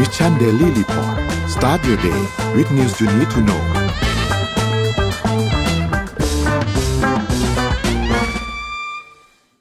[0.00, 1.16] Mission Daily Report
[1.54, 2.20] start your day
[2.56, 3.62] with news you need to know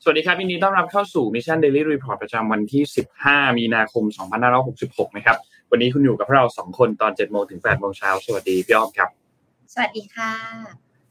[0.04, 2.84] สวัสดีครับยินดีต้อนรับเข้าสู่ Mission Daily Report ประจำวันที่
[3.21, 4.04] 15 มีนาคม
[4.62, 5.38] 2566 นะครับ
[5.71, 9.09] วันนี้คุณอยู่กับพวกเรา 2 คนตอน 7 โมงถึง 8 โมงเช้า สวัสดีพี่อ้อมครับ
[9.73, 10.31] สวัสดีค่ะ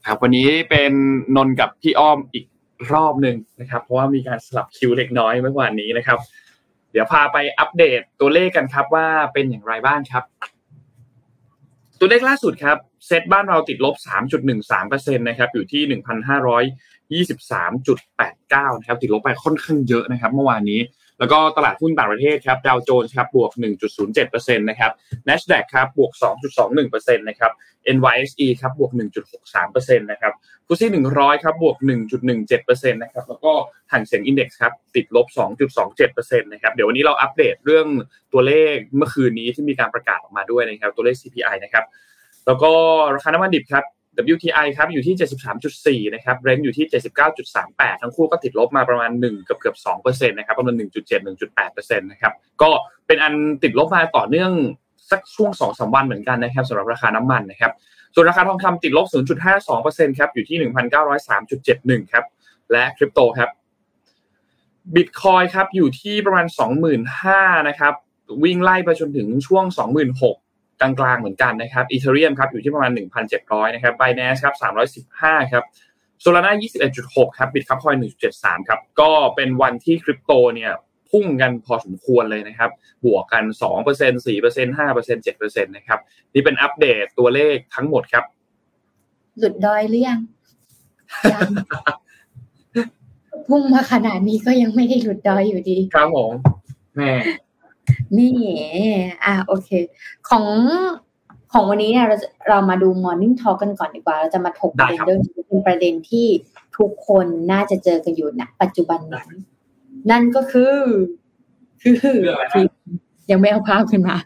[0.04, 0.92] ครับ วันนี้เป็น
[1.36, 2.44] นนท์กับพี่อ้อมอีก
[2.92, 6.18] รอบหนึ่งนะครับ เพราะว่ามีการสลับคิวเล็กน้อยเมื่อวานนี้นะครับ
[6.94, 10.24] เดี๋ยวพาไปอัปเดตตัวเลขกันครับว่าเป็นอย่างไรบ้างครับ
[11.98, 12.76] ตัวเลขล่าสุดครับ
[13.06, 13.94] เซตบ้านเราติดลบ
[14.56, 15.82] 3.13%นะครับอยู่ที่
[17.20, 20.80] 1,523.89นะครับติดลบไปค่อนข้างเยอะนะครับ เมื่อวานนี้
[21.18, 23.50] แล้วก็ตลาดหุ้นต่างประเทศครับดาวโจนส์ครับบวก
[24.04, 24.92] 1.07%นะครับ
[25.28, 26.12] NASDAQ ครับบวก
[26.64, 27.52] 2.21%นะครับ
[27.96, 28.92] NYSE ครับบวก
[29.44, 30.32] 1.63%นะครับ
[30.66, 31.76] ฟุตซี่100 ครับบวก
[32.38, 33.52] 1.17%นะครับแล้วก็
[33.92, 35.26] ห่างเสียงอินเด็กซ์ครับติดลบ
[35.84, 37.86] 2.27%นะครับเดี๋ยววันนี้เราอัปเดตเรื่อง
[38.32, 41.84] ตัวเลขเมื่อคืนนี้ที่มีการประกาศออกมาด้วยนะครับตัวเลข CPI นะครับ
[42.46, 42.70] แล้วก็
[43.14, 43.84] ราคาน้ำมันดิบครับ
[44.34, 46.86] WTI ครับอยู่ที่ 73.4 นะครับ Brent อยู่ที่
[47.44, 51.20] 79.38 ทั้งคู่ก็ติดลบมาประมาณ 1 เกือบเกือบ2%นต์นะครับประมาณ 1.7
[51.58, 52.70] 1.8%นะครับก็
[53.06, 54.50] เป็นอันติดลบมาต่อเนื่อง
[55.10, 57.72] สักช่วง 2-3 วันเหมือนกันนะครับสำหรับราคาน้ำมันนะครับ
[58.14, 59.06] ส่วนราคาทองคำติดลบ
[59.62, 60.58] 0.52%ครับอยู่ที่
[62.00, 62.24] 1,903.71 ครับ
[62.72, 63.50] และคริปโตครับ
[64.94, 66.46] บิตคอยครับอยู่ที่ประมาณ
[67.06, 67.94] 25,000นะครับ
[68.44, 69.64] วิ่งไล่ไปจนถึงช่วง
[69.96, 70.20] 26,000
[70.80, 72.92] กลางๆเหมือนกันนะครับอีเทเรียมครับอยู่ที่ประมาณ
[73.32, 74.54] 1,700นะครับ b บ n a n c e ครับ
[75.22, 75.64] 315ครับ
[76.20, 76.52] โซลาร่า
[76.94, 77.94] 21.6 ครับบิตคัพคอย
[78.32, 80.72] 1.73 ครับ ก็เป็นวันที่คริปโตเนี่ย
[81.10, 82.70] พุ่งกันพอสมควรเลยนะครับ
[83.04, 83.44] บวกกัน
[83.84, 85.98] 2% 4% 5% 7%นะครับ
[86.34, 88.24] นี่เป็นอัปเดตตัวเลขทั้งหมดครับ
[89.38, 90.20] หลุดดอยหรือยัง
[91.32, 91.50] ยัง
[93.48, 96.32] พุ่งมาขนาดนี้ก็ยังไม่ได้หลุดดอยอยู่ดี ครับผม
[96.96, 97.12] แม่
[98.18, 98.34] นี่
[99.24, 99.68] อะโอเค
[100.28, 100.44] ของ
[101.52, 102.16] ของวันนี้เนี่ยเรา
[102.48, 106.26] เรามาดู Morning Talk กันก่อนดีกว่า เราจะมาถกประเด็นเรื่องเป็นประเด็นที่
[106.78, 109.24] ทุกคนน่าจะเจอกันอยู่ณปัจจุบันนี้
[110.10, 110.76] นั่นก็คือ
[111.82, 112.66] คือคือ
[113.30, 114.16] ยังไม่เอาภาพขึ้นมา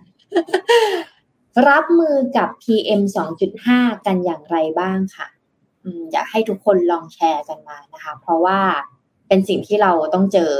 [1.68, 3.02] รับมือกับ PM
[3.54, 5.28] 2.5 กันอย่างไรบ้างค่ะ
[6.12, 8.58] อยากให้ทุกคนลองแชร์กันมานะคะ เพราะว่า
[9.28, 10.50] เป็นสิ่งที่เราต้องเจอ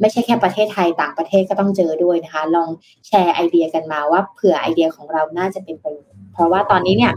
[0.00, 2.68] ไม่ใช่แค่ประเทศไทยต่างประเทศก็ต้องเจอด้วยนะคะ ลอง
[3.06, 7.12] แชร์ไอเดียกันมาว่าเผื่อไอเดียของเราน่าจะเป็นประโยชน์เพราะว่าตอนนี้เนี่ย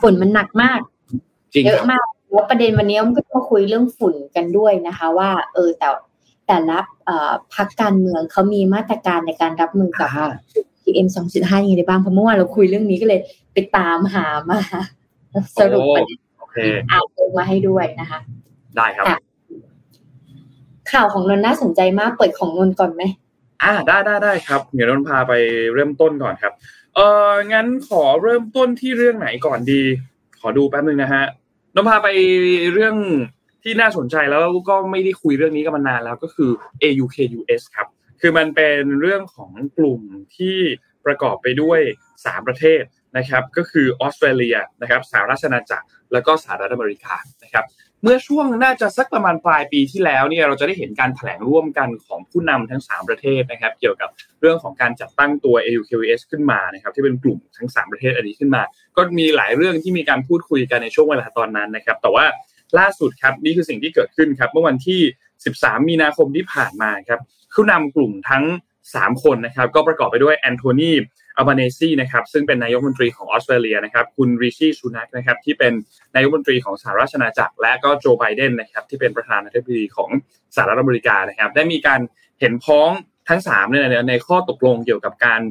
[0.00, 0.80] ฝุ่นมันหนักมาก
[1.66, 5.88] เยอะมากแล้วประเด็นวันนี้มันก็มาคุยเรื่องฝุ่นกันด้วยนะคะ ว่า เออแต่
[6.46, 6.78] แต่ละ
[7.54, 10.10] พักการเมืองเขามีมาตรการในการรับมือกับ
[10.82, 13.20] PM 2.5ยังไงได้บ้างเพราะเมื่อวานเราคุยเรื่องนี้ก็เลย
[13.52, 14.58] ไปตามหามา
[15.60, 16.18] สรุปประเด็น
[16.90, 18.20] อ่านมาให้ด้วยนะคะ
[18.76, 19.20] ได้ครับ
[20.94, 23.02] ข่าวของนนน่าสนใจมากเปิดของนนก่อนไหม
[23.62, 25.32] อ่าได้ได้ได้ครับ เดี๋ยวนนพาไป
[25.74, 26.52] เริ่มต้นก่อนครับ
[26.94, 29.82] เอองั้นขอเริ่มต้นที่เรื่องไหนก่อนดี
[30.40, 31.24] ขอดูแป๊บนึงนะฮะ
[31.74, 32.08] นนพาไป
[32.72, 32.96] เรื่อง
[33.62, 36.50] ที่น่าสนใจแล้วก็ไม่ได้คุยเรื่องนี้กันมานานแล้วก็คือ
[36.82, 37.88] AUKUS ครับ
[38.20, 40.00] คือมันเป็นเรื่องของกลุ่ม
[40.36, 40.56] ที่
[41.06, 41.80] ประกอบไปด้วย
[42.14, 42.82] 3 ประเทศ
[43.16, 47.64] นะครับ ก็คือออสเตรเลียนะครับสหราชอาณาจักรแล้วก็สหรัฐอเมริกานะครับ
[48.06, 54.08] เมื่อช่วงน่าจะสักประมาณปลายปีที่แล้วเนี่ยเราจะได้เห็นการแถลงร่วมกันของผู้นำทั้ง 3 ประเทศนะครับ เกี่ยวกับ
[54.40, 58.62] เรื่องของการจัดตั้งตัว AUKUS ขึ้นมานะครับที่เป็นกลุ่มทั้ง 3 ประเทศอันนี้ขึ้นมา
[58.96, 62.24] ก็มีหลายเรื่องที่มีการพูดคุยกันในช่วงเวลาตอนนั้นนะครับ แต่ว่า
[62.78, 65.00] ล่าสุดครับนี่คือสิ่งที่เกิดขึ้นครับเมื่อวันที่
[65.44, 67.20] 13 มีนาคมที่ผ่านมาครับ
[67.54, 68.44] ผู้นำกลุ่มทั้ง
[68.92, 70.92] 3 คนนะครับก็ประกอบไปด้วยแอนโทนี
[71.36, 75.72] อัลบาเนซีนะครับซึ่งเป็นนายกมนตรีของออสเตรเลียนะครับคุณริชี่ซูนักนะครับที่เป็น
[76.14, 80.10] นายกมนตรีของสหราชอาณาจักร และก็โจไบเดนนะครับที่เป็นประธานาธิบดีของ
[80.54, 82.00] สหรัฐอเมริกานะครับได้มีการ
[82.40, 82.90] เห็นพ้อง
[83.28, 85.42] ทั้ง3เนี่ยในข้อตกลงเกี่ยวกับการ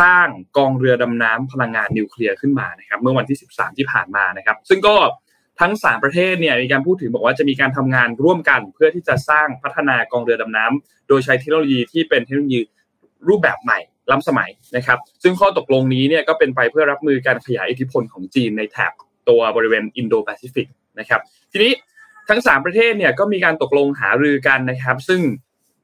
[0.00, 4.96] สร้างกองเรือดำน้ำพลังงานนิวเคลียร์ขึ้นมานะครับเมื่อวันที่ 13 ที่ผ่านมานะครับ ซึ่งก็
[5.60, 12.60] ทั้ง 3 ประเทศเนี่ยมีการพูดถึงบอกว่าจะมีการทำงานร่วมกัน เพื่อที่จะสร้างพัฒนากองเรือดำน้ำโดยใช้เทคโนโลยีที่เป็นเทคโนโลยี
[13.28, 13.78] รูปแบบใหม่
[14.10, 18.92] ล้ำสมัยนะครับ ซึ่งข้อตกลงนี้เนี่ยก็เป็นไปเพื่อรับมือการขยายอิทธิพลของจีนในแถบ
[19.28, 20.66] ตัวบริเวณอินโดแปซิฟิก
[20.98, 21.20] นะครับ
[21.52, 21.72] ทีนี้
[22.28, 25.20] ทั้ง 3 ประเทศเนี่ยก็มีการตกลงหารือกันนะครับ ซึ่ง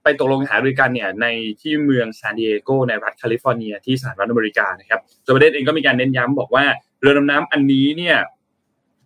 [0.03, 1.27] ไปตกลงหารือกันเนี่ยใน
[1.61, 6.65] ที่เมืองซานดิเอโกในรัฐแคลิฟอร์เนียที่สหรัฐอเมริกานะครับโจไบเดนเองก็มีการเน้นย้ำบอกว่า
[7.01, 8.17] เรือดำน้ำอันนี้เนี่ย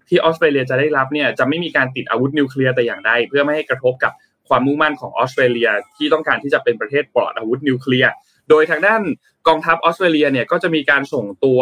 [0.09, 4.13] ที่ออสเตรเลียจะได้รับเนี่ยจะไม่มีการติดอาวุธนิวเคลียร์แต่อย่างใดเพื่อไม่ให้กระทบกับ
[4.49, 8.13] ความมุ่งมั่นของออสเตรเลียที่ต้องการที่จะเป็นประเทศปลอดอาวุธนิวเคลียร์
[8.51, 9.03] โดยทางด้าน
[9.49, 11.61] กองทัพออสเตรเลียเนี่ยก็จะมีการส่งตัว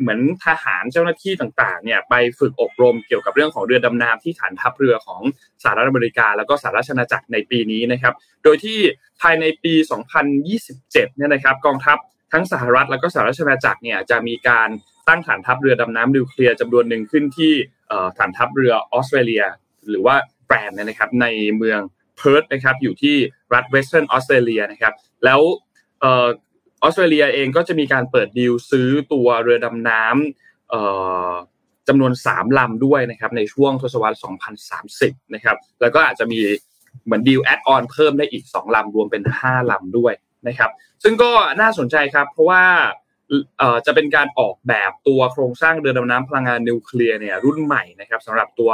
[0.00, 5.20] เหมือนทหารเจ้าหน้าที่ต่างๆเนี่ยไปฝึกอบรมเกี่ยวกับเรื่องของเรือดำน้ำที่ฐานทัพเรือของ
[5.62, 8.78] สหรัฐอเมริกา แล้วก็สหราชอาณาจักรในปีนี้นะครับ โดยที่
[9.22, 9.74] ภายในปี
[10.30, 11.98] 2027 เนี่ยนะครับกองทัพ
[12.32, 14.68] ทั้งสหรัฐแล้วก็สหราชอาณาจักรเนี่ยจะมีการ
[15.10, 17.52] ตั้งฐานทัพเรือดำน้ำนิวเคลียร์จำนวนหนึ่งขึ้นที่
[18.18, 19.44] ฐานทัพเรือออสเตรเลีย
[19.88, 20.14] หรือว่า
[20.46, 21.26] แปรนนะครับใน
[21.56, 21.80] เมือง
[22.16, 23.16] เพิร์ธนะครับอยู่ที่
[23.54, 25.40] รัฐเวสเทิร์นออสเตรเลียนะครับแล้ว
[26.02, 26.06] อ
[26.82, 34.16] อสเตรเลียเองก็จะมีการเปิดดีลซื้อตัวเรือดำน้ำจำนวน 3 ลำด้วยนะครับในช่วงทศวรรษ
[34.80, 36.40] 2030 นะครับแล้วก็อาจจะมี
[37.04, 40.12] เหมือนดีล add-on เพิ่มได้อีก 2 ลำรวมเป็น 5 ลำด้วย
[40.48, 40.70] นะครับ
[41.02, 41.30] ซึ่งก็
[41.60, 42.64] น่าสนใจครับเพราะว่า
[43.86, 48.70] จะเป็นการออกแบบตัวโครงสร้างเรือดำน้ำพลังงานนิวเคลียร์เนี่ยรุ่นใหม่นะครับสำหรับตัว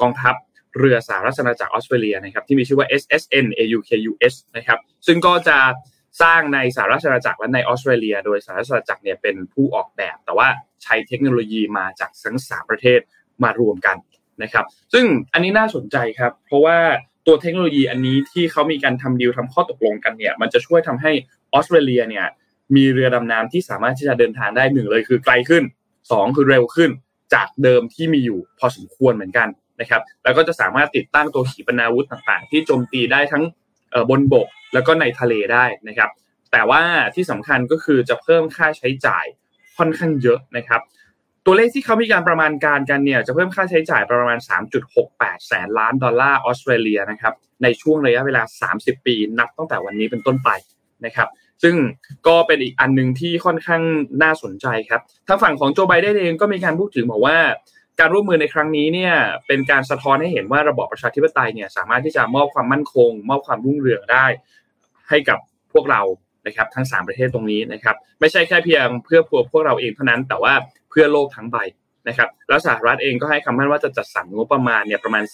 [0.00, 0.34] กองทัพ
[0.78, 5.58] เรือสหราชอาณาจักรออสเตรเลียนะครับที่มีชื่อว่า SSN AUKUS นะครับซึ่งก็จะ
[6.22, 10.48] สร้างในสหราชอาณาจักรและในออสเตรเลีย โดยสหราชอาณาจักรเนี่ยเป็นผู้ออกแบบ แต่ว่า
[10.82, 13.00] ใช้เทคโนโลยีมาจากทั้งสามประเทศ
[13.42, 13.96] มารวมกัน
[14.42, 16.78] นะครับ ซึ่งอันนี้น่าสนใจครับ เพราะว่า
[17.26, 21.12] ตัวเทคโนโลยีอันนี้ที่เขามีการทำดีลทำข้อตกลงกันเนี่ย มันจะช่วยทำให้
[21.52, 22.26] ออสเตรเลียเนี่ย
[22.74, 25.64] มีเรือดำน้ำที่สามารถที่จะเดินทางได้หนึ่งเลยคือไกลขึ้น
[26.00, 26.90] 2คือเร็วขึ้น
[27.34, 29.48] จากเดิมที่มีอยู่พอสมควรเหมือนกัน
[29.80, 33.44] นะครับ แล้วก็จะสามารถติดตั้งตัวขีปนาวุธต่างๆ ที่โจมตีได้ทั้ง
[34.10, 36.10] บนบกแล้วก็ในทะเลได้นะครับ
[36.52, 36.82] แต่ว่า
[37.14, 39.24] ที่สำคัญก็คือจะเพิ่มค่าใช้จ่าย
[39.76, 40.80] ค่อนข้างเยอะนะครับ
[41.46, 44.38] ตัวเลขที่เขามีการประมาณการกันเนี่ยจะเพิ่มค่าใช้จ่ายประมาณ
[44.92, 48.42] 3.68 แสนล้านดอลลาร์ออสเตรเลียนะครับในช่วงระยะเวลา
[48.74, 50.50] 30 ปี นับตั้งแต่วันนี้เป็นต้นไป
[51.04, 51.28] นะครับ
[51.62, 51.74] ซึ่ง
[52.26, 53.82] ก็เป็นอีกอันหนึ่งที่ค่อนข้าง
[54.22, 57.38] น่าสนใจครับทางฝั่งของโจไบเดนเองก็มีการพูดถึงบอกว่า
[58.00, 59.14] การร่วมมือในครั้งนี้เนี่ย
[59.46, 64.26] เป็นการสะท้อนให้เห็นว่าระบอบประชาธิปไตยเนี่ยสามารถที่จะมอบความมั่นคง มอบความรุ่งเรืองได้
[65.08, 65.38] ให้กับ
[65.72, 66.02] พวกเรา
[66.46, 70.54] นะครับทั้ง 3 ประเทศตรงนี้นะครับไม่ใช่แค่เพียงเพื่อพวกพวกเราเองเท่านั้น แต่ว่า
[70.90, 71.56] เพื่อโลกทั้งใบ
[72.08, 75.24] นะครับแล้วสหรัฐเองก็ให้คำมั่นว่าจะจัดสรรงบประมาณเนี่ยประมาณ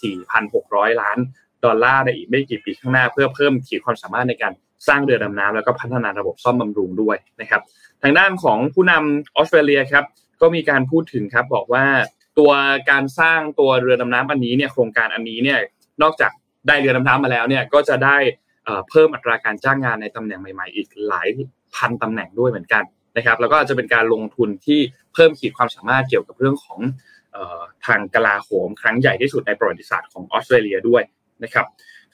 [0.45, 1.17] 4,600 ล้าน
[1.65, 4.53] ดอลลาร์ในอีกไม่กี่ปีข้างหน้า เพื่อเพิ่มขีดความสามารถในการ
[4.87, 7.61] สร้างเรือดำน้ำแล้วก็พัฒนาระบบซ่อมบำรุงด้วยนะครับ
[8.01, 10.05] ทางด้านของผู้นำออสเตรเลียครับ
[10.41, 11.85] ก็มีการพูดถึงครับบอกว่า
[12.39, 12.51] ตัว
[12.89, 15.59] การสร้างตัวเรือดำน้ำอันนี้เนี่ยโครงการอันนี้เนี่ย
[16.01, 16.31] นอกจาก
[16.67, 18.17] ได้เรือดำน้ำมาแล้วเนี่ยก็จะได้
[18.89, 21.27] เพิ่มอัตราการจ้างงานในตำแหน่งใหม่ๆ อีกหลาย
[21.75, 22.83] พันตำแหน่งด้วยเหมือนกัน
[23.17, 24.79] นะครับ แล้วก็จะเป็นการลงทุนที่
[25.13, 26.79] เพิ่มขีดความสามารถเกี่ยวกับเรื่องของ
[27.85, 31.03] ทางกลาโหม ครั้งใหญ่ที่สุดในประวัติศาสตร์ของออสเตรเลียด้วย
[31.43, 31.65] นะครับ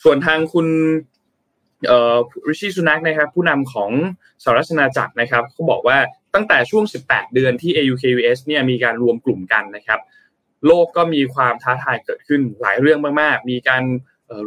[0.04, 0.68] ส่วนทางคุณ
[2.50, 3.92] ริชิสุนักนะครับผู้นำของ
[4.44, 5.98] สหรัฐอาณาจักรนะครับเขาบอกว่า
[6.36, 10.00] ตั้งแต่ช่วง 18 เดือนที่ AUKUS เนี่ยมีการรวมกลุ่มกันนะครับ
[10.68, 13.84] โลกก็มีความท้าทายเกิดขึ้นหลายเรื่องมากๆ มีการ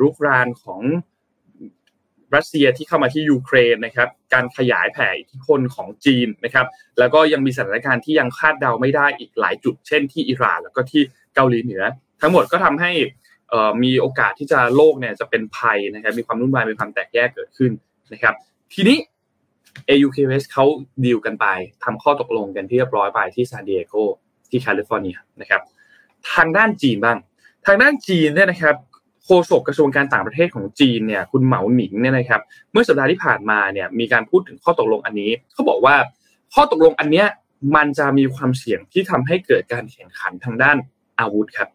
[0.00, 0.80] รุกรานของ
[2.34, 6.66] รัสเซียที่เข้ามาที่ยูเครนนะครับ การขยายแผ่อิทธิพลของจีนนะครับ
[6.98, 11.02] แล้วก็ยังมีสถานการณ์ที่ยังคาดเดาไม่ได้อีกหลายจุด เช่นที่อิหร่านแล้วก็ที่
[11.34, 11.82] เกาหลีเหนือ
[12.20, 12.90] ทั้งหมดก็ทำให้
[13.82, 17.72] มีโอกาสที่จะโลกเนี่ยจะเป็นภัยนะครับมีความรุ่นวายมีความแตกแยกเกิดขึ้น
[18.12, 18.34] นะครับ
[18.74, 18.98] ทีนี้
[19.88, 20.64] AUKUS เขา
[21.04, 21.46] ดีลกันไป
[21.84, 23.94] ทำข้อตกลงกันที่เรียบร้อยไปที่ซานดิเอโก
[24.50, 25.62] ที่แคลิฟอร์เนียนะครับ
[26.32, 27.18] ทางด้านจีนบ้าง
[27.66, 28.76] ทางด้านจีนเนี่ยนะครับ
[29.24, 32.40] โฆษกกระทรวงการต่างประเทศของจีนเนี่ยคุณเหมาหนิงเนี่ยนะครับ
[32.72, 35.96] เมื่อสัปดาห์ที่ผ่านมาเนี่ยมีการพูดถึงข้อตกลงอันนี้เขาบอกว่า
[36.54, 37.26] ข้อตกลงอันเนี้ย
[37.76, 40.76] มันจะมีความเสี่ยงที่ทำให้เกิดการแข่งขันทางด้าน
[41.20, 41.68] อาวุธครับ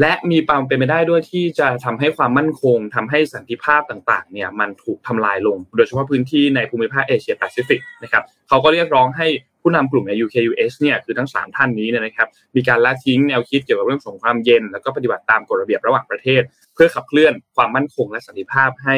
[0.00, 9.26] และมีความเป็นไปได้ด้วยที่จะทำให้ความมั่นคงทำให้สันติภาพต่างๆเนี่ยมันถูกทำลายลง โดยเฉพาะพื้นที่ในภูมิภาคเอเชียแปซิฟิกนะครับเขาก็เรียกร้องให้
[9.62, 16.42] ผู้นำกลุ่มใน AUKUS เนี่ยคือทั้ง 3 ท่านนี้เนี่ยนะครับมีการละทิ้งแนวคิดเกี่ยวกับเรื่องสงครามเย็น แล้วก็ปฏิบัติตามกฎระเบียบระหว่างประเทศ
[16.74, 18.96] เพื่อขับเคลื่อนความมั่นคงและสันติภาพให้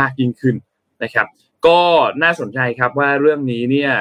[0.00, 0.56] มากยิ่งขึ้น
[1.04, 1.26] นะครับ
[1.66, 1.80] ก็
[2.22, 3.92] น่าสนใจครับว่าเรื่องนี้เนี่ย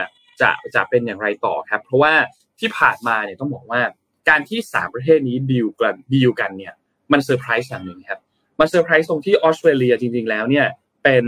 [0.41, 2.13] จะจะเป็นอย่างไรต่อครับ เพราะว่า
[2.59, 3.81] ที่ผ่านมาเนี่ยต้องบอกว่า
[4.29, 6.73] การที่สามประเทศนี้ดีลกันดีลกันเนี่ย
[7.11, 8.19] มันเซอร์ไพรส์อย่างหนึ่งครับ
[8.59, 10.65] มันเซอร์ไพรส์ตรงที่ออสเตรเลียจริง ๆ แล้วเนี่ย
[11.03, 11.25] เป็น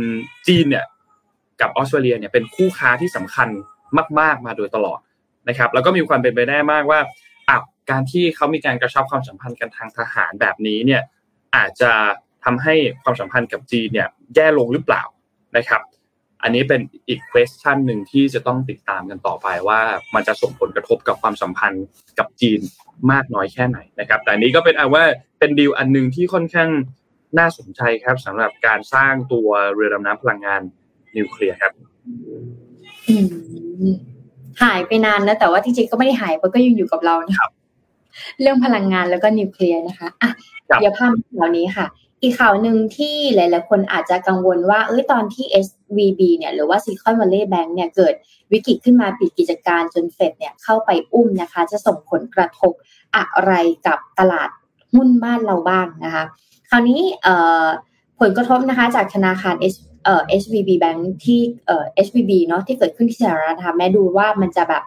[0.47, 0.85] จีนเนี่ย
[1.61, 3.49] กับออสเตรเลียเนี่ยเป็นคู่ค้าที่สำคัญ
[4.19, 4.99] มาก ๆ มาโดยตลอด
[5.49, 6.99] นะครับ แล้วก็มีความเป็นไปได้มากว่า
[7.49, 11.01] อ้าวการที่เขามีการกระชับความสัมพันธ์กันทางทหารแบบนี้เนี่ย
[11.55, 11.91] อาจจะ
[12.43, 15.03] ทำให้ความสัมพันธ์กับจีนเนี่ยแย่ลงหรือเปล่า
[15.57, 15.81] นะครับ
[16.43, 19.79] อันนี้เป็นอีก question หนึ่งที่จะต้องติดตามกันต่อไปว่า
[20.15, 21.85] มันจะส่งผลกระทบกับความสัมพันธ์
[22.19, 22.59] กับจีน
[23.11, 25.03] มากน้อยแค่ไหนนะครับ แต่นี้ก็เป็นเอาว่า
[25.39, 26.69] เป็นดีลอันหนึ่งที่ค่อนข้าง
[27.39, 30.61] น่าสนใจครับสำหรับการสร้างตัวเรือดำน้ำพลังงาน
[31.17, 31.73] นิวเคลียร์ครับ
[34.63, 37.51] หายไปนานนะแต่ว่าจริงๆก็ไม่ได้หายเพราะก็ยังอยู่กับเรานะครับ
[38.41, 40.29] เรื่องพลังงานแล้วก็นิวเคลียร์นะคะอะ
[40.79, 41.85] เดี๋ยวภาพเหล่านี้ค่ะ
[42.23, 48.13] อีกข่าวหนึ่งที่หลาย ๆ คนอาจจะกังวลว่า เอ้ยตอนที่ SVB เนี่ยหรือว่า Silicon Valley Bank เนี่ยเกิด
[48.51, 52.73] วิกฤตขึ้นมาปิดกิจการจนเฟดเนี่ยเข้าไปอุ้มนะคะ จะส่งผลกระทบ
[53.15, 53.53] อะไร
[53.87, 54.49] กับตลาด
[54.93, 56.23] หุ้นบ้านเราบ้างนะคะ
[56.69, 57.01] คราวนี้
[58.19, 64.83] ผลกระทบนะคะจากธนาคาร S เอ่อ SVB Bank ที่เอ่อ SVB เนาะที่เกิดขึ้นที่สหรัฐนะคะแม้ดูว่ามันจะแบบ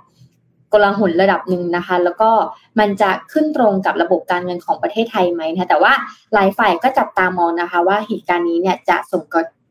[0.73, 2.30] กลาหนระดับหนึ่งนะคะ แล้วก็
[2.78, 5.92] มันจะขึ้นตรงกับระบบการเงินของประเทศไทยไหมนะแต่ว่า
[6.35, 9.23] หลายฝ่ายก็จับตามองนะคะ ว่าเหตุการณ์นี้เนี่ยจะส่ง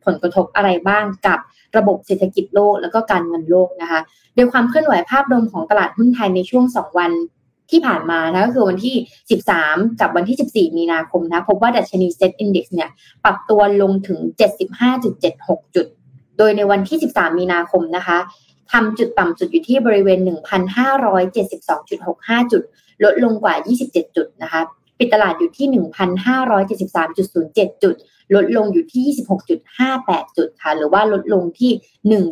[0.05, 1.39] ผลกระทบอะไรบ้างกับ
[1.77, 3.99] ระบบเศรษฐกิจโลกแล้วก็การเงินโลกนะคะ
[4.35, 7.11] โดยความเคลื่อนไหวภาพรวมของตลาดหุ้นไทยในช่วง 2 วัน
[7.71, 8.95] ที่ผ่านมานะก็คือวันที่
[9.47, 12.89] 13 กับวันที่ 14 มีนาคมนะพบว่าดัชนี SET Index เนี่ย
[13.23, 14.19] ปรับตัวลงถึง
[14.97, 15.87] 75.76 จุด
[16.37, 18.17] โดยในวันที่ 13 มีนาคมนะคะ
[18.71, 22.61] ทำจุดต่ำสุดอยู่ที่บริเวณ 1,572.65 จุด
[23.03, 23.53] ลดลงกว่า
[23.85, 24.61] 27 จุดนะคะ
[24.99, 27.95] ปิดตลาดอยู่ที่ 1,573.07 จุด
[28.35, 29.03] ลดลงอยู่ที่
[29.73, 31.71] 26.58 จุดค่ะ หรือว่าลดลงที่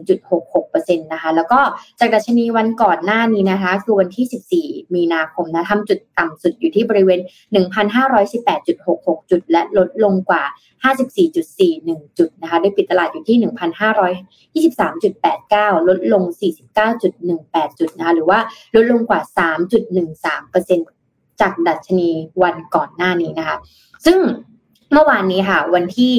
[0.01, 1.59] 1.66%นะคะ แล้วก็
[1.99, 7.19] จากดัชนีวันก่อนหน้านี้นะคะ คือวันที่ 14 มีนาคมนะทำจุดต่ำสุดอยู่ที่บริเวณ
[7.59, 10.43] 1,518.66 จุด และลดลงกว่า
[10.85, 13.37] 54.41 จุดนะคะได้ปิดตลาดอยู่ที่
[14.63, 16.23] 1,523.89 ลดลง
[17.01, 18.39] 49.18 จุดนะคะ หรือว่า
[18.75, 19.21] ลดลงกว่า
[20.11, 22.09] 3.13%จากดัชนี
[22.43, 23.57] วันก่อนหน้านี้นะคะ
[24.05, 24.19] ซึ่ง
[24.91, 26.13] เมื่อวานนี้ค่ะ วันที่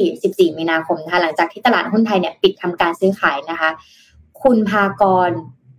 [0.51, 3.71] 14 มีนาคมนะคะหลังจากที่ตลาดหุ้นไทยเนี่ยปิดทำการซื้อขายนะคะ
[4.43, 5.31] คุณพากร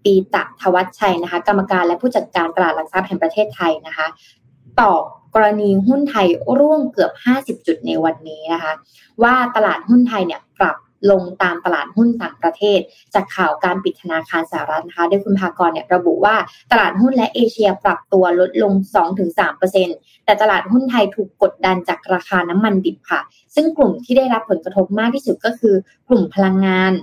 [0.04, 4.08] ปีตะทวัชชัยนะคะ กรรมการและผู้จัดการตลาดหลักทรัพย์แห่งประเทศไทยนะคะ
[4.80, 5.02] ตอบ
[5.36, 6.28] กรณีหุ้นไทย
[6.60, 8.74] ร่วงเกือบ 50 จุดในวันนี้นะคะ
[9.24, 10.78] ว่าตลาดหุ้นไทยเนี่ยปรับ
[11.12, 12.80] ลงตามตลาดหุ้นต่างประเทศ
[13.14, 16.36] จากข่าวการปิดธนาคารสหรัฐนะคะโดยคุณภากรเนี่ยระบุว่า
[16.72, 18.74] ตลาดหุ้นและเอเชียปรับตัวลดลง
[19.50, 23.22] 2-3%แต่ตลาดหุ้นไทยถูกกดดันจากราคาน้ำมันดิบค่ะ
[23.56, 25.76] ซึ่งกลุ่มที่ได้รับผลกระทบมากที่สุดก็คือ
[26.08, 26.94] กลุ่มพลังงาน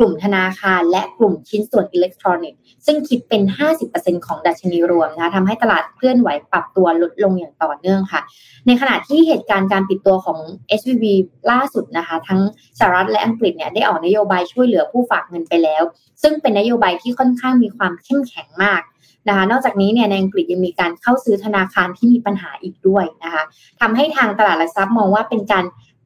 [0.00, 3.42] กลุ่มธนาคาร และกลุ่มชิ้นส่วนอิเล็กทรอนิกส์ซึ่งคิดเป็น
[3.84, 8.20] 50%ของดัชนีรวมนะคะทำให้ตลาดเคลื่อนไหวปรับตัวลดลงอย่างต่อเนื่องค่ะ
[8.66, 10.38] ในขณะที่เหตุการณ์การปิดตัวของ
[10.78, 11.04] SVB
[11.50, 12.40] ล่าสุดนะคะ ทั้ง
[12.78, 15.82] สหรัฐและอังกฤษเนี่ยได้ออกนโยบายช่วยเหลือผู้ฝากเงินไปแล้ว
[16.22, 18.82] ซึ่งเป็นนโยบายที่ค่อนข้างมีความเข้มแข็งมาก
[19.28, 23.42] นะคะนอกจากนี้เนี่ยในอังกฤษยังมีการเข้าซื้อธนาคารที่มีปัญหาอีกด้วยนะคะ
[23.80, 25.64] ทำให้ทางตลาดหลักทรัพย์มองว่าเป็นการ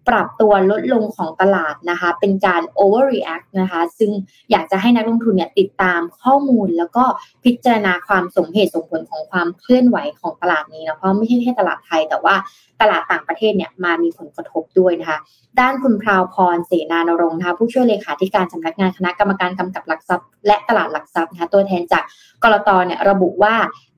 [0.08, 4.10] ปรับตัวลดลงของตลาดนะคะ เป็นการ overreact นะคะ ซึ่ง
[4.50, 7.04] อยากจะให้นักลงทุนเนี่ยติดตามข้อมูล แล้วก็
[7.44, 12.34] พิจารณาความสมเหตุสมผลของความเคลื่อนไหวของตลาดนี้นะเพราะไม่ใช่แค่ตลาดไทย แต่ว่า
[12.80, 15.18] ตลาดต่างประเทศเนี่ยมามีผลกระทบด้วยนะคะ
[15.60, 22.02] ด้านคุณพราวพรเสนานรงค์นะคะผู้ช่วยเลขาธิการสำนักงานคณะกรรมการกำกับหลักทรัพย์ และตลาดหลักทรัพย์นะคะตัวแทนจาก
[22.44, 23.54] กรตเนี่ยระบุว่า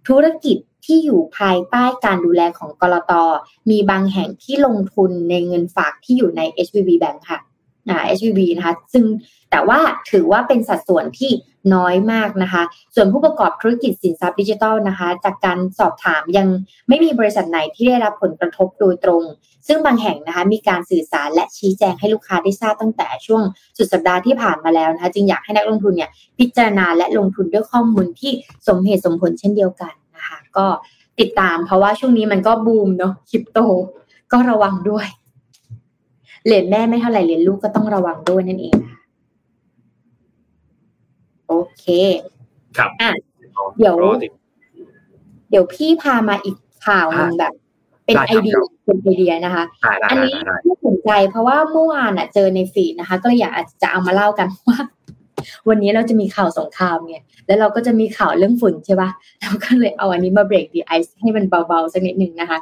[0.08, 3.12] ธุรกิจ ที่อยู่ภายใต้การดูแลของกรต
[3.70, 7.40] มีบางแห่งที่ลงทุนในเงินฝากที่อยู่ใน HVB Bank ค่ะ
[7.88, 9.04] อ่า HVB นะคะ ซึ่ง
[9.50, 9.78] แต่ว่า
[10.10, 11.32] ถือว่าเป็นสัดส่วนที่
[11.74, 12.62] น้อยมากนะคะ
[12.94, 16.48] ส่วนผู้ประกอบธุรกิจสินทรัพย์ดิจิทัลนะคะ จากการสอบถามยัง
[16.88, 19.22] ไม่มีบริษัทไหนที่ได้รับผลกระทบโดยตรง
[19.68, 23.42] ซึ่งบางแห่งนะคะ มีการสื่อสารและชี้แจงให้ลูกค้าได้ทราบตั้งแต่ช่วง
[23.76, 28.32] สุดสัปดาห์ที่ผ่านมาแล้วนะคะ จึงอยากให้นักลงทุนเนี่ยพิจารณาและลงทุนด้วยข้อมูลที่
[28.68, 29.92] สมเหตุสมผลเช่นเดียวกัน
[30.26, 30.66] นะคะ ก็
[31.20, 33.58] ติดตามเพราะว่าช่วงนี้มันก็บูมเนาะคริปโต
[34.32, 35.06] ก็ระวังด้วย
[36.44, 38.76] เหรียญแม่ไม่เท่าไหร่เหรียญลูกก็ต้องระวังด้วยนั่นเอง
[41.48, 41.84] โอเค
[42.76, 43.10] ครับอะ
[43.78, 43.96] เดี๋ยว
[45.50, 46.56] เดี๋ยวพี่พามาอีก
[46.86, 47.52] ข่าวหนึ่งแบบ
[48.04, 49.64] เป็นไอเดียเป็นไอเดียนะคะ
[50.10, 53.52] อันนี้ที่สนใจเพราะว่าเมื่อวานอะเจอในฟีดนะคะ ก็เลยอยาก
[53.82, 54.78] จะเอามาเล่ากันว่า
[55.68, 57.16] วันนี้เราจะมีข่าวสงครามไง
[57.46, 59.10] แล้วเราก็จะมีข่าวเรื่องฝุ่นใช่ปะ
[59.42, 62.58] เราก็เลยเอาอันนี้มาเบรกดีไอซ์ให้มันเบาๆสักนิดหนึ่งนะคะ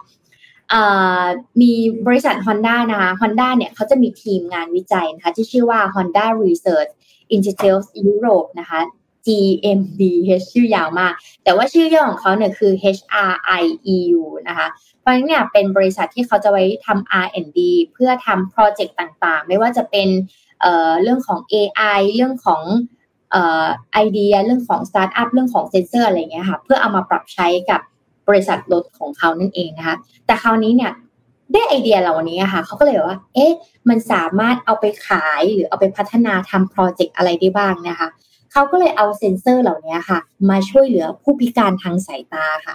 [1.60, 1.72] มี
[2.06, 6.90] บริษัท Honda นะคะ Honda เนี่ยเขาจะมีทีมงานวิจัยนะคะที่ชื่อว่า Honda Research
[7.34, 8.80] Institute Europe นะคะ
[9.26, 11.12] GmbH ชื่อยาวมาก
[11.44, 14.66] แต่ว่าชื่อย่อของเขาเนี่ยคือ HRI-EU นะคะ
[15.00, 17.58] เพราะฉะนั้นเนี่ยเป็นบริษัทที่เขาจะไว้ทำ R&D
[17.92, 20.08] เพื่อทำโปรเจกต์ต่างๆ ไม่ว่าจะเป็น
[21.02, 22.62] เรื่องของ AI เรื่องของ
[23.92, 27.80] ไอเดียเรื่องของสตาร์ทอัพเรื่องของเซนเซอร์อะไรเงี้ยค่ะเพื่อเอามาปรับใช้กับ
[28.28, 30.92] บริษัทรถของเขานั่นเองนะคะแต่คราวนี้เนี่ย
[31.52, 33.52] ได้ไอเดียเหล่านี้ค่ะเขาก็เลยว่า เอ๊ะ
[33.88, 38.08] มันสามารถเอาไปขายหรือเอาไปพัฒนาทำโปรเจกต์อะไรได้บ้างนะคะ
[38.52, 40.18] เขาก็เลยเอาเซนเซอร์เหล่านี้ค่ะ
[40.50, 42.74] มาช่วยเหลือผู้พิการทางสายตาค่ะ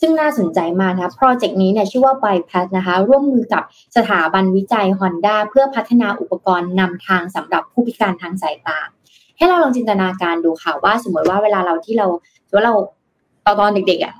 [0.00, 3.62] ซึ่งน่าสนใจมากนะโปรเจกต์นี้เนี่ยชื่อว่า ByPass นะคะ ร่วมมือกับ
[3.96, 8.78] สถาบันวิจัย Honda เพื่อพัฒนาอุปกรณ์นำทางสำหรับผู้พิการทางสายตา
[9.36, 12.06] ให้เราลองจินตนาการดูค่ะว่าสมมติว่าเวลาเราที่เรา
[12.54, 12.74] ว่าเรา
[13.44, 14.14] ตอนตอนเด็กๆอะ่ะ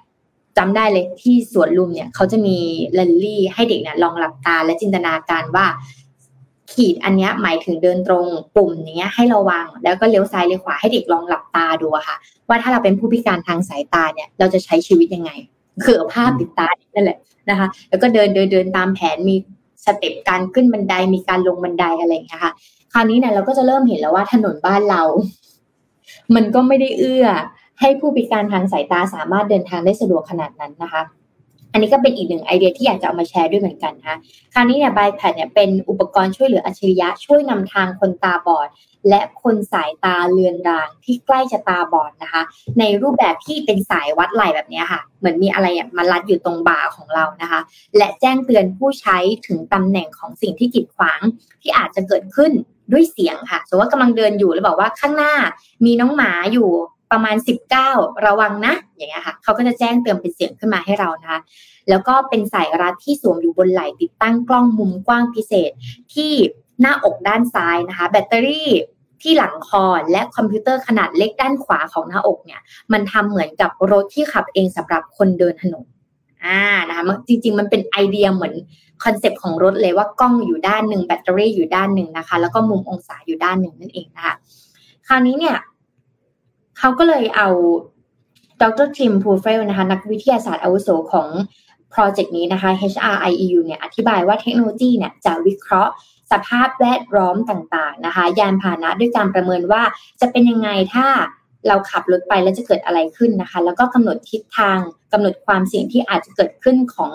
[0.58, 2.56] จำได้เลยที่สวนลุมเนี่ยเขาจะมี
[2.94, 5.66] แรลลี่ให้เด็กเนี่ยลองหลับตาและจินตนาการว่า
[6.72, 8.24] ขีดอันนี้หมายถึงเดินตรง
[8.56, 12.16] ปุ่มอย่างเงี้ยให้ระวัง แล้วก็เลี้ยวซ้ายเลี้ยวขวาให้เด็กลองหลับตาดูค่ะ
[12.48, 15.30] ว่าถ้าเราเป็นผู้พิการทางสายตาเนี่ย เราจะใช้ชีวิตยังไง
[15.84, 17.18] คือเอาผ้าปิดตานั่นแหละ
[17.50, 19.36] นะคะ แล้วก็เดินเดินเดินตามแผนมี
[19.84, 22.52] สเต็ปการขึ้นบันไดมีการลงบันไดอะไรอย่างเงี้ยค่ะ
[22.92, 25.02] คราวนี้เนี่ยเราก็จะเริ่มเห็นแล้วว่าถนนบ้านเรา
[26.34, 27.26] มันก็ไม่ได้เอื้อ
[27.80, 31.17] ให้ผู้พิการทางสายตาสามารถเดินทางได้สะดวกขนาดนั้นนะคะอั
[31.78, 34.18] นนี้ก็เป็นอีกหนึ่งไอเดียที่อยากจะเอามาแชร์ด้วยเหมือนกันนะคะ
[34.54, 38.68] คราวนี้เนี่ยบายแพดเนี่ยเป็นอุปกรณ์ช่วยเหลืออัจฉริยะช่วยนำทางคนตาบอด
[39.08, 42.42] และคนสายตาเลือนรางที่ใกล้จะตาบอดนะคะ
[42.78, 45.66] ในรูปแบบที่เป็นสายวัดไหลแบบนี้ค่ะ เหมือนมีอะไร
[45.96, 47.60] มารัดอยู่ตรงบ่าของเรานะคะ
[47.96, 51.20] และแจ้งเตือนผู้ใช้ถึงตำแหน่งของสิ่งที่กีดขวาง
[51.62, 52.52] ที่อาจจะเกิดขึ้น
[52.92, 55.32] ด้วยเสียงค่ะสมมติว่ากำลังเดินอยู่แล้วบอกว่าข้างหน้า
[55.84, 56.68] มีน้องหมาอยู่
[57.12, 57.36] ประมาณ
[57.80, 61.40] 19 ระวังนะ อย่างเงี้ยค่ะเขาก็จะแจ้งเตือนเป็นเสียงขึ้นมาให้เรานะคะ
[61.88, 65.70] แล้วก็เป็นสายรัดที่สวมอยู่บนไหล่ติดตั้งกล้องมุมกว้างพิเศษ
[66.14, 66.32] ที่
[66.80, 68.70] หน้าอกด้านซ้ายนะคะ แบตเตอรี่
[69.22, 72.60] ที่หลังคอและคอมพิวเตอร์ขนาดเล็กด้านขวาของหน้าอกเนี่ย
[72.92, 75.84] มันทำเหมือนกับรถที่ขับเองสำหรับคนเดินถนน
[76.44, 78.54] อ่านะคะจริง ๆ มันเป็นไอเดียเหมือน
[79.04, 84.34] คอนเซปต์ของรถเลยว่ากล้องอยู่ด้านหนึ่งแบตเตอรี่อยู่ด้านหนึ่งนะคะ แล้วก็มุมองศาอยู่ด้านหนึ่งนั่นเองนะคะ
[85.06, 85.56] คราวนี้เนี่ย
[86.78, 87.48] เขาก็เลยเอา
[88.62, 91.28] ดรทิมพูเฟลนะคะนักวิทยาศาสตร์อาวุโสของ
[91.90, 95.92] โปรเจกต์นี้นะคะ HRIEU เนี่ยอธิบายว่าเทคโนโลยีเนี่ยจะวิเคราะห์
[96.32, 99.82] สภาพแวดล้อมต่างๆนะคะ ยานพาหนะด้วยการประเมินว่า
[100.20, 101.06] จะเป็นยังไงถ้า
[101.68, 104.78] เราขับรถไปแล้วจะเกิดอะไรขึ้นนะคะ แล้วก็กำหนดทิศทาง
[105.12, 107.10] กำหนดความเสี่ยงที่อาจจะเกิดขึ้นของ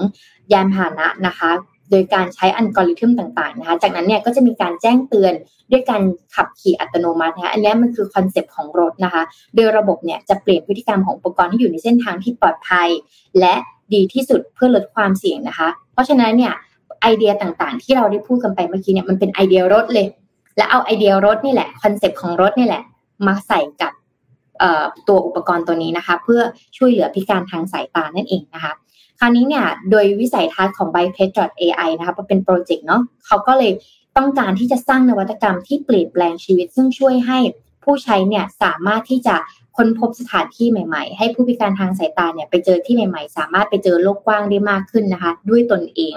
[0.54, 1.52] ยานพาหนะนะคะ
[1.92, 5.34] โดยการใช้อัลกอริทึมต่างๆนะคะจากนั้นเนี่ยก็จะมีการแจ้งเตือน
[5.72, 6.02] ด้วยการ
[6.36, 9.24] ขับขี่อัตโนมัตินะคะอันนี้มันคือคอนเซปต์ของรถนะคะ
[9.56, 12.88] โดยระบบเนี่ยจะเปลี่ยนพฤติกรรมของอุปกรณ์ที่อยู่ในเส้นทางที่ปลอดภัย
[13.40, 13.54] และ
[13.94, 16.54] ดีที่สุดเพื่อลดความเสี่ยงนะคะ เพราะฉะนั้นเนี่ย
[17.02, 20.08] ไอเดียต่างๆ ที่เราได้พูดกันไปเมื่อกี้เนี่ยมันเป็นไอเดียรถเลย
[20.58, 22.84] และเอาไอเดียรถนี่แหละคอนเซปต์ของรถนี่แหละ
[23.28, 23.94] มาใส่กับ
[25.08, 26.42] ตัวอุปกรณ์ตัวนี้นะคะ เพื่อ
[26.78, 28.74] ช่วยเหลือพิการทางสายตานั่นเองนะคะ
[29.20, 33.72] คราวนี้เนี่ยโดยวิสัยทัศน์ของ b y p e t AI นะคะเป็นโปรเจกต์เนาะเขาก็เลย
[34.18, 37.40] ต้องการที่จะสร้างนวัตกรรมที่เปลี่ยนแปลงชีวิต ซึ่งช่วยให้
[37.84, 39.36] ผู้ใช้เนี่ยสามารถที่จะ
[39.78, 46.16] ค้นพบสถานที่ใหม่ๆ ให้ผู้พิการทางสายตาเนี่ยไปเจอที่ใหม่ๆ สามารถไปเจอโลกกว้างได้มากขึ้นนะคะ ด้วยตนเอง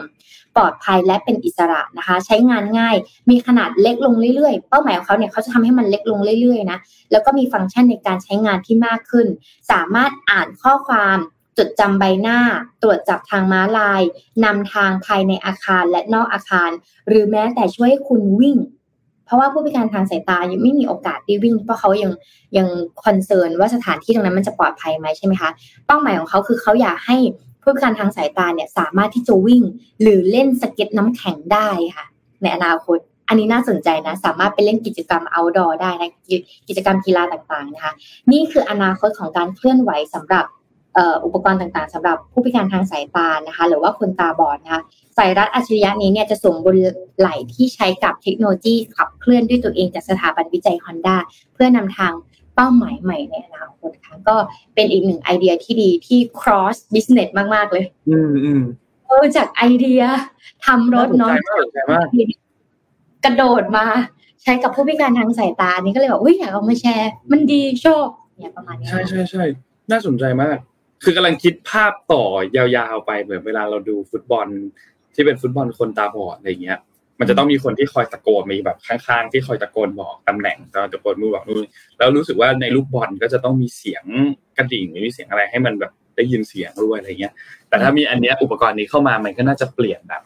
[0.56, 2.96] ปลอดภัยและเป็นอิสระนะคะ ใช้งานง่าย
[3.30, 6.78] มีขนาดเล็กลงเรื่อยๆ เป้าหมายของเขาเนี่ยเขาจะทำให้มันเล็กลงเรื่อยๆนะ
[7.10, 9.26] แล้วก็มีฟังก์ชันในการใช้งานที่มากขึ้น
[9.70, 11.18] สามารถอ่านข้อความ
[11.58, 12.38] จดจำใบหน้า
[12.82, 14.02] ตรวจจับทางม้าลาย
[14.44, 16.70] นำทางภายในอาคารและนอกอาคาร
[17.08, 18.56] หรือแม้แต่ช่วยคุณวิ่ง
[19.24, 22.12] เพราะว่าผู้พิการทางสายตายังไม่มีโอกาสได้วิ่ง เพราะเขายัง
[22.56, 22.66] ยัง
[23.04, 25.50] concern ว่าสถานที่ตรงนั้นมันจะปลอดภัยไหมใช่ไหมคะ
[25.86, 27.16] เป้าหมายของเขาคือเขาอยากให้
[27.62, 29.62] ผู้พิการทางสายตาเนี่ยสามารถที่จะวิ่ง
[30.02, 32.06] หรือเล่นสเก็ตน้ำแข็งได้ค่ะ
[32.42, 36.10] ในอนาคตอันนี้น่าสนใจนะ สามารถไปเล่นกิจกรรม outdoor ได้นะ
[36.68, 37.92] กิจกรรมกีฬาต่างๆนะคะ
[38.32, 40.44] นี่คืออนาคตของการเคลื่อนไหวสำหรับ
[41.24, 44.82] อุปกรณ์ต่างๆสำหรับผู้พิการทางสายตานะคะ หรือว่าคนตาบอดนะคะ
[45.18, 46.76] สายรัดอัจฉริยะนี้เนี่ยจะสวมบน
[47.18, 51.16] ไหล่ที่ใช้กับเทคโนโลยีขับเคลื่อนด้วยตัวเองจากสถาบันวิจัย Honda
[51.54, 52.12] เพื่อนำทาง
[52.54, 54.36] เป้าหมายใหม่ในอนาคตค่ะก็
[54.74, 58.62] เป็นอีกหนึ่งไอเดียที่ดีที่ cross business มาก ๆ เลย อืมอืม
[59.06, 60.02] เออจากไอเดีย
[60.66, 61.34] ทำรถเนาะ
[63.24, 63.86] กระโดดมา
[64.42, 68.06] ใช้กับผู้พิการทางสายตานี่ก็เลยบอกอุ้ยอยากเอามาแชร์ มันดีชอบ
[68.38, 69.44] เนี่ยประมาณนี้ใช่ใช่ใช่
[69.90, 70.56] น่าสนใจมาก
[71.02, 72.24] คือกำลังคิดภาพต่อ
[72.56, 74.46] ยาวๆไปเหมือนเวลาเราดูฟุตบอล
[75.14, 76.78] ที่เป็นฟุตบอลคนตาบอดอะไรเงี้ย
[77.20, 80.58] มันจะต้องมีคนที่คอยตะโกนมีแบบข้างๆ ที่คอยตะโกนบอกตำแหน่ง
[80.92, 81.66] ตะโกนมือบอกนู่น
[81.98, 84.04] แล้วรู้สึกว่าในลูกบอลก็จะต้องมีเสียง
[84.56, 87.34] กระดิ่งมีเสียงอะไรให้มันแบบได้ยินเสียงด้วยอะไรเงี้ย
[87.68, 90.22] แต่ถ้ามีอันเนี้ยอุปกรณ์นี้เข้ามามันก็น่าจะเปลี่ยนแบบ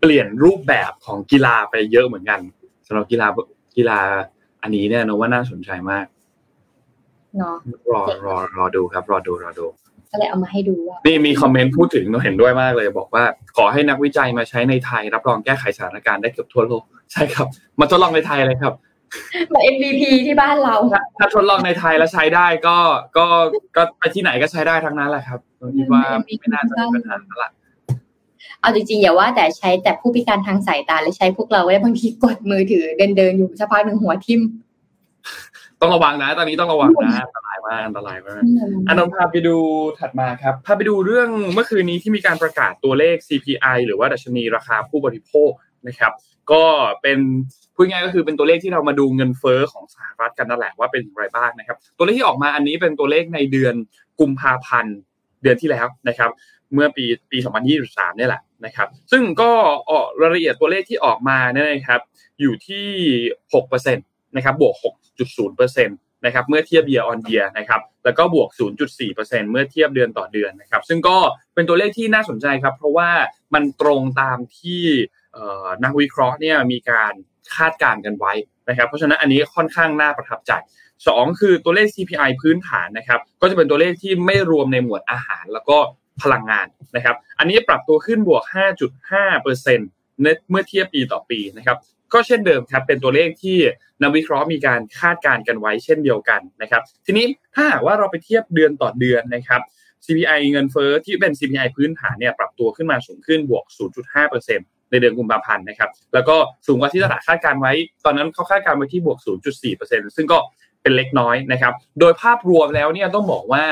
[0.00, 2.40] เปลี่ยนรูปแบบของกีฬาไปเยอะเหมือนกัน
[2.86, 3.26] สำหรับกีฬา
[3.76, 4.00] กีฬา
[4.62, 6.06] อันนี้เนี่ยนะว่าน่าสนใจมาก
[7.38, 7.56] เนาะ
[7.92, 9.66] รอรอรอดูครับ รอดูรอดู
[10.10, 13.24] ก็เลยเอามาให้ดูว่านี่มีคอมเมนต์พูดถึงเราเห็นด้วยมากเลย บอกว่า
[13.56, 17.46] ขอให้นักวิจัยมาใช้ในไทย รับรองแก้ไขสถานการณ์ได้เกือบทั่วโลกใช่ครับ
[17.80, 18.74] มาทดลองในไทยเลยครับ
[19.54, 20.76] มา MVP ที่บ้านเรา
[21.18, 22.76] ถ้าทดลองในไทยแล้วใช้ได้ก็
[23.16, 23.26] ก็
[23.76, 25.40] ก็ไปที่ไหนก็ใช้ได้ทั้งนั้นแหละครับ
[25.76, 26.02] คิดว่า
[26.38, 27.50] ไม่น่าจะมีปัญหาละ
[28.60, 34.40] เอาจริงๆอย่าว่าแต่ใช้แต่ผู้พิการทางสายตาเลยใช้พวกเราไว้บางทีกดมือถือเดินเดินอยู่สักพักหนึ่งหัวทิ่ม
[35.80, 38.42] ต้องระวังนะ ตอนนี้ต้องระวังนะอันตรายมากอันตรายมาก
[38.88, 39.56] อันนนพาไปดู
[39.98, 45.50] ถัดมาครับพาไปดูเรื่องเมื่อคืนนี้ที่มีการประกาศตัวเลข CPI หรือว่าดัชนีราคาผู้บริโภค
[45.88, 46.12] นะครับ
[46.52, 46.62] ก็
[47.02, 47.18] เป็น
[47.74, 53.74] พูดง่ายก็คือเป็นตัวเลขที่เรามาดูเงินเฟ้อของสหรัฐกันนั่นแหละว่าเป็นอย่างไรบ้างนะครับ ตัวเลขที่ออกมาอันนี้เป็นตัวเลขในเดือน
[54.20, 54.96] กุมภาพันธ์
[55.42, 56.30] เดือนที่แล้วนะครับ
[56.74, 57.38] เมื่อปีปี
[57.78, 59.50] 2023เนี่ยแหละนะครับ ซึ่งก็
[59.90, 62.00] ออกรายละเอียดตัวเลขที่ออกมาเนี่ยนะครับ
[62.40, 62.86] อยู่ที่
[63.52, 64.74] 6% นะครับบวก
[65.30, 68.48] 6.0%นะครับเมื่อเทียบ year on year นะครับแล้วก็บวก
[68.98, 71.16] 0.4%เมื่อเทียบเดือนต่อเดือนนะครับซึ่งก็
[71.54, 73.10] เป็นตัวเลขที่น่าสนใจครับ เพราะว่า
[73.54, 74.84] มันตรงตามที่
[75.84, 77.12] นักวิเคราะห์เนี่ยมีการ
[77.54, 78.32] คาดการณ์กันไว้
[78.68, 80.52] นะครับเพราะฉะนั้นอันนี้ค่อนข้างน่าประทับใจ
[81.08, 85.78] สองคือตัวเลข CPI พื้นฐานนะครับก็จะเป็นตัวเลขที่ไม่รวมในหมวดอาหารแล้วก็
[86.22, 88.42] พลังงานนะครับอันนี้ปรับตัวขึ้นบวก
[89.08, 91.76] 5.5%เมื่อเทียบปีต่อปีนะครับ
[92.12, 93.58] ก็เช่นเดิมครับเป็นตัวเลขที่
[94.02, 99.60] นักวิเคราะห์มีการคาดการณ์กันไว้เช่นเดียวกันนะครับ ทีนี้ถ้าหากว่าเราไปเทียบเดือนต่อเดือนนะครับ
[100.04, 103.64] CPI เงินเฟ้อที่เป็น CPI พื้นฐานเนี่ยปรับตัวขึ้นมาสูงขึ้นบวก
[104.28, 107.72] 0.5%ในเดือนกุมภาพันธ์นะครับ แล้วก็สูงกว่าที่ตลาดคาดการไว้
[108.04, 109.18] ตอนนั้นเขาคาดการไว้ที่บวก
[109.66, 110.38] 0.4%ซึ่งก็
[110.82, 113.64] เป็นเล็กน้อยนะครับ โดยภาพรวมแล้วเนี่ยต้องบอกว่า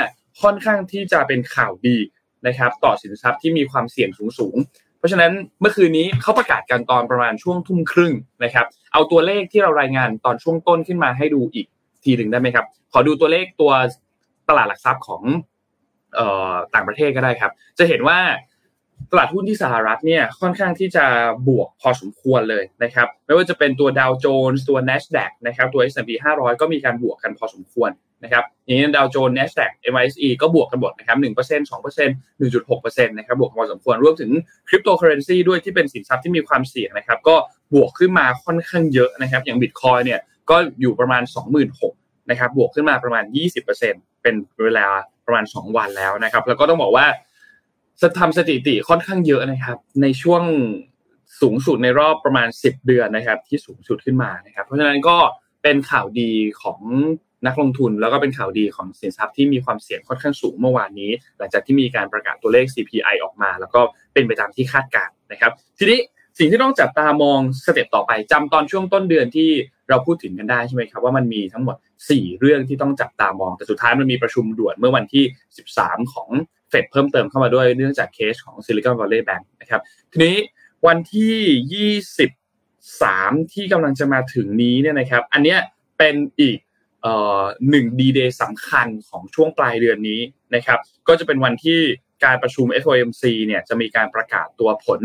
[0.43, 1.97] ค่อนข้างที่จะเป็นข่าวดี
[2.47, 4.57] นะครับต่อสินทรัพย์ที่มีความเสี่ยงสูงสูง
[4.99, 8.13] เพราะฉะนั้นเมื่อคืนนี้เขาประกาศกันตอนประมาณช่วงทุ่มครึ่ง
[8.45, 11.67] นะครับ เอาตัวเลขที่เรารายงานตอนช่วงต้นขึ้นมาให้ดูอีก
[12.05, 13.73] ทีหนึ่งได้ไหมครับ ขอดูตัวเลขตัว
[14.49, 15.23] ตลาดหลักทรัพย์ของ
[16.75, 18.19] ต่างประเทศก็ได้ครับ จะเห็นว่า
[19.13, 21.05] ตลาดหุ้นที่สหรัฐเนี่ยค่อนข้างที่จะ
[21.49, 27.91] บวกพอสมควรเลยนะครับไม่ว่าจะเป็นตัวดาวโจนส์ตัว NASDAQ นะครับตัว S&P 500 ก็มีการบวกกันพอสมควร
[28.25, 32.09] นะครับอย่างนี้ดาวโจนส์ NASDAQ NYSE ก็บวกกันหมดนะครับ1% 2%
[32.41, 34.31] 1.6%นะครับบวกพอสมควรรวมถึง
[34.69, 37.37] คริปโตเคอเรนซีด้วยที่เป็นสินทรัพย์ที่มีความเสี่ยงนะครับก็
[37.75, 41.23] บวกขึ้นมาค่อนข้างเยอะนะครับอย่างบิตคอยน์เนี่ยก็อยู่ประมาณ
[41.77, 43.25] 26,000นะครับบวกขึ้นมาประมาณ
[43.75, 44.87] 20%เป็นเวลา
[45.27, 47.07] ประมาณ 2 วันแล้วนะครับ แล้วก็ต้องบอกว่า
[48.19, 50.43] ทำสถิติค่อนข้างเยอะนะครับ ในช่วง
[51.41, 55.17] สูงสุดในรอบประมาณ 10 เดือนนะครับ ที่สูงสุดขึ้นมานะครับ เพราะฉะนั้นก็
[55.63, 56.81] เป็นข่าวดีของ
[57.47, 63.81] นักลงทุนแล้วก็เป็นข่าวดีของสินทรัพย์ที่มีความเสี่ยงค่อนข้างสูงเมื่อวานนี้ หลังจากที่มีการประกาศตัวเลข CPI ออกมา แล้วก็
[64.13, 66.01] เป็นไปตามที่คาดการณ์นะครับ ทีนี้
[66.39, 69.51] สิ่งที่ต้องจับตามองสเต็ปต่อไปจำตอนช่วงต้นเดือนที่
[69.89, 71.77] เราพูดถึงกันได้ใช่ไหมครับว่ามันมีทั้งหมด
[72.09, 75.25] 4 เรื่องที่ต้องจับตามอง แต่สุดท้ายมันมีประชุมด่วนเมื่อวันที่
[75.69, 76.29] 13 ของ
[76.71, 79.81] เฟดเพิ่มเติมเข้ามาด้วยเนื่องจากเคสของ Silicon Valley Bank นะครับ
[80.13, 80.37] ทีนี้
[80.87, 81.93] วันที่
[82.81, 85.59] 23ที่กำลังจะมาถึงนี้เนี่ยนะครับ อันเนี้ย
[85.99, 86.59] เป็นอีก
[87.71, 90.21] หนึ่งดีเดย์สำคัญของช่วงปลายเดือนนี้
[90.55, 91.81] นะครับก็จะเป็นวันที่
[92.25, 95.01] การประชุม FOMC เนี่ยจะมีการประกาศตัวผล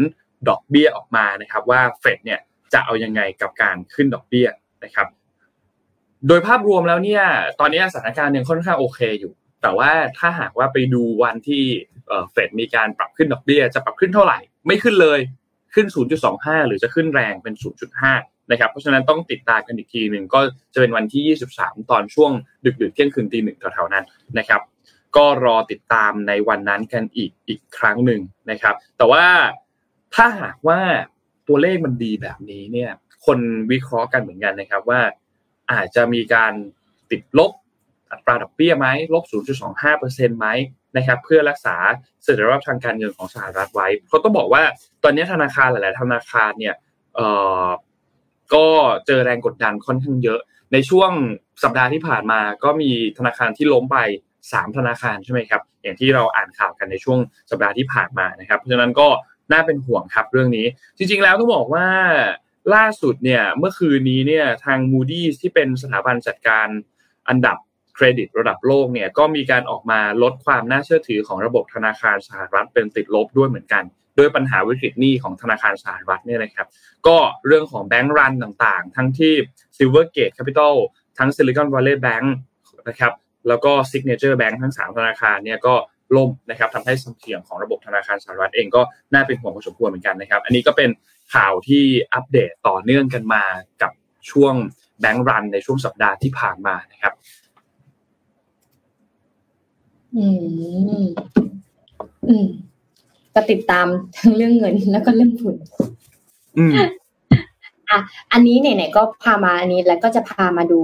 [0.50, 2.40] ดอกเบี้ยออกมานะครับว่าเฟดเนี่ย
[2.74, 4.48] จะเอายังไงกับการขึ้นดอกเบี้ย
[4.84, 5.08] นะครับ
[6.28, 7.24] โดยภาพรวมแล้วเนี่ย
[7.60, 11.64] ตอนนี้สถานการณ์ยังค่อนข้างโอเคอยู่ แต่ว่าถ้าหากว่าไปดูวันที่
[12.32, 15.20] เฟดมีการปรับขึ้นดอกเบี้ย จะปรับขึ้นเท่าไหร่ ไม่ขึ้นเลย
[15.74, 15.88] ขึ้น
[16.28, 17.54] 0.25 หรือจะขึ้นแรงเป็น
[18.02, 20.40] 0.5 นะครับเพราะฉะนั้นต้องติดตามกันอีกทีหนึ่งก็
[20.74, 22.32] จะเป็นวันที่ 23 ตอนช่วง
[22.82, 24.06] ดึกๆเที่ยงคืนตีหนึ่งแถวๆนั้น
[24.38, 24.62] นะครับ
[25.16, 29.26] ก็รอติดตามในวันนั้นกันอีกอีกครั้งหนึ่งนะครับ แต่ว่า
[30.16, 30.80] ถ้าหากว่า
[31.48, 32.92] ตัวเลขมันดีแบบนี้เนี่ย
[33.26, 33.40] คน
[33.72, 35.02] วิเคราะห์กันเหมือนกันนะครับว่า
[35.72, 36.54] อาจจะมีการ
[37.12, 37.52] ติดลบ
[38.12, 39.24] อัตราดอกเบี้ยไหมลบ
[39.82, 40.48] 0.25%ไหม
[40.98, 41.76] นะครับ เพื่อรักษา
[42.24, 44.64] เสถียรภาพทางการเงินของสหรัฐไว้เขาต้องบอกว่า
[45.04, 46.76] ตอนนี้ธนาคารหลาย ๆ ธนาคารเนี่ย
[47.16, 48.66] เก็
[49.06, 50.40] เจอแรงกดดันค่อนข้างเยอะ
[50.74, 51.12] ในช่วง
[51.64, 53.98] สัปดาห์ที่ผ่านมาก็มีธนาคารที่ล้มไป
[54.40, 59.08] 3 ธนาคารใช่ไหมครับอย่างที่เราอ่านข่าวกันในช่วงสัปดาห์ที่ผ่านมานะครับเพราะฉะนั้นก็
[59.52, 60.66] น่าเป็นห่วงครับเรื่องนี้
[60.98, 61.88] จริง ๆ แล้วต้องบอกว่า
[62.76, 66.68] ล่าสุดเนี่ยเมื่อคืนนี้เนี่ยทาง Moody's ที่เป็นสถาบันจัดการ
[67.30, 67.58] อันดับ
[67.96, 73.84] เครดิตระดับโลกเนี่ยก็มีการออกมาลดความน่าเชื่อถือของระบบธนาคารสหรัฐเป็นติดลบด้วยเหมือนกัน
[74.18, 76.68] ด้วยปัญหาวิกฤตหนี้ของธนาคารสหรัฐเนี่ยนะครับ
[77.08, 79.34] ก็เรื่องของแบงก์รันต่างๆ ทั้งที่
[79.78, 80.74] Silvergate Capital
[81.18, 82.26] ทั้ง Silicon Valley Bank
[82.88, 83.14] นะครับ
[83.48, 85.76] แล้วก็ Signature Bank ทั้ง 3 ธนาคารเนี่ยก็
[86.16, 88.82] ล่มนะครับทำให้สัมเสียงของระบบธนาคารสหรัฐเองก็
[89.14, 90.90] น่าเป็นห่วงพอสมควรเหมือนกันนะครับ อันนี้ก็เป็น
[91.34, 93.44] ข่าวที่อัปเดตต่อเนื่องกันมา
[93.82, 93.92] กับ
[94.32, 94.54] ช่วง
[95.00, 97.14] แบงก์รันในช่วงสัปดาห์ที่ผ่านมานะครับ
[100.16, 100.26] อื
[101.04, 101.06] ม
[102.30, 102.48] อืม
[103.36, 105.56] ก็ติดตามทั้งเรื่องเงินแล้วก็เรื่องทุน
[106.58, 106.74] อืม
[107.90, 108.00] อะ
[108.32, 110.82] อันนี้ไหนๆก็พามาอันนี้แล้วก็จะพามาดู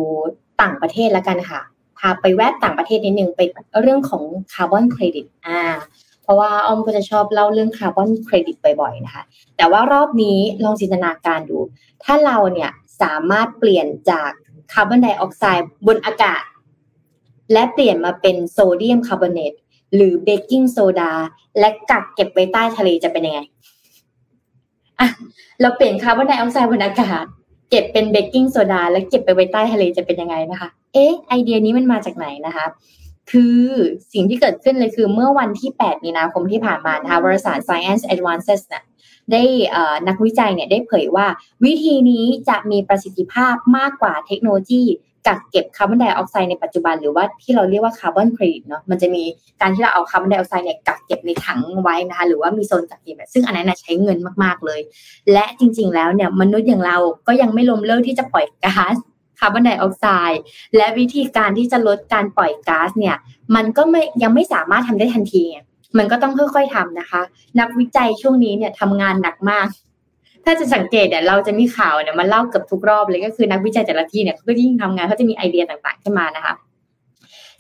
[0.61, 1.61] ต่างประเทศแล้วกันค่ะ
[1.99, 3.41] พาไปแวะต่างประเทศนิดนึงไป
[3.81, 5.61] เรื่องของคาร์บอนเครดิตอ่า
[6.23, 9.23] เพราะว่าอ้อมก็จะชอบเล่าเรื่องคาร์บอนเครดิตบ่อยๆนะคะ
[9.57, 11.57] แต่ว่ารอบนี้ลองจินตนาการดู
[12.03, 14.31] ถ้าเราเนี่ยสามารถเปลี่ยนจาก
[14.73, 16.43] คาร์บอนไดออกไซด์บนอากาศ
[17.53, 19.53] และเปลี่ยนมาเป็นโซเดียมคาร์บอเนต
[19.95, 21.11] หรือเบกกิ้งโซดา
[21.59, 23.39] และกักเก็บไว้ใต้ทะเลจะเป็นยังไง
[24.99, 25.09] อะ
[25.61, 27.25] เราเปลี่ยนคาร์บอนไดออกไซด์บนอากาศ
[27.69, 32.65] เก็บเป็นเบกกิ้งโซดา และเก็บไปไว้ใต้ทะเลจะเป็นยังไงนะคะ เอ๊ะไอเดียนี้มันมาจากไหนนะคะ
[33.31, 33.61] คือ
[34.13, 38.83] สิ่งที่เกิดขึ้นเลยคือเมื่อวันที่ 8 มีนาคมที่ผ่านมานะคะบริษัท Science Advances เนี่ย
[39.31, 39.43] ได้
[40.07, 41.27] นักวิจัยเนี่ยได้เผยว่า
[41.65, 44.83] วิธีนี้จะมีประสิทธิภาพมากกว่าเทคโนโลยี
[45.27, 49.23] กักเก็บคาร์บอนไดออกไซด์ในปัจจุบันหรือว่าที่เราเรียกว่าคาร์บอนเครดิตเนาะมันจะมี
[49.61, 54.79] การที่เราเอาคาร์บอนไดออกไซด์เนี่ยกักเก็บในถังไว้นะคะหรือว่ามีโซนกักเก็บซึ่งอันนั้นใช้เงินมากๆเลย
[55.33, 58.95] และจริง ๆ แล้วเนี่ยมนุษย์อย่างเราก็ยังไม่ล้มเลิกที่จะปล่อยก๊าซ
[59.39, 60.41] คาร์บอนไดออกไซด์
[60.75, 63.15] และวิธีการที่จะลดการปล่อยก๊าซเนี่ย
[63.55, 65.43] มันก็ไม่ยังไม่สามารถทำได้ทันที
[65.97, 67.21] มันก็ต้องค่อยๆทำนะคะ
[67.59, 69.67] นักวิจัยช่วงนี้เนี่ยทำงานหนักมาก
[70.49, 76.53] ถ้าจะสังเกตเนี่ยเราจะมีข่าวเนี่ยมาเล่าเกือบทุกรอบเลยก็คือนักวิจัยแต่ละที่เนี่ยเขาก็ยิ่งทำงานเขาจะมีไอเดียต่างๆขึ้นมานะคะ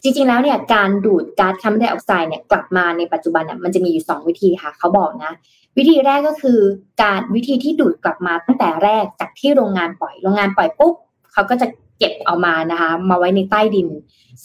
[0.01, 5.31] จริงๆแล้วเนี่ยการดูดก๊าซคาร์บอนไดออกไซด์เนี่ยกลับมาในปัจจุบันเนี่ยมันจะมีอยู่ 2 วิธีค่ะเขาบอกนะ
[5.77, 6.59] วิธีแรกก็คือ
[7.03, 10.93] การวิธีที่ดูดกลับมาตั้งแต่แรกจากที่โรงงานปล่อยโรงงานปล่อยปุ๊บ
[11.33, 13.87] เขาก็จะเก็บเอามานะคะมาไว้ในใต้ดิน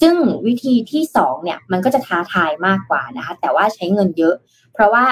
[0.00, 0.14] ซึ่ง
[0.46, 4.34] วิธีที่สองเนี่ยมันก็จะท้าทายมากกว่านะคะแต่ว่าใช้เงินเยอะ
[4.72, 5.04] เพราะว่า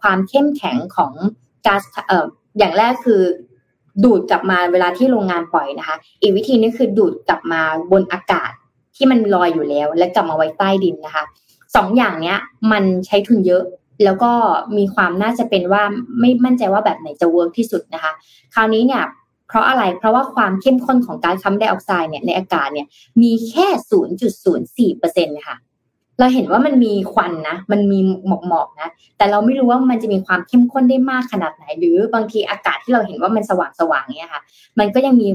[0.00, 1.12] ความเข้มแข็งของ
[1.66, 1.82] ก๊าซ
[2.58, 3.22] อย่างแรกคือ
[4.04, 7.60] ดูดกลับมาเวลาที่โรงงานปล่อยนะคะ อีกวิธีนึงคือดูดกลับมา
[7.92, 8.52] บนอากาศ
[8.96, 11.24] ที่มันลอยอยู่แล้ว และกลับมาไว้ใต้ดินนะคะ
[11.76, 12.38] สองอย่างเนี้ย
[12.72, 13.62] มันใช้ทุนเยอะ
[14.04, 14.32] แล้วก็
[14.76, 15.82] มีความน่าจะเป็นว่า
[16.20, 18.12] ไม่มั่นใจว่าแบบไหนจะ work ที่สุดนะคะ
[18.54, 19.04] คราวนี้เนี่ย
[19.48, 22.86] เพราะอะไร เพราะว่าความเข้มข้นของก๊าซคาร์บอนไดออกไซด์เนี่ยในอากาศเนี่ย
[23.22, 23.66] มีแค่
[24.34, 25.56] 0.04เปอร์เซ็นต์ค่ะ
[26.20, 34.42] เราเห็นว่ามันมีควันนะ มันมีหมอกหมอกนะ แต่เราไม่รู้ว่ามันจะมีความเข้มข้นได้มากขนาดไหน หรือบางทีอากาศที่เราเห็นว่ามันสว่างสว่างเนี่ยค่ะ
[34.78, 35.28] มันก็ยังมี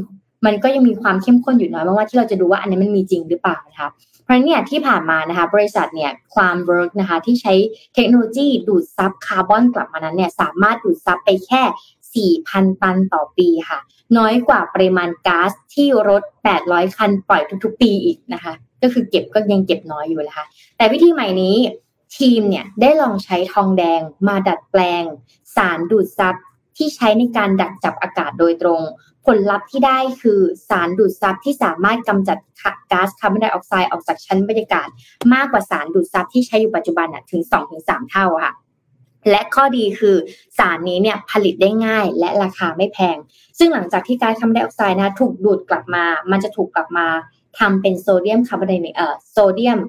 [0.45, 3.89] มันก็ยังมีความเข้มข้นอยู่น้อยมากว่าที่เราจะดูว่าอันนี้มันมีจริงหรือเปล่านะคะ
[4.23, 7.53] เพราะเนี่ยที่ผ่านมานะคะ บริษัทเนี่ย Climeworks นะคะที่ใช้
[7.95, 13.79] เทคโนโลยีดูดซับคาร์บอนกลับมานั้นเนี่ยสามารถดูดซับไปแค่ 4,000 ตันต่อปีค่ะ
[14.17, 16.23] น้อยกว่าปริมาณก๊าซที่รถ
[16.59, 20.45] 800 คันปล่อยทุกๆ ปีอีกนะคะ ก็คือเก็บก็ยังเก็บน้อยอยู่นะคะ
[20.77, 21.55] แต่วิธีใหม่นี้
[22.17, 25.03] ทีมเนี่ยได้ลองใช้ทองแดงมาดัดแปลง
[25.55, 26.35] สารดูดซับ
[26.77, 28.81] ที่ใช้ในการดักจับอากาศโดยตรง
[29.25, 30.39] ผลลัพธ์ที่ได้คือ
[30.69, 32.37] สารดูดซับที่สามารถกำจัด
[32.91, 34.87] ก๊าซคาร์บอนไดออกไซด์ออกจากชั้นบรรยากาศ
[35.33, 37.41] มากกว่าสารดูดซับที่ใช้อยู่ปัจจุบันถึง
[37.77, 38.53] 2-3 เท่าค่ะ
[39.29, 40.15] และข้อดีคือ
[40.57, 43.17] สารนี้เนี่ยผลิตได้ง่ายและราคาไม่แพง
[43.57, 47.07] ซึ่งหลังจากที่ก๊าซคาร์บอนไดออกไซด์นะถูกดูดกลับมา มันจะถูกกลับมา
[47.59, 49.79] ทำเป็นโซเดียมคาร์บอนไดเอ่อโซเดียม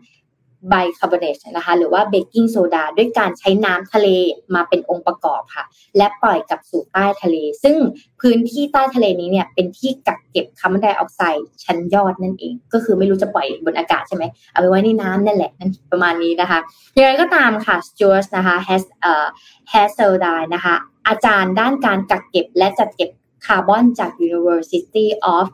[0.70, 4.08] ไบคาร์บอเนตนะคะหรือว่าเบกกิ้งโซดาด้วยการใช้น้ำทะเล
[4.54, 5.64] มาเป็นองค์ประกอบค่ะ
[5.96, 7.76] และปล่อยกลับสู่ใต้ทะเล ซึ่ง
[8.20, 16.58] พื้นที่ใต้ทะเลนี้เนี่ยเป็นที่กักเก็บคาร์บอนไดออกไซด์ชั้นยอดนั่นเอง ก็คือไม่รู้จะปล่อยบนอากาศใช่ไหมเอาไปไว้ในน้ำนั่นแหละนั่นประมาณนี้นะคะ
[16.94, 19.26] อย่างไรก็ตามค่ะสจวตนะคะแฮสเอ่อ
[19.68, 20.74] Haszeldine นะคะ
[21.08, 23.10] อาจารย์ด้านการกักเก็บและจัดเก็บ
[23.46, 25.46] คาร์บอนจาก University of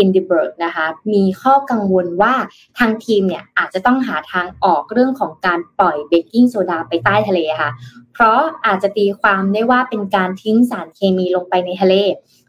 [0.00, 2.34] อินดิเบิร์กนะคะมีข้อกังวลว่า
[2.78, 7.70] ทางทีมเนี่ยอาจจะต้องหาทางออกเรื่องของการปล่อยเบกกิ้งโซดาไปใต้ทะเลค่ะ
[8.14, 11.94] เพราะอาจจะตีความได้ว่าเป็นการทิ้งสารเคมีลงไปในทะเล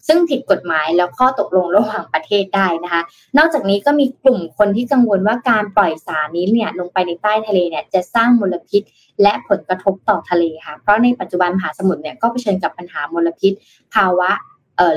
[0.07, 3.01] ซึ่งผิดกฎหมายและข้อตกลงระหว่างประเทศได้นะคะ
[3.37, 8.81] นอกจากนี้ก็มีกลุ่มคนที่กังวลว่าการปล่อยสารนี้เนี่ยลงไปในใต้ทะเลเนี่ยจะสร้างมลพิษ
[9.21, 13.53] และผลกระทบต่อทะเลค่ะ เพราะในปัจจุบันมหาสมุทรเนี่ยก็เผชิญกับปัญหามลพิษ
[13.93, 14.31] ภาวะ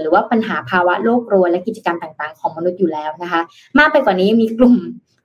[0.00, 3.40] หรือว่าปัญหาภาวะโลกรวนและกิจกรรมต่างๆ ของมนุษย์อยู่แล้วนะคะ
[3.78, 4.76] มากไปกว่านี้มีกลุ่ม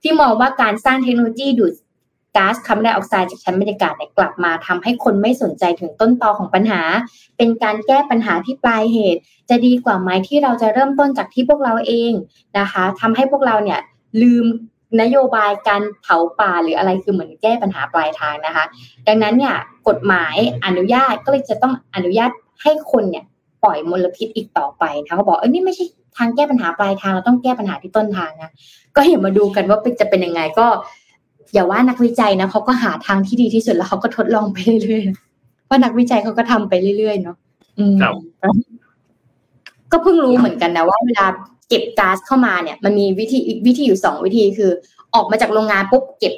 [0.02, 1.72] ที่มองว่าการสร้างเทคโนโลยีดูด
[2.36, 6.82] ก๊าซคาร์บอนไดออกไซด์จากชั้นบรรยากาศเนี่ยกลับมาทำให้คนไม่สนใจถึงต้นตอของปัญหา
[7.36, 9.20] เป็นการแก้ปัญหาที่ปลายเหตุ
[9.50, 12.12] จะดีกว่าไหมที่เราจะเริ่มต้นจากที่พวกเราเอง
[12.58, 13.80] นะคะทำให้พวกเราเนี่ย
[14.22, 14.46] ลืม
[15.02, 18.64] นโยบายการเผาป่าหรืออะไรคือเหมือนแก้ปัญหาปลายทางนะคะ
[19.06, 19.54] ดังนั้นเนี่ย
[19.88, 22.30] กฎหมายอนุญาตก็เลยจะต้องอนุญาต
[22.62, 23.24] ให้คนเนี่ย
[23.62, 25.84] ปล่อยมลพิษอีกต่อไปนะเขาบอกเออนี่ไม่ใช่
[26.18, 28.50] ทางแก้ปัญหาปลายทางเราต้องแก้ปัญหาที่ต้นทางนะ
[28.96, 30.66] ก็เห็นมาดูกันว่าจะเป็นยังไงก็
[31.52, 37.36] อย่าว่านักวิจัยนะเขาก็หาทางที่ดีที่สุดแล้วเขาก็ทดลองไปเรื่อยๆว่านักวิจัยเขาก็ทำไปเรื่อยๆเนาะ
[39.92, 41.26] ก็เพิ่งรู้เหมือนกันนะว่าเวลา
[41.68, 44.70] เก็บก๊าซเข้ามาเนี่ย มันมีวิธีวิธีอยู่สองวิธีคือ
[45.14, 46.34] ออกมาจากโรงงานปุ๊บเก็บ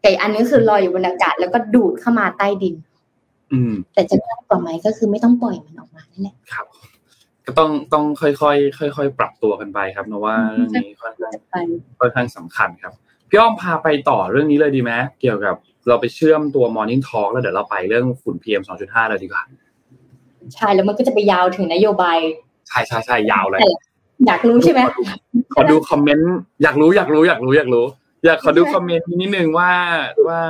[0.00, 2.74] แต่อันนี้คือลอยอยู่บนอากาศแล้วก็ดูดเข้ามาใต้ดิน
[3.94, 6.66] แต่จะง่ายกว่าไหมก็คือไม่ต้องปล่อยมันออกมานั่นแหละครับ
[7.46, 11.30] ก็ต้องต้องค่อยๆค่อยๆปรับตัวกันไปครับนะว่าเรื่องนี้ค่อนข้า
[11.64, 11.66] ง
[12.00, 12.92] ค่อนข้างสำคัญครับ
[13.28, 15.56] พี่อ้อมพาไปต่อเรื่องนี้เลยดีไหมเกี่ยวกับ
[15.88, 19.42] เราไปเชื่อมตัว Morning Talk แล้วเดี๋ยวเราไปเรื่องฝุ่น PM 2.5เลยดีกว่า
[20.54, 22.18] ใช่แล้วมันก็จะไปยาวถึงนโยบาย
[22.68, 23.60] ใช่ใช่ใช่ยาวเลย
[24.26, 27.86] อยากรู้ใช่ไหมขอดู comment อยากรู้อยากรู้อยากรู้อยากรู้
[28.24, 29.72] อยากขอดู comment นิดนึงว่า
[30.28, 30.40] ว่า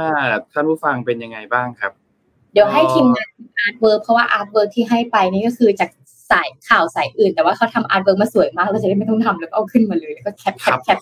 [0.52, 1.92] ท่านผู้ฟังเป็นยังไงบ้างครับ
[2.52, 5.90] เดี๋ยวให้ทีมงาน artwork เพราะว่า artwork ที่ให้ไปนี่ก็คือจาก
[6.30, 10.98] สายข่าวสายอื่น แต่ว่าเขาทำ artwork มาสวยมากเราจะได้ไม่ต้องทำแล้วก็เอาขึ้นมาเลยแล้วก็ cap cap cap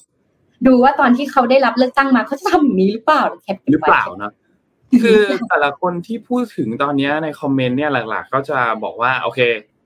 [0.67, 4.33] ดูว่าตอนที่เขาได้รับเลือกตั้งมาเขาจะทำอย่างนี้หรือเปล่า cap หรือเปล่านะ
[5.03, 9.41] คือแต่ละคนที่พูดถึงตอนนี้ใน comment เนี่ยหลักๆ ก็จะบอกว่าโอเค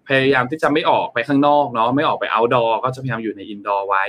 [0.09, 4.05] พยายามที่จะไม่ออกไปข้างนอกเนาะไม่ออกไป outdoor ก็จะพยายามอยู่ใน indoor ไว้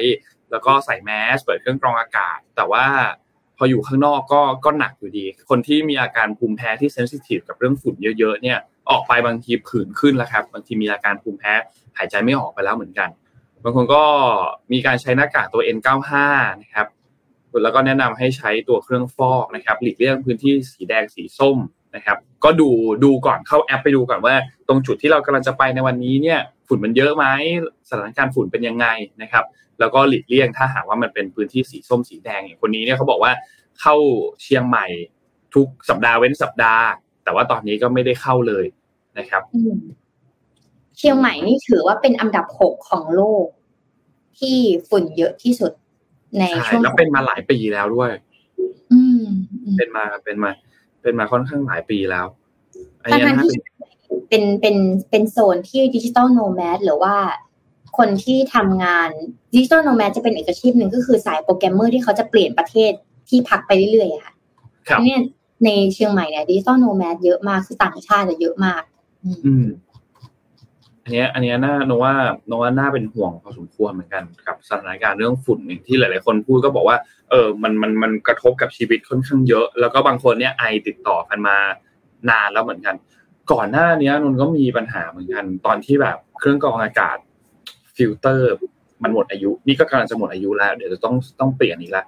[0.51, 2.85] แล้วก็ใส่แมสเปิดเครื่องกรองอากาศ แต่ว่า
[3.22, 3.22] พ
[3.63, 11.53] ออยู่ข้างนอกก็ก็หนักอยู่ดี คนที่มีอาการภูมิแพ้ที่ sensitive กับเรื่องฝุ่นเยอะ ๆ เนี่ยออกไปบางทีผื่นขึ้นแล้วครับ บางทีมีอาการภูมิแพ้
[11.97, 13.09] หายใจไม่ออกไปแล้วเหมือนกัน
[13.63, 14.03] บางคนก็
[14.71, 16.11] มีการใช้หน้ากากตัว N95
[16.61, 16.87] นะครับ
[17.63, 21.57] แล้วก็แนะนำให้ใช้ตัวเครื่องฟอกนะครับ หลีกเลี่ยงพื้นที่สีแดงสีส้ม
[21.95, 22.69] นะครับ ก็ดู
[23.03, 24.35] ดูก่อนเข้าแอปไปดูก่อนว่า
[24.67, 27.25] ตรงจุดที่เรากำลังจะไปในวันนี้เนี่ยฝุ่นมันเยอะไหม
[27.89, 28.87] สถานการณ์ฝุ่นเป็นยังไง
[29.21, 29.43] นะครับ
[29.79, 33.31] แล้วก็หลีกเลี่ยงถ้าหากว่ามันเป็นพื้นที่สีส้มสีแดงอย่างคนนี้เนี่ยเขาบอกว่า
[33.81, 33.95] เข้า
[34.41, 34.85] เชียงใหม่
[35.55, 36.85] ทุกสัปดาห์เว้นสัปดาห์
[37.23, 38.65] แต่ว่าตอนนี้ก็ไม่ได้เข้าเลย
[39.17, 39.43] นะครับ
[40.97, 43.45] เชียงใหม่นี่ถือว่าเป็นอันดับหกของโลก
[44.39, 44.57] ที่
[44.89, 45.71] ฝุ่นเยอะที่สุด
[46.39, 48.11] ในช่วงแล้วเป็นมาหลายปีแล้วด้วย
[48.91, 49.25] อืม
[49.77, 50.51] เป็นมาเป็นมา
[51.03, 52.25] เป็นมาค่อนข้างหลายปีแล้ว
[53.11, 53.51] ทั้งที่
[54.29, 54.75] เป็นเป็น
[55.09, 57.15] เป็นโซนที่ digital nomad หรือว่า
[57.97, 59.09] คนที่ทำงาน
[59.53, 62.91] digital nomad จะเป็นอาชีพหนึ่งก็คือสายโปรแกรมเมอร์ที่เขาจะเปลี่ยนประเทศ
[63.29, 64.33] ที่พักไปเรื่อยๆค่ะ
[65.01, 65.19] เนี่ย
[65.65, 68.81] ในเชียงใหม่เนี่ย digital nomad เยอะมากคือต่างชาติจะเยอะมาก
[69.45, 69.65] อืม
[71.03, 72.13] อันนี้อันนี้น่าโนว่า
[72.47, 76.97] โนว่าน่าเป็นห่วงพอสมควรเหมือนกันกับสถานการณ์เรื่องฝุ่นที่หลาย ๆ คนพูดก็บอกว่า
[77.29, 81.57] เออมันมันมันกระทบกับชีวิตค่อนข้างเยอะ แล้วก็บางคนเนี่ยไอติดต่อกันมา
[82.29, 82.95] นานแล้วเหมือนกัน
[83.51, 87.17] ก่อนหน้านี้นนก็มีปัญหาเหมือนกัน ตอนที่แบบเครื่องกรองอากาศ
[87.95, 88.51] ฟิลเตอร์
[89.03, 92.05] มันหมดอายุ นี่ก็กำลังจะหมดอายุแล้ว เดี๋ยวจะต้องต้องเปลี่ยนอีกแล้ว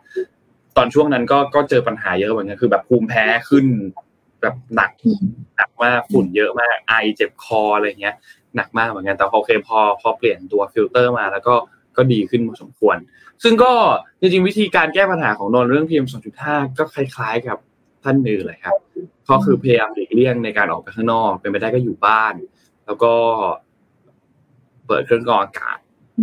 [0.77, 3.65] ตอนช่วงนั้นก็ก็เจอปัญหาเยอะเหมือนกันคือแบบภูมิแพ้ขึ้น
[4.41, 4.91] แบบหนัก
[5.57, 8.15] หนักมากฝุ่นเยอะมากไอเจ็บคออะไรเงี้ย
[8.55, 11.55] หนักมากเหมือนกันแต่โอเคพอพอเปลี่ยนตัวฟิลเตอร์มาแล้วก็
[11.97, 12.97] ก็ดีขึ้นพอสมควร
[13.43, 13.71] ซึ่งก็
[14.19, 16.07] จริงๆวิธีการแก้ปัญหาของนนเรื่อง PM
[16.41, 17.57] 2.5 ก็คล้ายๆกับ
[18.03, 18.75] ท่านอื่นเลยครับ
[19.29, 22.33] ก็คือพยายามหลีกเลี่ยงในการออกไปข้างนอก เป็นไปได้ก็อยู่บ้าน
[22.85, 23.13] แล้วก็
[24.87, 25.77] เปิดเครื่องกรองอากาศ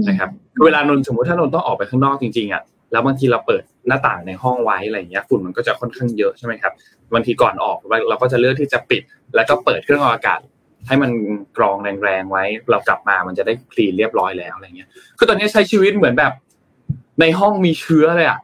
[0.09, 0.31] นะครับ
[0.65, 6.73] เวลานนสมมติถ้านนต้องออกไปข้างนอกจริงๆอะแล้วบางทีเราเปิดหน้าต่างในห้องไว้อะไรเงี้ยฝุ่นมันก็จะค่อนข้างเยอะใช่ไหมครับ
[7.15, 9.03] บางทีก่อนออกเราก็จะเลือกที่จะปิด
[9.35, 10.41] แล้วก็เปิดเครื่องกรองอากาศ
[10.87, 11.11] ให้มัน
[11.57, 16.33] กรองแรงๆไว้ เรากลับมามันจะได้คลีนเรียบร้อยแล้วอะไรเงี้ยคือตอนนี้ใช้ชีวิตเหมือนแบบ
[17.21, 18.41] ในห้องมีเชื้อเลยอะ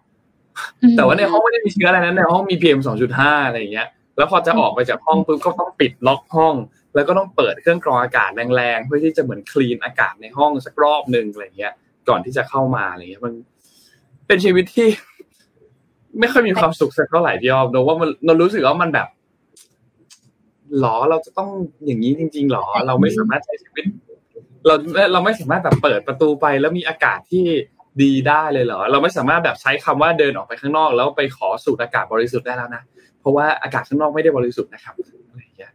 [0.96, 6.54] แต่ว่าในห้องไม่ได้มีเชื้ออะไรนั้นในห้องมีพีเอ็มสองจุดห้าอะไรเงี้ยแล้วพอจะออกไปจากห้องปุ๊บก็ต้องปิดล็อกห้อง
[6.94, 11.72] แล้วก็ต้องเปิดเครื่องกรองอากาศแรงๆเพื่อที่จะเหมือนคลีนอากาศในห้องสักรอบหนึ่งอะไรเงี้ย
[12.08, 13.32] ก่อนที่จะเข้ามาอะไรเงี้ยมัน
[14.26, 14.88] เป็นชีวิตที่
[16.18, 19.08] ไม่ค่อยมีความสุขสักเท่าไหร่พี่ออมโนว่ามันเรารู้สึกว่ามันแบบ
[20.80, 21.50] หรอเราจะต้อง
[21.86, 23.84] อย่างนี้จริง ๆหรอ เราไม่สามารถใช้ชีวิต
[24.66, 24.74] เรา
[25.12, 27.44] เราไม่สามารถแบบเปิดประตูไป แล้วมีอากาศที่
[28.02, 32.82] ดีได้เลยเหรอ เราไม่สามารถแบบใช้คำว่าเดินออกไปข้างนอก แล้วไปขอสูดอากาศบริสุทธิ์ได้แล้วนะ
[33.20, 34.94] เพราะว่าอากาศข้างนอกไม่ได้บริสุทธิ์นะครับ
[35.28, 35.72] อะไรอย่างเงี้ย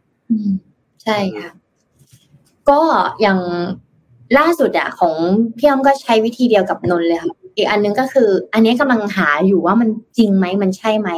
[1.02, 1.48] ใช่ค่ะ
[2.70, 2.80] ก็
[3.22, 3.38] อย่าง
[4.38, 5.14] ล่าสุดอะของ
[5.58, 11.10] พี่อ้อมก็ใช้วิธีเดียวกับนนเลยค่ะอีกอันนึงก็คือ อันนี้กำลังหาอยู่ว่ามันจริงไหมมันใช่ไหม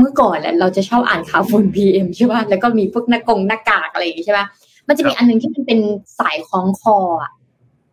[0.00, 4.46] เมื่อก่อนแหละเราจะชอบอ่านข่าวฝุ่น PM ใช่ป่ะแล้วก็มีพวกหน้ากงหน้ากากอะไรอย่างงี้ใช่ป่ะ
[4.88, 5.80] มันจะมีอันนึงที่มันเป็น
[6.18, 7.32] สายคล้องคออะ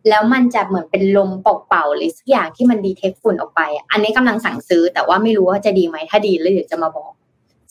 [0.08, 1.30] แล้วมันจะเหมือนเป็นลม
[1.68, 3.60] เป่าๆหรือสักอย่างที่มัน detect ฝุ่นออกไป
[3.92, 7.10] อันนี้กำลังสั่งซื้อ แต่ว่าไม่รู้ว่าจะดีไหมถ้าดีแล้วเดี๋ยวจะมาบอก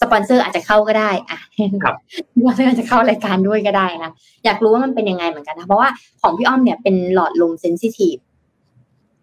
[0.01, 1.39] สปอนเซอร์อาจจะเข้าก็ได้อะ
[1.83, 1.95] ครับ
[2.43, 4.11] ว่าอาจจะเข้ารายการด้วยก็ได้นะ
[4.45, 5.89] อยากรู้ว่ามันเป็นยังไงเหมือนกันนะเพราะว่า
[6.21, 8.15] ของพี่อ้อมเนี่ยเป็นหลอดลม sensitive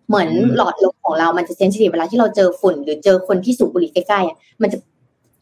[0.08, 4.78] เหมือนหลอดลมของเรามันจะเซนซิทีฟเวลาที่เราเจอฝุ่น หรือเจอคนที่สูบบุหรี่ใกล้ๆมันจะ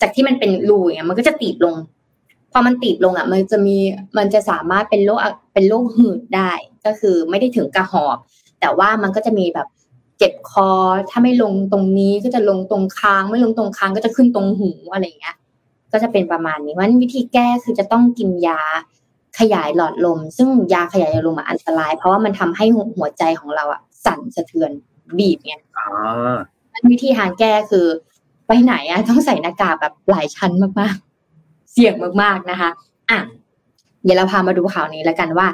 [0.03, 1.77] จากที่มันเป็นรูอย่างเงี้ยมันก็จะตีบลง
[2.53, 3.77] พอมันตีบลงอะ มันจะมี
[4.19, 5.21] มันจะสามารถเป็นโรค
[5.53, 6.53] เป็นโรคหืดได้
[6.87, 8.17] ก็คือไม่ได้ถึงกระหอบ
[8.61, 9.69] แต่ว่ามันก็จะมีแบบ
[10.19, 10.71] เจ็บคอ
[11.11, 15.37] ถ้าไม่ลงตรงนี้ก็จะลงตรงคาง ไม่ลงตรงคางก็จะขึ้นตรงหูอะไรเงี้ย
[15.93, 18.61] ก็จะเป็นประมาณนี้วันวิธีแก้คือจะต้องกินยา
[19.38, 22.65] ขยายหลอดลม ซึ่งยาขยายหลอดลมอันตราย เพราะว่ามันทำให้
[22.97, 24.71] หัวใจของเราอะสั่นสะเทือน
[25.19, 25.62] บีบเนี่ย
[26.91, 27.87] วิธีทางแก้คือ
[28.46, 32.70] ไปไหนอะต้องใส่หน้ากากแบบหลายชั้นมากๆ เสี่ยงมากๆนะคะ
[33.11, 33.18] อะ
[34.05, 35.48] เดี๋ยวเราพามาดูข่าวนี้แล้วกันว่า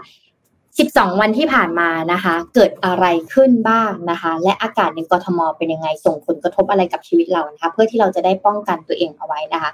[0.56, 9.70] 12 วันที่ผ่านมานะคะ เกิดอะไรขึ้นบ้างนะคะ และอากาศในกรทมเป็นยังไงส่งผลกระทบอะไรกับชีวิตเรานะคะ เพื่อที่เราจะได้ป้องกันตัวเองเอาไว้นะคะ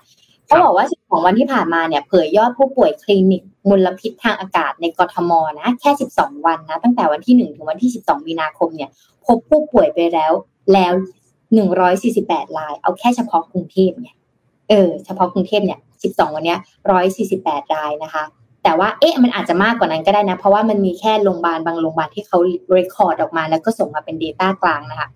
[0.46, 8.90] เขาบอกว่า 12 วันที่ผ่านมาเนี่ย เผยยอดผู้ป่วยคลินิกมลพิษทางอากาศในกรทมนะ แค่ 12 วันนะ ตั้งแต่วันที่ 1 ถึงวันที่ 12 มีนาคมเนี่ย
[9.26, 10.32] พบผู้ป่วยไปแล้ว
[10.72, 10.92] แล้ว
[11.54, 14.14] หนึ่งร้อยสี่สิบแปดราย เอาแค่เฉพาะกรุงเทพเนี่ย
[14.70, 16.58] เออเฉพาะกรุงเทพเนี่ยสิบสองวันเนี้ย
[16.90, 18.24] ร้อยสี่สิบแปดรายนะคะ
[18.62, 22.38] แต่ว่าเอ๊ะมันอาจจะมากกว่านั้นก็ได้นะ เพราะว่ามันมีแค่โรงพยาบาลบางโรงพยาบาลที่เขา
[22.72, 25.08] เรคคอร์ดออกมาแล้วก็ส่งมาเป็น Data กลางนะคะ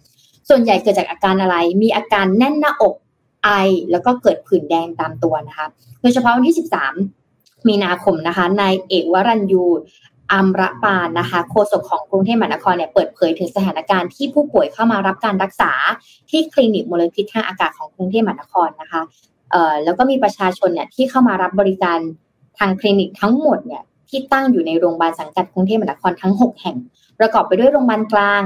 [0.48, 2.94] ส่วนใหญ่เกิดจากอาการอะไร มีอาการแน่นหน้าอก
[3.44, 3.50] ไอ
[3.90, 5.66] แล้วก็เกิดผื่นแดงตามตัวนะคะ
[6.00, 6.56] โดยเฉพาะวันที่
[7.08, 9.64] 13 มีนาคมนะคะนายเอกวรัญยู
[10.32, 15.72] อัมระปานนะคะโฆษกของกรุงเทพมหานครเนี่ยเปิดเผยถึงสถานการณ์ที่ผู้ป่วยเข้ามารับการรักษา
[16.30, 19.00] ที่คลินิกมลพิษทางอากาศของกรุงเทพมหานครนะคะ
[19.50, 21.98] เอ่อแล้วก็มีประชาชนเนี่ยที่เข้ามารับบริการ
[22.58, 26.76] ทางคลินิกทั้งหมดเนี่ยที่ตั้งอยู่ในโรงพยาบาลสังกัดกรุงเทพมหานครทั้ง 6 แห่ง
[27.20, 28.42] ประกอบไปด้วยโรงพยาบาลกลาง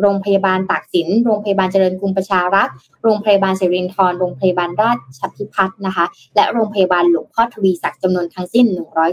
[0.00, 6.04] โรงพยาบาลตากสิน โรงพยาบาลเจริญกรุงประชารักษ์ โรงพยาบาลเสรินทร โรงพยาบาลราชพิพัฒน์นะคะ
[6.36, 8.66] และโรงพยาบาลหลวงพ่อทวีศักดิ์จำนวนทั้งสิ้น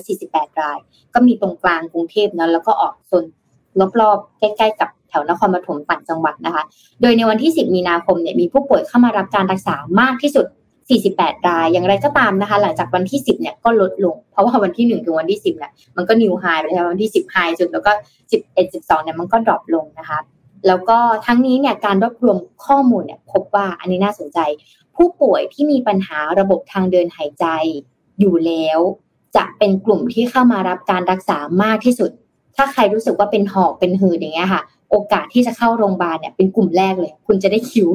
[0.07, 0.79] 148 ราย
[1.13, 3.23] ก็มีตรงกลางกรุงเทพนะแล้วก็ออกโซน
[4.01, 6.63] รอบๆใกล้ๆกับแถวนครปฐมต่างจังหวัดนะคะ
[7.01, 10.45] โดยในวันที่ 10 มีนาคมเนี่ยมีผู้ป่วยเข้ามารับการรักษามากที่สุด
[10.91, 17.91] 48 ราย อย่างไรก็ตามนะคะ หลังจากวันที่ 10 เนี่ยก็ลดลง เพราะว่าวันที่ 1 ถึงวันที่ 10เนี่ยมันก็นิวไฮไปแล้ววันที่ 10ไฮสุดแล้วก็
[18.31, 20.19] 11 12 เนี่ยมันก็ดรอปลงนะคะ
[20.67, 24.39] แล้วก็ทั้งนี้เนี่ยการรวบรวมข้อมูลเนี่ยพบว่าอันนี้น่าสนใจ
[24.95, 27.45] ผู้ป่วยที่มีปัญหาระบบทางเดินหายใจ
[28.19, 28.79] อยู่แล้ว
[29.35, 32.11] จะเป็นกลุ่มที่เข้ามารับการรักษามากที่สุด
[32.55, 34.61] ถ้าใครรู้สึกว่าเป็นหอบเป็นหืดอย่างเงี้ยค่ะ
[34.91, 37.89] โอกาสที่จะเข้าโรงพยาบาลเนี่ยเป็นกลุ่มแรกเลย คุณจะได้คิว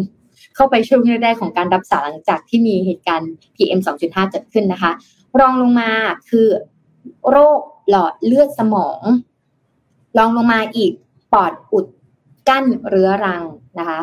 [0.58, 4.92] เข้าไปช่วงแรกๆของการรักษารหลังจากที่มีเหตุการณ์ PM 2.5 เกิดขึ้นนะคะ
[5.40, 5.90] รองลงมา
[6.30, 6.48] คือ
[7.30, 9.00] โรคหลอดเลือดสมอง
[10.18, 10.92] รองลงมาอีก
[11.32, 11.86] ปอดอุด
[12.48, 13.44] กั้นเรื้อรัง
[13.78, 14.00] นะคะ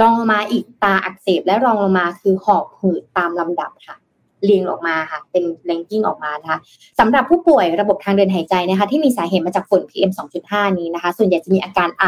[0.00, 3.96] รองลงมาอีกตาอักเสบและรองลงมาคือหอบหืดตามลำดับค่ะ
[4.44, 6.58] เรียงออกมาค่ะ เป็นแรงกิ้งออกมานะคะ
[6.98, 10.10] สำหรับผู้ป่วยระบบทางเดินหายใจนะคะ ที่มีสาเหตุมาจากฝุ่น PM
[10.44, 12.06] 2.5 นี้นะคะ ส่วนใหญ่จะมีอาการไอ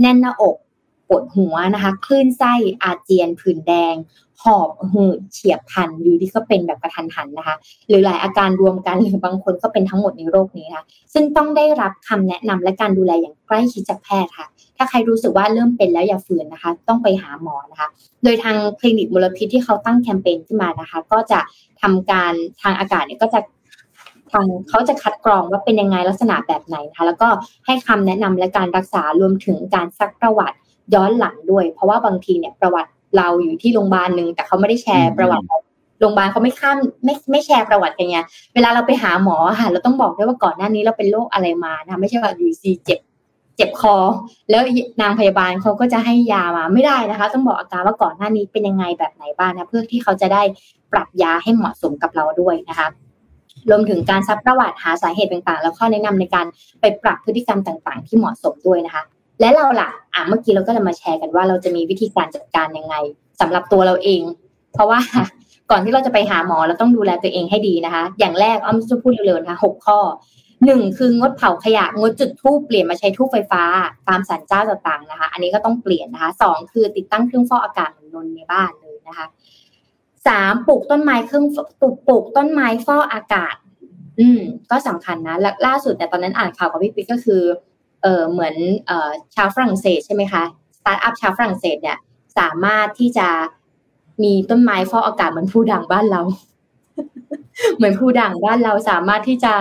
[0.00, 0.56] แน่นหน้าอก
[1.08, 2.52] ปวดหัวนะคะคลื่นไส้
[2.82, 3.94] อาเจียนผื่นแดง
[4.42, 7.56] หอบหืดเฉียบพลันอยู่ที่ก็เป็นแบบกระทันหันนะคะ
[7.88, 10.84] หรือหลายอาการรวมกันหรือบางคนก็เป็นทั้งหมดในโรคนี้นะคะ
[11.14, 14.46] ซึ่งต้องได้รับคำแนะนำและการดูแลอย่างใกล้ชิดจากแพทย์ค่ะ
[14.76, 17.88] ถ้าใครรู้สึกว่าเริ่มเป็นแล้วอย่าฝืนนะคะ ต้องไปหาหมอนะคะ
[18.24, 21.40] โดยทางคลินิกมลพิษที่เขาตั้งแคมเปญขึ้นมานะคะ ก็จะ
[21.82, 22.32] ทำการ
[22.62, 23.40] ทางอากาศเนี่ยก็จะ
[24.32, 27.28] ทางเขาจะคัดกรองว่าเป็นยังไงลักษณะแบบไหนนะคะแล้วก็
[27.66, 30.56] ให้คำแนะนำและการรักษารวมถึงการซักประวัติ
[30.94, 35.44] ย้อนหลังด้วย เพราะว่าบางทีเนี่ยประวัติเราอยู่ที่โรงพยาบาลหนึ่งแต่เขาไม่ได้แชร์ประวัติ
[36.00, 38.18] โรงพยาบาลเขาไม่ข้ามไม่ไม่แชร์ประวัติกันไง
[38.54, 43.00] เวลาเราไปหาหมอค่ะเราต้องบอกด้วยว่าก่อนหน้านี้เราเป็นโรคอะไรมานะไม่ใช่ว่าอยู่ซีเจ็บ
[43.56, 43.96] เจ็บคอ
[44.50, 44.62] แล้ว
[45.00, 50.42] นางพยาบาลเขาก็จะให้ยามาไม่ได้นะคะ ต้องบอกอาการว่าก่อนหน้านี้เป็นยังไงแบบไหนบ้างนะเพื่อที่เขาจะได้
[50.92, 52.88] ปรับยาให้เหมาะสมกับเราด้วยนะคะ
[53.70, 56.46] รวมถึงการซักประวัติหาสาเหตุต่างๆ แล้วข้อแนะนำในการ
[56.80, 59.04] ไปปรับพฤติกรรมต่างๆ ที่เหมาะสมด้วยนะคะ
[59.40, 62.94] และเราล่ะอะเมื่อกี้เราก็จะมาแชร์กันว่าเราจะมีวิธีการจัดการยังไง
[63.40, 64.22] สำหรับตัวเราเอง
[64.74, 65.00] เพราะว่า
[65.70, 69.98] ก่อนที่เราจะไปหาหมอเราต้องดูแลตัวเองให้ดีนะคะ อย่างแรกอ้อมจะพูดเร็วๆนะคะหกข้อ
[70.64, 73.62] หนึ่งคืองดเผาขยะงดจุดทูบเปลี่ยนมาใช้ทูบไฟฟ้า
[74.08, 79.26] ตามสันเจ้าต่างๆนะคะ อันนี้ก็ต้องเปลี่ยนนะคะสองคือติดตั้งเครื่องฟอกอากาศเหมือนนนในบ้านเลยนะคะ
[80.26, 81.46] สามปลูกต้นไม้เครื่อง
[81.80, 83.54] ปลูกปลูกต้นไม้ฟอกอากาศ
[84.20, 87.42] อืม ก็สำคัญนะละล่าสุดแต่ตอนนั้นอ่านข่าวกับพี่ปิ๊กก็คือ
[88.30, 88.54] เหมือน
[88.88, 90.44] ออชาวฝรั่งเศสใช่ไหมคะ
[90.78, 91.98] สตาร์ทอัพชาวฝรั่งเศสเนี่ย
[92.38, 93.28] สามารถที่จะ
[94.22, 96.22] มีต้นไม้ฟอกอากาศเหมือนพลูด่างบ้านเรา
[97.76, 99.54] เหมือนพลูด่างบ้านเราสามารถที่จะ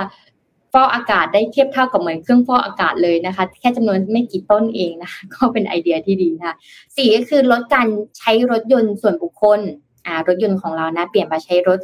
[0.74, 6.56] ฟอกอากาศได้เทียบเท่ากับเหมือนเครื่องฟอกอากาศเลยนะคะ แค่จำนวนไม่กี่ต้นเองนะคะก็เป็นไอเดียที่ดีนะคะ
[6.96, 7.88] สี่ก็คือลดการ
[8.18, 9.60] ใช้รถยนต์ส่วนบุคคล
[10.06, 11.80] อ่ารถยนต์ของเรานะ เปลี่ยนมาใช้รถ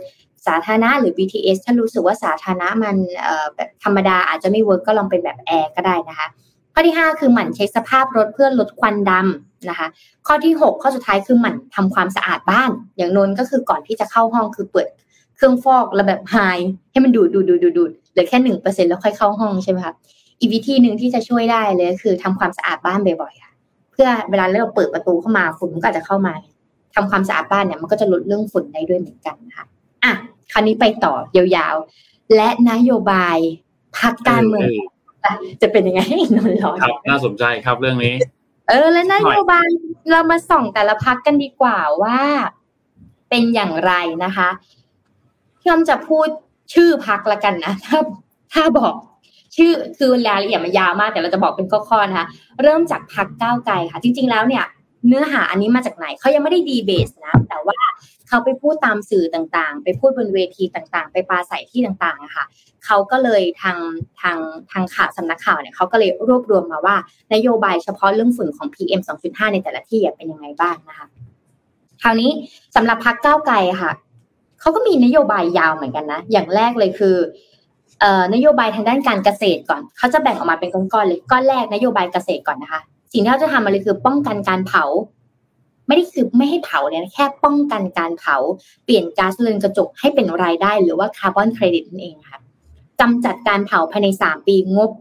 [0.47, 6.27] สาธารณะหรือ BTS ถ้ารู้สึกว่าสาธารณะมันเอ่อแบบธรรมดาอาจจะไม่ work ก็ลองเป็นแบบแอร์ก็ได้นะคะ
[6.73, 9.87] ข้อที่ 5 คือหมั่นเช็คสภาพรถเพื่อลดควันดำนะคะ
[10.27, 14.87] ข้อที่ 6 ข้อสุดท้ายคือหมั่นทำความสะอาดบ้าน อย่างนนท์ก็คือก่อนที่จะเข้าห้องคือเปิด
[15.35, 16.35] เครื่องฟอกแบบ high
[16.91, 19.93] ให้มันดูดดูดดูดดูดูดเหลือแค่หนึ่งเปอร์เซ็นแล้วค่อยเข้าห้องใช่ไหมคะ
[20.39, 23.51] อีกวิธีหนึ่งที่จะช่วยได้เลยคือทำความสะอาดบ้านบ่อยๆค่ะ
[23.91, 26.33] เพื่อเวลาเราเปิดประตูเข้ามาฝุ่นก็อาจจะเข้ามา
[26.95, 29.65] ทำความสะอาดบ้านเนี่ยมันก็จะลดเรื่องฝุ่นได้ด้วยเหมือนกันนะคะ
[30.03, 30.13] อะ
[30.51, 33.37] คราวนี้ไปต่อยาวๆ และนโยบาย
[33.97, 34.69] พักการเมือง
[35.61, 36.01] จะเป็นยังไง
[36.35, 38.15] นนร้อนครับ น่าสนใจครับเรื่องนี้
[38.69, 39.67] เออ และนโยบาย
[40.11, 42.19] เรามาส่องแต่ละพักกันดีกว่าว่า
[43.29, 43.93] เป็นอย่างไร
[44.23, 44.49] นะคะ
[45.59, 46.27] พี่อมจะพูด
[46.73, 47.99] ชื่อพักละกันนะถ้า
[48.53, 48.93] ถ้าบอก
[49.55, 52.27] ชื่อคือรายละเอียดมันยาวมาก แต่เราจะบอกเป็นข้อๆนะคะ
[52.61, 54.65] เริ่มจากพักก้าวไกลค่ะ จริง ๆ แล้วเนี่ย
[55.07, 57.79] เนื้อหาอันนี้มาจากไหนเขายังไม่ได้ดีเบสนะ แต่ว่า
[58.27, 62.45] เขาไปพูดตามสื่อต่างๆ ไปพูดบนเวทีต่างๆ ไปปราศัยที่ต่างๆอะค่ะ
[62.85, 63.77] เขาก็เลยทาง
[64.21, 64.37] ทาง
[64.71, 66.95] ทางข่าวสำนักข่าวเนี่ยเขาก็เลยรวบรวมมาว่า
[67.33, 71.07] นโยบายเฉพาะเรื่องฝุ่นของ PM 2.5 ในแต่ละที่เป็นยังไงบ้างนะคะ
[72.01, 72.31] คราวนี้
[72.75, 73.91] สำหรับพักก้าวไกลค่ะ
[74.61, 77.15] เขาก็มีนโยบายยาวเหมือนกันนะ อย่างแรกเลยคือ
[77.99, 82.81] เอ่อนโยบายทางด้านการเกษตรก่อน เขาจะแบ่งออกมาเป็นก้อนๆเลย ก้อนแรกนโยบายเกษตรก่อนนะคะ
[83.11, 84.83] สิ่งที่เขาจะทำมาเลยคือป้องกันการเผา
[85.87, 88.35] ไม่ได้คือไม่ให้เผาเนี่ยแค่ป้องกันการเผา
[88.85, 92.39] เปลี่ยนก๊าซเรือนกระจกให้เป็นรายได้หรือว่าคาร์บอนเครดิตนั่นเองค่ะ
[93.01, 94.91] กำจัดการเผาภายในสามปีงบ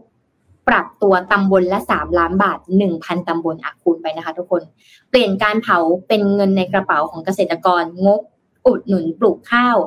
[0.67, 4.61] ปรับตัวตำบลละสามล้านบาทหนึ่งพันตำบลอาคูณไปนะคะทุกคน
[5.09, 8.21] เปลี่ยนการเผาเป็นเงินในกระเป๋าของเกษตรกรงบ
[8.67, 9.77] อุดหนุนปลูกข้าว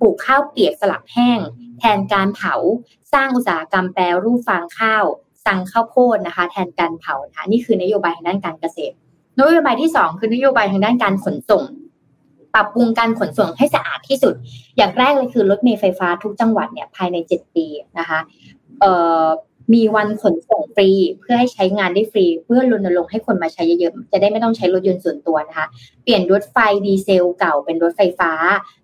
[0.00, 1.38] ปลูกข้าวเปียกสลับแห้ง
[1.78, 2.54] แทนการเผา
[3.12, 5.04] สร้างอุตสาหกรรมแปรรูปฟางข้าว
[5.46, 8.94] สั่งข้าวโพดนะคะ แทนการเผานะคะนี่คือนโยบายทางด้านการเกษตร
[9.38, 11.64] นโยบายที่สองคือนโยบายทางด้านการขนส่ง
[12.54, 14.34] ปรับปรุงการขนส่งให้สะอาดที่สุด
[14.76, 17.66] อย่างแรกเลยคือรถเมล์ไฟฟ้าทุกจังหวัดเนี่ยภายในเจ็ดปี
[17.98, 18.18] นะคะ
[19.74, 20.88] มีวันขนส่งฟรี
[21.20, 25.66] เพื่อให้ใช้งานได้ฟรี เพื่อรณรงค์ให้คนมาใช้เยอะๆจะได้ไม่ต้องใช้รถยนต์ส่วนตัวนะคะ
[26.02, 28.32] เปลี่ยนรถไฟดีเซลเก่าเป็นรถไฟฟ้า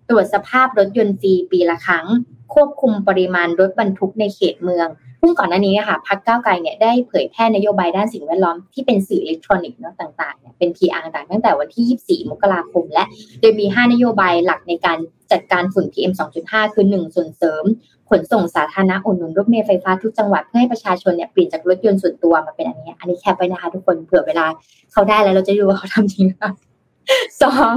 [0.09, 2.05] ตรวจสภาพรถยนต์ฟรีปีละครั้ง
[2.53, 4.87] ควบคุมปริมาณรถบรรทุกในเขตเมือง
[5.21, 13.03] ซึ่งก่อนหน้านี้ค่ะพรรคก้าวไกลเนี่ยได้เผยแพร่นโยบายด้านสิ่งแวดล้อมที่เป็นสื่ออิเล็กทรอนิกส์เนาะต่างๆเนี่ยเป็น PR ต่างๆตั้งแต่วันที่ 24 มกราคม และ
[13.41, 14.97] โดยมี 5 นโยบายหลักในการ
[15.31, 17.63] จัดการฝุ่น PM 2.5 คือ 1 ส่วนเสริม
[18.09, 24.45] ขนส่งสาธารณะอุดหนุนรถเมล์ไฟฟ้าทุกจังหวัดเพื่อให้ประชาชนเนี่ยเปลี่ยนจากรถยนต์ส่วนตัวมาเป็นอันนี้ อันนี้แคปไว้นะคะทุกคนเผื่อเวลา
[24.93, 26.51] เขาได้แล้วเราจะดูว่าเขาทำจริงหรือเปล่า
[27.41, 27.75] สอง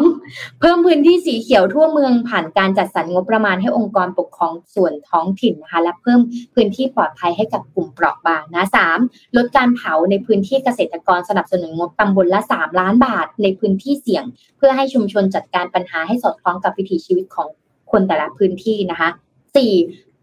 [0.60, 6.20] เพิ่มพื้นที่สีเขียวทั่วเมืองผ่านการจัดสรรงบประมาณให้องค์กรปกครองส่วนท้องถิ่นนะคะและเพิ่ม
[6.54, 8.98] พื้นที่ปลอดภัยให้กับกลุ่มเปราะบางนะสาม
[9.36, 14.24] ลดการเผาในพื้นที่เกษตรกรสนับสนุนงบตำบลละสามล้านบาทในพื้นที่เสี่ยง
[14.56, 17.48] เพื่อให้ชุมชนจัดการปัญหาให้สอดคล้องกับวิถีชีวิตของ
[17.90, 19.08] คนแต่ละพื้นที่นะคะ
[19.56, 19.72] สี่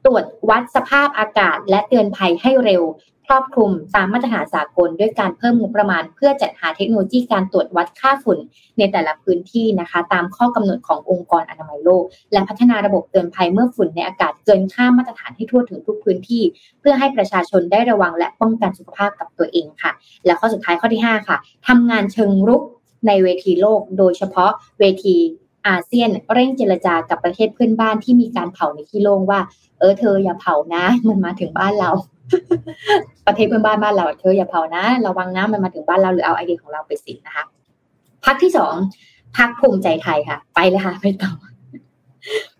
[0.05, 2.81] ตรวจวัดสภาพอากาศและเตือนภัยให้เร็ว
[3.31, 8.39] รอบคลุมตามมาตรฐานสากล ด้วยการเพิ่มงบประมาณ เพื่อจัดหาเทคโนโลยีการตรวจวัดค่าฝุ่น
[8.77, 16.43] ในแต่ละพื้นที่นะคะ ตามข้อกำหนดขององค์กรอนามัยโลก และพัฒนาระบบเตือนภัยเมื่อฝุ่นในอากาศเกินค่ามาตรฐานให้ทั่วถึงทุกพื้นที่
[16.79, 19.91] เพื่อให้ประชาชนได้ระวังและป้องกันสุขภาพกับตัวเองค่ะ
[20.25, 22.61] และข้อสุดท้ายข้อที่ 5 ค่ะทำงานเชิงรุก
[23.07, 25.15] ในเวทีโลก โดยเฉพาะเวที
[25.67, 29.39] อาเซียนเร่งเจรจากับประเทศเพื่อนบ้านที่มีการเผาในที่โล่งว่า
[29.79, 31.91] เออเธออย่าเผานะ มันมาถึงบ้านเรา
[33.27, 37.43] ประเทศเพื่อนบ้านบ้านเราเธออย่าเผานะระวังนะมันมาถึงบ้านเราหรือเอาไอเดียของเราไปสินะคะ
[38.25, 38.73] พักที่สอง
[39.37, 41.31] พักภูมิใจไทยค่ะ ไปเลยค่ะไปต่อ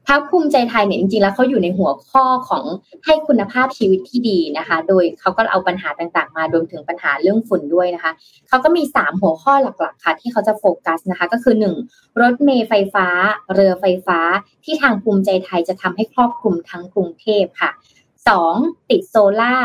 [0.07, 2.65] พักภูมิใจไทยเนี่ยจริงๆแล้วเขาอยู่ในหัวข้อของ
[3.05, 8.11] ให้คุณภาพชีวิตที่ดีนะคะ โดยเขาก็เอาปัญหาต่างๆ มารวมถึงปัญหาเรื่องฝุ่นด้วยนะคะ
[8.47, 11.75] เขาก็มีสามหัวข้อหลักๆ ค่ะ ที่เขาจะโฟกัสนะคะ ก็คือหนึ่ง
[12.21, 13.07] รถเมล์ไฟฟ้า
[13.53, 14.19] เรือไฟฟ้า
[14.63, 17.71] ที่ทางภูมิใจไทยจะทำให้ครอบคลุมทั้งกรุงเทพค่ะ
[18.27, 18.55] สอง
[18.89, 19.55] ติดโซล่า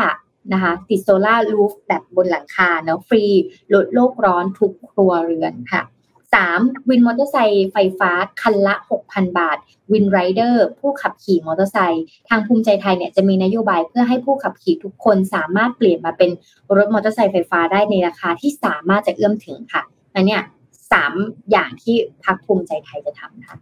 [0.53, 3.25] นะคะติด solar roof แบบบนหลังคาเนาะฟรี
[3.73, 5.83] ลดโลกร้อนทุกครัวเรือนค่ะ
[6.33, 9.57] สามวินมอเตอร์ไซค์ไฟฟ้าคันละ 6,000 บาท
[9.91, 16.29] วินไรเดอร์ผู้ขับขี่มอเตอร์ไซค์ทางภูมิใจไทยเนี่ยจะมีนโยบายเพื่อให้ผู้ขับขี่ทุกคนสามารถเปลี่ยนมาเป็น
[16.77, 19.81] รถมอเตอร์ไซค์ไฟฟ้าได้ในราคาที่สามารถจะเอื้อมถึงค่ะ
[20.15, 20.41] อันเนี้ย
[20.91, 21.13] สาม
[21.51, 23.55] อย่างที่พรรคภูมิใจไทยจะทำค่ะ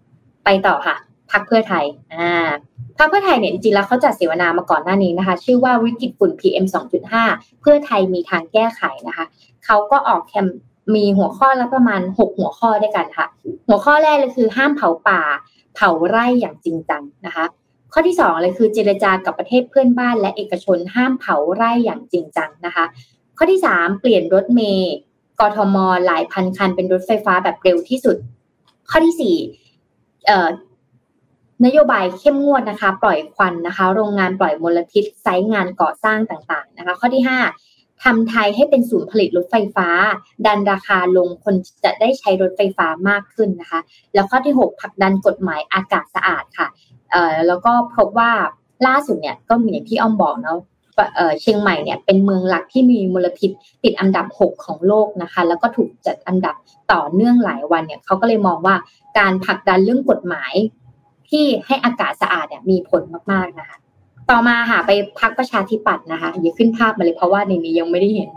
[0.46, 0.96] ไปต่อค่ะ
[1.32, 2.50] พักเพื่อไทยอ่า
[2.98, 6.66] พรรคเพื่อไทยเนี่ยจริงๆแล้วเขาจัดเสวนามาก่อนหน้านี้นะคะ ชื่อว่าวิกฤตฝุ่น PM
[7.14, 9.26] 2.5 เพื่อไทยมีทางแก้ไขนะคะ
[9.66, 10.48] เขาก็ออกแคม
[10.96, 13.28] มีหัวข้อแล้วประมาณ 6 หัวข้อด้วยกันค่ะ
[13.68, 15.22] หัวข้อแรกเลยคือห้ามเผาป่า
[15.76, 17.46] เผาไร่อย่างจริงจังนะคะ
[17.94, 22.86] ข้อที่2เลยคือเจรจากับประเทศเพื่อนบ้าน และเอกชนห้ามเผาไร่อย่างจริงจังนะคะ
[23.38, 24.94] ข้อที่ 3 เปลี่ยนรถเมย์
[25.40, 28.18] กทมหลายพันคันเป็นรถไฟฟ้าแบบเร็วที่สุด
[28.90, 29.36] ข้อที่
[29.80, 30.48] 4เอ่อ
[31.64, 37.24] นโยบายเข้มงวดนะคะ ปล่อยควันนะคะ โรงงานปล่อยมลพิษไซต์งานก่อสร้างต่างๆนะคะ ข้อที่
[37.64, 39.88] 5ทำไทยให้เป็นศูนย์ผลิตรถไฟฟ้า
[40.46, 43.80] ดันราคาลงคนจะได้ใช้รถไฟฟ้ามากขึ้นนะคะ
[44.14, 46.68] แล้วข้อที่ 6ผลักดันกฎหมายอากาศสะอาดค่ะ
[47.48, 48.32] แล้วก็พบว่า
[48.88, 50.60] ล่าสุดเนี่ยก็เหมือนที่อ้อมบอกเนาะ
[51.42, 53.52] เชียงใหม่เนี่ยเป็นเมืองหลักที่มีมลพิษ
[53.84, 56.56] ติดอันดับ 6 ของโลกนะคะ แล้วก็ถูกจัดอันดับ
[56.92, 58.76] ต่อเนื่องหลายวันเนี่ยเขาก็เลยมองว่า
[59.20, 60.54] การผลักดันเรื่องกฎหมาย
[61.30, 63.02] ที่ให้อากาศสะอาดเนี่ยมีผล
[63.32, 63.78] มากๆนะคะ
[64.30, 68.30] ต่อมาค่ะไปพักประชาธิปัตย์นะคะอย่าขึ้นภาพมาเลยเพราะว่าในนี้ยังไม่ได้เห็น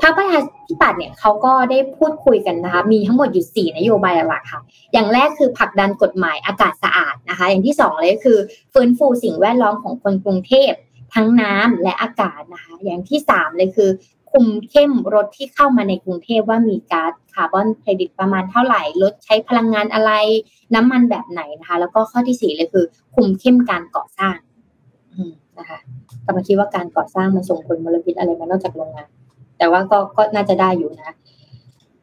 [0.00, 0.38] พรรคประชา
[0.68, 4.62] ธิปัตย์เนี่ยเขาก็ได้พูดคุยกันนะคะ มีทั้งหมดอยู่สี่นโยบายหลักค่ะ
[4.92, 8.38] อย่างแรกคือผลักดันกฎหมายอากาศสะอาดนะคะ อย่างที่สองเลยคือ
[8.72, 10.72] ฟื้นฟูสิ่งแวดล้อมของคนกรุงเทพ
[11.14, 13.90] ทั้งน้ำและอากาศนะคะ อย่างที่สามเลยคือ
[14.32, 20.12] คุมเข้มรถที่เข้ามาในกรุงเทพว่ามีก๊าซคาร์บอนเครดิตประมาณเท่าไหร่รถใช้พลังงานอะไร
[20.74, 24.36] น้ำมันแบบไหนนะคะ แล้วก็ข้อที่สี่เลยคือ คุมเข้มการก่อสร้าง
[25.58, 25.78] นะคะ
[26.26, 29.08] กำลังคิดว่าการก่อสร้างมันส่งผลมลพิษอะไรมานอกจากโรงงาน
[29.58, 31.14] แต่ว่าก็ก็น่าจะได้อยู่นะ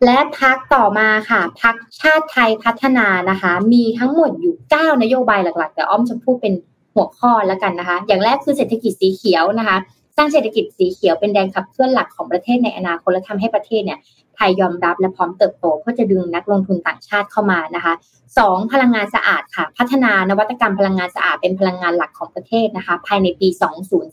[0.06, 6.54] และพักต่อมาค่ะพักชาติไทยพัฒนานะคะ มีทั้งหมดอยู่เก้านโยบายหลักๆ แต่อ้อมจะพูดเป็น
[6.94, 9.78] หัวข้อแล้วกันนะคะ อย่างแรกคือเศรษฐกิจสีเขียวนะคะ
[10.22, 14.00] สร้างเศรษฐกิจสีเขียวเป็นแรงขับเคลื่อนหลักของประเทศในอนาคตและทำให้ประเทศเนี่ย
[14.36, 17.94] ไทยยอมรับและพร้อมเติบโตเพื่อจะดึงนักลงทุนต่างชาติเข้ามานะคะ
[18.38, 23.48] สองพลังงานสะอาดค่ะ พัฒนานวัตกรรมพลังงานสะอาดเป็นพลังงานหลักของประเทศนะคะ ภายในปี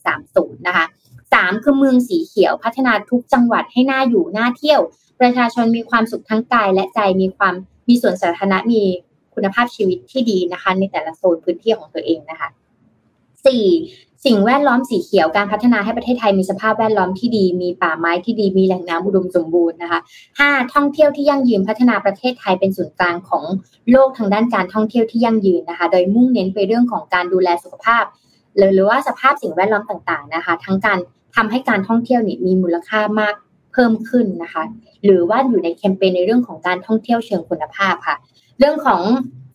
[0.00, 0.84] 2030 นะคะ
[1.32, 4.80] สามคือเมืองสีเขียวพัฒนาทุกจังหวัดให้น่าอยู่น่าเที่ยว
[5.20, 7.54] ประชาชนมีความสุขทั้งกายและใจมีความ
[7.88, 8.82] มีส่วนสาธารณะมี
[9.34, 12.48] คุณภาพชีวิตที่ดีนะคะ ในแต่ละโซนพื้นที่ของตัวเองนะคะ
[13.46, 13.64] สี่
[14.26, 20.00] สิ่งแวดล้อมสีเขียวการพัฒนาให้ประเทศไทยมีสภาพแวดล้อมที่ดี มีป่าไม้ที่ดีมีแหล่งน้ำอุดมสมบูรณ์นะคะ
[20.38, 23.44] ห้าท่องเที่ยวที่ยั่งยืนพัฒนาประเทศไทยเป็นศูนย์กลางของ
[23.90, 28.04] โลกทางด้านการท่องเที่ยวที่ยั่งยืนนะคะ โดยมุ่งเน้นไปเรื่องของการดูแลสุขภาพ
[28.56, 30.98] หรือว่าสภาพสิ่งแวดล้อมต่างๆนะคะ ทั้งการ
[31.36, 33.34] ทำให้การท่องเที่ยวนี่มีมูลค่ามาก
[33.72, 34.62] เพิ่มขึ้นนะคะ
[35.04, 38.16] หรือว่าอยู่ในแคมเปญในเรื่องของการท่องเที่ยวเชิงคุณภาพค่ะ
[38.58, 39.00] เรื่องของ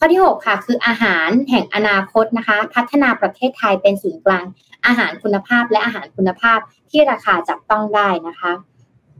[0.03, 4.45] ข้อที่ 6 ค่ะ คืออาหารแห่งอนาคตนะคะ พัฒนาประเทศไทยเป็นศูนย์กลาง
[4.85, 8.51] อาหารคุณภาพและอาหารคุณภาพที่ราคาจับต้องได้นะคะ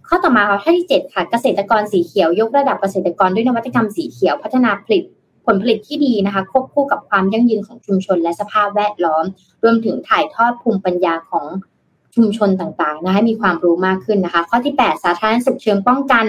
[0.07, 5.03] ข้อต่อมาข้อที่ 7 ค่ะเกษตรกรสีเขียวยกระดับเกษตรกรด้วยนวัตกรรมสีเขียว พัฒนาผลิต
[5.45, 9.25] ผลผลิตที่ดีนะคะ ควบคู่กับความยั่งยืนของชุมชนและสภาพแวดล้อม
[9.63, 11.47] รวมถึงถ่ายทอดภูมิปัญญาของ
[12.15, 16.25] ชุมชนต่างๆนะคะให้มีความรู้มากขึ้นนะคะ ข้อที่ 8 สาธารณสุขเชิงป้องกัน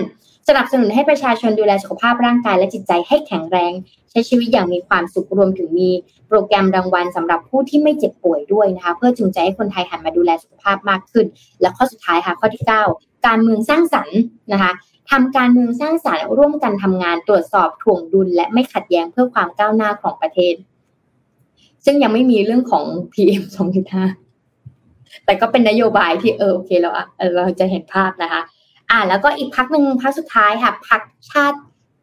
[0.49, 3.73] สนับสนุนให้ประชาชนดูแลสุขภาพร่างกายและจิตใจให้แข็งแรง
[4.11, 5.91] ใช้ชีวิตอย่างมีความสุขรวมถึงมี
[6.29, 11.27] โปรแกรมรางวัลสำหรับผู้ที่ไม่เจ็บป่วยด้วยนะคะเพื่อจูงใจให้คนไทยหันมาดูแลสุขภาพมากขึ้น
[11.61, 12.63] และข้อสุดท้ายค่ะข้อที่
[12.95, 14.19] 9 การเมืองสร้างสรรค์
[14.53, 14.73] นะคะ
[15.11, 20.55] ทำการเมืองสร้างสรรค์ร่วมกันทำงานตรวจสอบถ่วงดุล และไม่ขัดแย้งเพื่อความก้าวหน้าของประเทศ
[21.85, 23.43] ซึ่งยังไม่มีเรื่องของ PM
[24.55, 26.91] 2.5แต่ก็เป็นนโยบายที่เออโอเคเรา
[27.37, 28.43] เราจะเห็นภาพนะคะ
[28.93, 31.59] อ่าแล้วก็อีกพักหนึ่งพักสุดท้ายค่ะพักชาติ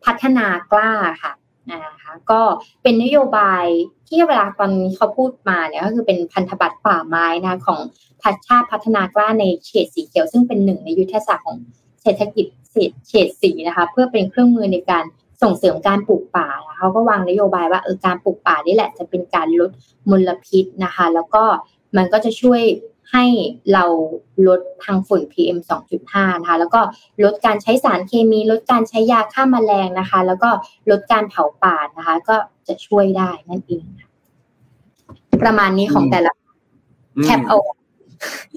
[0.06, 0.92] พัฒนากล้า
[1.24, 1.34] ค่ะ
[1.72, 2.42] นะคะก็
[2.84, 3.66] เป็นนโยบาย
[4.08, 7.80] ที่เวลาตอนนี้เขาพูดมาเนี่ยก็คือเป็นพันธบัตรป่าไม้นะของ
[8.22, 11.58] พัฒชาติพัฒนากล้าในเขตสีเขียว ซึ่งเป็นหนึ่งในยุทธศาสตร์ของ
[12.04, 12.46] เศรษฐกิจ
[13.10, 15.04] เขตสีนะคะเพื่อเป็นเครื่องมือในการ
[15.44, 19.72] ส่งเสริมการปลูกป่าเขาก็วางนโยบายว่าเออการปลูกป่านี่แหละจะเป็นการลด
[20.10, 21.44] มลพิษนะคะ แล้วก็
[21.98, 22.62] มันก็จะช่วย
[23.12, 23.26] ให้
[23.74, 23.84] เรา
[24.48, 25.58] ลดทางฝุ่น PM
[26.00, 26.82] 2.5 นะคะ แล้วก็
[27.24, 30.50] ลดการใช้สารเคมี ลดการใช้ยาฆ่ามาแมลงนะคะ แล้วก็
[30.92, 32.36] ลดการเผาป่านะคะ ก็
[32.68, 33.84] จะช่วยได้นั่นเอง
[35.44, 36.32] ประมาณนี้ของแต่ละ
[37.24, 37.58] พรรคเอา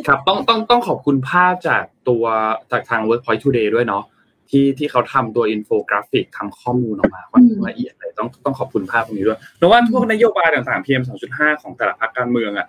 [0.07, 2.25] ครับต้องต้องต้องขอบคุณภาพจากตัว
[2.71, 4.05] จากทาง Workpoint Today ด้วยเนาะ
[4.51, 12.67] ที่ที่เขาทำตัวอินโฟกราฟิกทำข้อมูลออกมาค่อนข้างละเอียดเลยต้องต้องขอบคุณภาพตรงนี้ด้วยเพราะว่าพวกนโยบายต่างๆ PM 2.5 ของแต่ละพรรคการเมืองอะ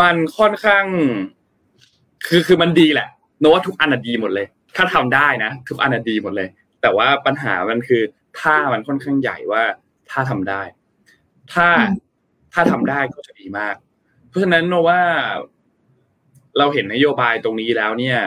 [0.00, 0.84] มันค่อนข้าง
[2.26, 3.08] คือคือมันดีแหละ
[3.40, 6.48] โนว่าทุกอันดีหมดเลย ถ้าทำได้นะทุกอันดีหมดเลย
[6.82, 8.02] แต่ว่าปัญหามันคือ
[8.40, 9.62] ถ้ามันค่อนข้างใหญ่ว่า
[10.10, 10.62] ถ้าทำได้
[11.52, 11.68] ถ้า
[12.52, 13.74] ถ้าทำได้ก็จะดีมาก
[14.28, 15.00] เพราะฉะนั้นโนว่า
[16.58, 18.18] เราเห็นนโยบายตรงนี้แล้วเนี่ย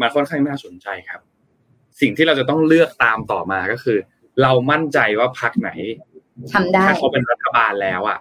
[0.00, 1.20] มันค่อนข้างน่าสนใจครับ
[2.00, 3.98] สิ่งที่เราจะต้องเลือกตามต่อมาก็คือ
[4.42, 5.70] เรามั่นใจว่าพักไหน
[6.52, 8.18] ทำได้ถ้าเขาเป็นรัฐบาลแล้วอะ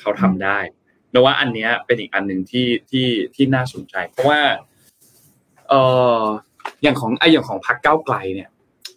[0.00, 0.58] เขาทำได้
[1.14, 4.40] นว่าอันเนี้ยเป็นอีกอันหนึ่งที่ที่ที่น่าสนใจ เพราะว่า
[5.68, 5.74] เอ
[6.20, 6.22] อ
[6.82, 8.48] อย่างของไออย่างของพักเก้าไกลเนี่ย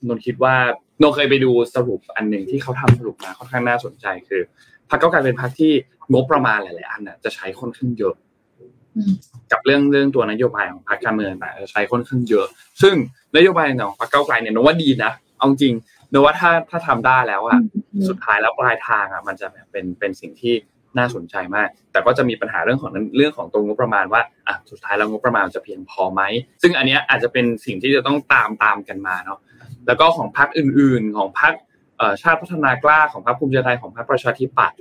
[0.07, 0.55] นนคิดว่า
[1.01, 4.41] นนเคยไปดูสรุปอันหนึ่งที่เขาทำสรุปมาค่อนข้างน่าสนใจคือ
[4.89, 5.74] พักเก้าไกลเป็นพักที่
[6.12, 8.16] งบประมาณหลาย ๆ อันน่ะจะใช้ค่อนข้างเยอะ
[9.51, 12.47] กับเรื่องเรื่องตัวนโยบายของพรรคการเมืองต่ะใช้ค่อนข้างเยอะ
[12.82, 12.95] ซึ่ง
[13.36, 15.74] นโยบายของพรรคเก้าไกลเนี่ยนว่าดีนะเอาจริง
[16.12, 17.60] นว่าถ้าถ้าทำได้แล้วอะ
[18.07, 20.55] สุดท้ายแล้วปลายทางอะ มันจะแบบเป็นเป็นสิ่งที่
[20.98, 26.22] น่าสนใจมาก แต่ก็จะมีปัญหาเรื่องของเรื่องของตรงงบประมาณว่าอะสุดท้ายแล้วงบประมาณจะเพียงพอไหม
[26.62, 29.40] ซึ่งอันนี้อาจจะเป็นสิ่งที่จะต้องตามตามกันมาเนาะ
[29.88, 31.54] แล้วก็ของพรรคอื่น ๆ ของพรรค
[32.22, 34.78] ชาติพัฒนากล้าของพรรคภูมิใจไทยของพรรคประชาธิปัตย์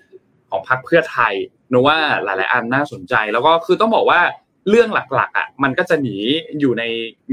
[0.51, 1.35] ของพรรคเพื่อไทย
[1.73, 4.21] นว่าหลาย ๆ อันน่าสนใจ แล้วก็คือต้องบอกว่า
[4.69, 6.17] เรื่องหลัก ๆ อะ มันก็จะหนี
[6.61, 6.83] อยู่ใน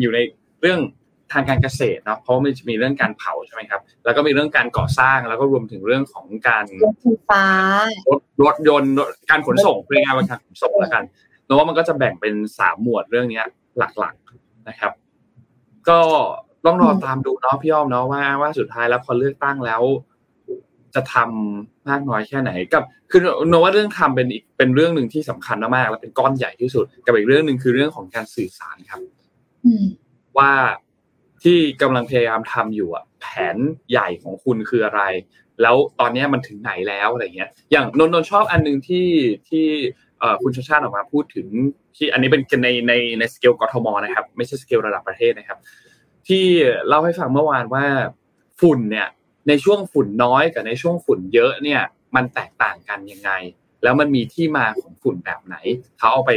[0.01, 0.19] อยู่ใน
[0.61, 0.79] เรื่อง
[1.33, 7.45] ทางการเกษตรเนาะเพราะมันจะมีเรื่องการเผาใช่ไหมครับ แล้วก็มีเรื่องการก่อสร้างแล้วก็รวมถึงเรื่องของการรถไฟฟ้า
[8.09, 8.93] รถรถยนต์
[9.29, 11.03] การขนส่งเป็นงานการขนส่งแล้วกัน
[11.45, 13.45] เพราะว่ามันก็จะแบ่งเป็นสามหมวดเรื่องเนี้ย
[13.77, 14.93] หลักๆนะครับ
[15.89, 15.99] ก็
[16.65, 19.81] ต้องรอตามดูเนาะพี่อ้อมเนาะว่าว่าสุดท้ายแล้วพอเลือกตั้งแล้ว
[20.95, 28.99] จะทำมากน้อยแค่ไหน กับ คือโนว่าเรื่องทำเป็นอีกเป็นเรื่องหนึ่งที่สำคัญมากและเป็นก้อนใหญ่ที่สุด กับอีกเรื่องหนึ่งคือเรื่องของการสื่อสารครับ
[30.37, 30.51] ว่า
[31.43, 33.25] ที่กำลังพยายามทำอยู่อะแผ
[33.55, 33.57] น
[33.91, 35.01] ใหญ่ของคุณคืออะไร
[35.61, 39.07] แล้วตอนนี้มันถึงไหนแล้วอะไรเงี้ย อย่างนนนชอบอันหนึ่งที่
[39.49, 39.65] ที่
[40.43, 41.47] คุณชาชาติออกมาพูดถึง
[41.95, 45.59] ที่อันนี้เป็นในในในสเกลกทมนะครับ ไม่ใช่สเกลระดับประเทศนะครับ
[46.27, 46.45] ที่
[46.87, 47.85] เล่าให้ฟังเมื่อวานว่า
[48.61, 49.07] ฝุ่นเนี่ย
[49.47, 51.81] ในช่วงฝุ่นน้อยกับในช่วงฝุ่นเยอะเนี่ย
[52.15, 53.31] มันแตกต่างกันยังไง
[53.83, 55.55] แล้วมันมีที่มาของฝุ่นแบบไหน
[55.99, 56.31] เขาเอาไป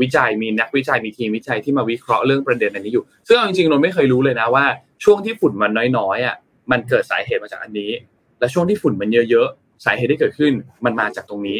[0.00, 4.64] วิจัยมีนักวิจัยมีทีมวิจัยที่มาวิเคราะห์เรื่องประเด็นอันนี้อยู่ ซึ่งจริงๆเราไม่เคยรู้เลยนะว่า
[5.04, 6.36] ช่วงที่ฝุ่นมันน้อยๆอะ
[6.70, 7.90] มันเกิดสาเหตุมาจากอันนี้
[8.38, 10.52] และช่วงที่ฝุ่นมันเยอะๆสาเหตุที่เกิดขึ้น
[10.84, 11.58] มันมาจากตรงนี้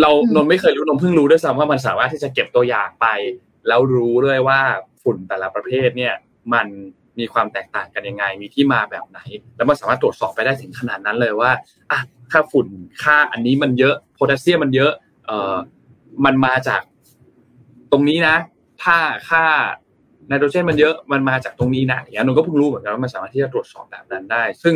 [0.00, 3.06] เรานนไม่เคยรู้นนเพิ่งรู้ด้วยซ้ำว่ามันสามารถที่จะเก็บตัวอย่างไป
[3.68, 4.60] แล้วรู้ด้วยว่า
[5.02, 6.14] ฝุ่นแต่ละประเภทเนี่ย
[6.54, 6.66] มัน
[7.18, 9.20] มีความแตกต่างกันยังไง มีที่มาแบบไหน
[9.56, 11.50] แล้วมันสามารถตรวจสอบไปได้ถึงขนาดนั้นเลยว่า
[11.90, 12.00] อะ
[12.32, 12.66] ค่าฝุ่น
[13.02, 14.92] ค่าอันนี้มันเยอะโพแทสเซียมมันเยอะ
[15.26, 15.56] เอ่อ
[16.24, 16.82] มันมาจาก
[17.92, 18.36] ตรงนี้นะ
[18.82, 18.96] ถ้า
[19.30, 19.44] ค่า
[20.28, 24.74] ไนโตรเจนมันเยอะมันมาจากตรงนี้นะอย่างนี้นนก็เพิ่งรู้เหมือนกันว่ามันสามารถที่จะตรวจสอบแบบนั้นได้ ซึ่ง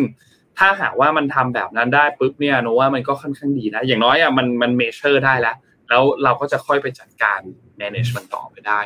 [0.58, 5.56] ถ้าหากว่ามันทำแบบนั้นได้ปุ๊บเนี่ยโนว่ามันก็ค่อนข้างดีนะ อย่างน้อยอะมันมันเมเชอร์ได้แล้ว
[5.88, 7.40] แล้วเราก็จะค่อยไปจัดการ
[7.80, 8.80] manage มันต่อไปได้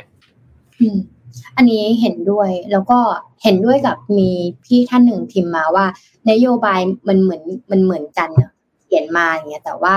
[1.57, 2.99] อันนี้เห็นด้วยแล้วก็
[3.43, 4.31] เห็นด้วยกับมี
[4.65, 5.87] พี่ท่านหนึ่งพิมพ์มาว่า
[6.31, 8.31] นโยบายมันเหมือนมันเหมือนกัน
[8.89, 9.95] เขียนมาอย่างเงี้ยแต่ว่า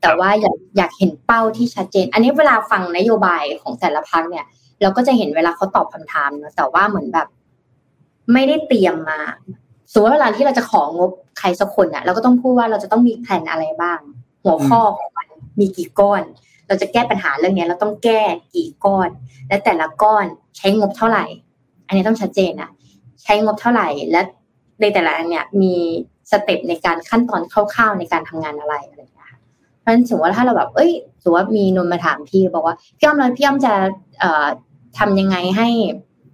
[0.00, 4.44] แต่ว่าอยากอยากเห็นเป้าที่ชัดเจน อันนี้เวลาฟังนโยบายของแต่ละพักเนี่ย
[4.82, 7.28] เราก็จะเห็นเวลาเขาตอบคำถามเนาะแต่ว่าเหมือนแบบ
[8.32, 9.20] ไม่ได้เตรียมมา
[9.92, 13.98] สมมติเวลาที่เราจะของบใครสักคนเนี่ยเราก็ต้องพูดว่าเราจะต้องมีแผนอะไรบ้าง
[14.44, 15.28] หัวข้อของมัน
[15.60, 16.22] มีกี่ก้อน
[16.68, 18.22] เราจะแก้ปัญหาเรื่องนี้เราต้องแก้
[18.54, 19.08] กี่ก้อน
[19.48, 20.26] และแต่ละก้อน
[20.56, 21.24] ใช้งบเท่าไหร่
[21.86, 22.70] อันนี้ต้องชัดเจนนะ
[23.22, 24.20] ใช้งบเท่าไหร่และ
[24.82, 25.74] ในแต่ละอันเนี่ยมี
[26.30, 29.30] สเต็ปในการขั้นตอนคร่าวๆในการทำงานอะไรอะไรอย่างเงี้ย
[29.80, 30.90] เพราะฉะนั้นสมมติว่าถ้าเราแบบเอ้ย
[31.22, 33.72] สมมติว่ามีนนมาถามพี่บอกว่าพี่อ้อมเลยพี่อ้อมจะ
[34.20, 34.46] เอ่อ
[34.98, 35.68] ทำยังไงให้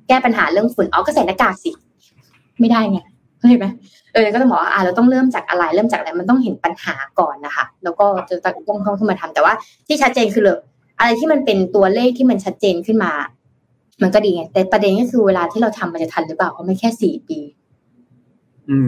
[0.09, 1.71] แก้ปัญหาเรื่องฝุ่นอ๋อก็ใส่หน้ากากสิ
[2.61, 2.99] ไม่ได้ไง
[3.39, 3.67] เข้าใจไหม
[4.15, 8.37] เออก็ต้องบอกว่าอ่าเราต้องเริ่มจากอะไร เริ่มจากอะไรมันต้องเห็นปัญหาก่อนนะคะ แล้วก็จะ
[8.69, 9.53] ต้องเข้ามาทำแต่ว่า
[9.87, 10.61] ที่ชัดเจนคือเลย
[10.99, 13.13] อะไรที่มันเป็นตัวเลขที่มันชัดเจนขึ้นมา
[14.03, 17.39] มันก็ดีไงแต่ประเด็นก็คือเวลาที่เราทำมันจะทันหรือเปล่าเพราะไม่แค่สี่ปี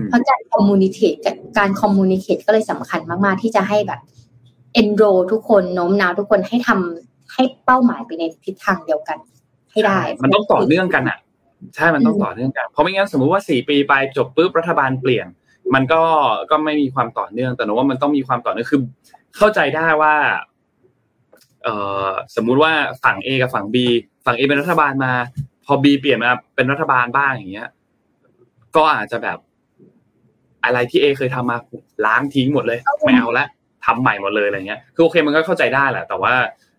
[0.09, 1.15] เพราะการคอมมูนิเคต
[1.59, 4.01] การคอมมูนิเคตก็เลยสำคัญมาก ๆ ที่จะให้แบบ
[4.75, 5.03] เอนโร
[5.33, 9.19] ทุกคนโน้มน้าวทุกคนให้ทำให้เป้าหมายไปในทิศทางเดียวกัน
[9.73, 11.19] ให้ได้ มันต้องต่อเนื่องกันอะ
[11.75, 15.27] ใช่มันต้องต่อเนื่องกัน เพราะไม่งั้นสมมุติว่าสี่ปีไปจบปุ๊บรัฐบาลเปลี่ยน
[15.75, 16.03] มันก็
[16.51, 18.81] ก็ไม่มีความต่อเนื่อง แต่หนูว่ามันต้องมีความต่อเนื่องคือ
[19.37, 20.15] เข้าใจได้ว่า
[21.63, 21.75] เอ่
[22.07, 22.73] อสมมุติว่า
[23.05, 23.77] ฝั่ง A กับฝั่ง B
[24.25, 25.13] ฝั่ง A เป็นรัฐบาลมา
[25.67, 27.69] พอ B เปลี่ยนมาเป็นรัฐบาลบ้างอย่างเงี้ย
[28.77, 29.39] ก็อาจจะแบบ
[30.65, 31.59] อะไรที่ A เคยทำมา
[32.07, 33.47] ล้างทิ้งหมดเลย ไม่เอาละ
[33.87, 36.35] ทำใหม่หมดเลยอะไรเงี้ยคือโอเคมันก็เข้าใจได้แหละแต่ว่า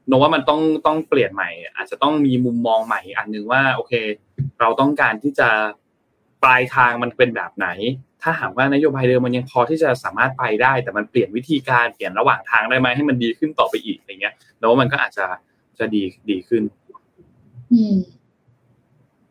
[0.08, 3.94] โนว่ามันต้องต้องเปลี่ยนใหม่ อาจจะต้องมีมุมมองใหม่อันนึงว่า โอเค
[4.60, 5.50] เราต้องการที่จะ
[6.44, 7.68] ปลายทางมันเป็นแบบไหน
[8.22, 15.26] ถ้าหากว่านโยบายเดิมมันยังพอที่จะสามารถไปได้ แต่มันเปลี่ยนวิธีการเปลี่ยนระหว่างทางได้ไหมให้มันดีขึ้นต่อไปอีกอย่างเงี้ยแล้วว่ามันก็อาจจะ
[15.80, 16.64] จะดีดีขึ้น
[17.74, 17.98] อืม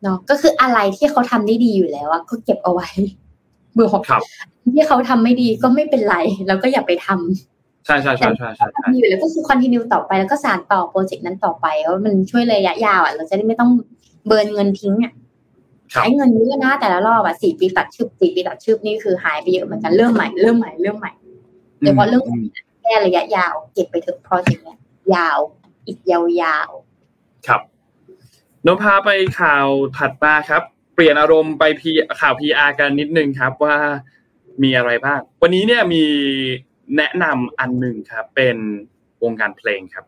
[0.01, 2.89] เนาะก็คืออะไรที่เขาทำได้ดีอยู่แล้วอะก็เก็บเอาไว้
[3.19, 4.21] เบื่อครับ
[4.73, 6.15] ที่เขาทำไม่ดีก็ไม่เป็นไร
[6.47, 13.71] แล้วก็อย่าไปทำใช่ใช่ใช่ใช่ใช่มีอยู่แล้วก็คือคอนติเนียต่อไปแล้วก็สานต่อโปรเจกต์นั้นต่อไปเพราะมันช่วยระยะยาวอะเราจะได้ไม่ต้อง
[14.27, 15.13] เบิร์นเงินทิ้งอะ
[15.91, 21.11] ใช้เงินเยอะนะแต่ละรอบอะสี่ปีตัดชืบสี่ปีตัดชืบนี่คือหายไปเยอะเหมือนกันเริ่มใหม่เริ่มใหม่เริ่มใหม่
[21.79, 22.23] โดยเฉพาะเรื่อง
[22.83, 24.79] แก้ระยะยาวเก็บไปถึงโปรเจกต์เนี้ย
[25.15, 25.39] ยาว
[25.87, 27.61] อีกยาวๆครับ
[28.65, 29.09] นพาไป
[29.39, 29.67] ข่าว
[29.97, 33.75] ถัดมาครับเปลี่ยนอารมณ์ไปพีข่าวพีอาร์กันนิดนึงครับว่า
[34.63, 36.05] มีอะไรบ้าง วันนี้เนี่ยมี
[36.97, 38.57] แนะนำอันหนึ่งครับ เป็น
[39.23, 40.05] วงการเพลงครับ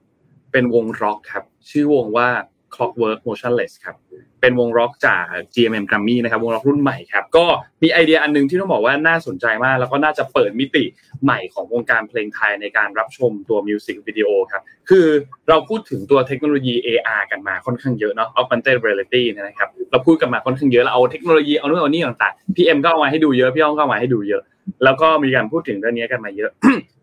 [0.52, 2.30] เป็นวงร็อกครับ ชื่อวงว่า
[2.76, 3.96] Clockwork Motionless ครับ
[4.42, 7.46] เป็นวงร็อกจาก GMM Grammy นะครับ วงร็อกรุ่นใหม่ครับ ก็
[7.84, 10.84] มีไอเดียอันนึงที่ต้องบอกว่าน่าสนใจมาก แล้วก็น่าจะเปิดมิติ
[11.24, 15.08] ใหม่ของวงการเพลงไทยในการรับชมตัวมิวสิกวิดีโอครับ คือ
[15.50, 24.44] เราพูดถึงตัวเทคโนโลยี AR กันมาค่อนข้างเยอะเนาะ augmented reality นะครับ เราพูดกันมาค่อนข้างเยอะเราเอาเทคโนโลยีเอาโน่นเอานี่ต่างๆพี่เอ็มก็เอามาให้ดูเยอะ พี่อ้อมก็เอามาให้ดูเยอะ
[24.84, 26.52] แล้วก็มีการพูดถึงเรื่องนี้กันมาเยอะ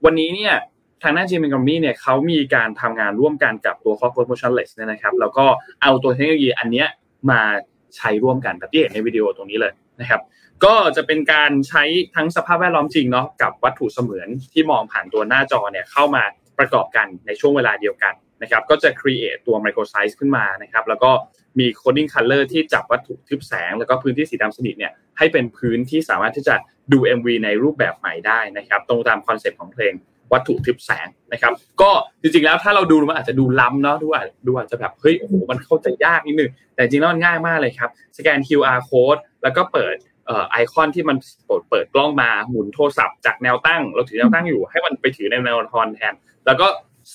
[0.05, 0.55] วันนี้เนี่ย
[1.03, 5.47] ทางด้าน GMM Grammy เนี่ยเขามีการทำงานร่วมกันกับตัว Clockwork Motionless เนี่ยนะครับ แล้วก็
[5.83, 6.89] เอาตัวเทคโนโลยีอันเนี้ย
[7.31, 7.41] มา
[7.97, 10.21] ใช้ร่วมกันแบบที่เห็นในวิดีโอตรงนี้เลยนะครับ
[10.65, 11.85] ก็จะเป็นการใช้
[12.15, 16.23] ทั้งสภาพแวดล้อมจริงเนาะกับวัตถุเสมือนที่มองผ่านตัวหน้าจอเนี่ยเข้ามา
[16.59, 21.11] ประกอบกันในช่วงเวลาเดียวกันนะครับก็จะ create ตัว micro site ขึ้นมานะครับแล้วก็
[21.59, 26.55] มี coding color ที่จับวัตถุทึบแสง แล้วก็พื้นที่สีดำสนิทเนี่ยให้เป็นพื้นที่สามารถที่จะ
[26.93, 29.93] ดู MV ในรูปแบบใหม่ได้นะครับตรงตาม concept ของเพลง
[30.33, 31.53] วัตถุทึบแสงนะครับ
[31.83, 31.91] ก็
[32.23, 39.97] จริงๆแล้วถ้าเราดูมันอาจจะดูล้ำเนาะดูอาจดูอาจจะแบบเฮ้ยโอ้โหมันเข้าใจยากนิดนึงแต่จริงๆแล้วมันง่ายมากเลยครับสแกน QR code แล้วก็เปิด
[40.51, 41.17] ไอคอนที่มัน
[41.47, 46.15] เปิดเปิดกล้องมาหมุนโทรศัพท์จากแนวตั้ง เราถือแนวตั้งอยู่ให้มันไปถือในแนวนอนแทน
[46.47, 46.67] แล้วก็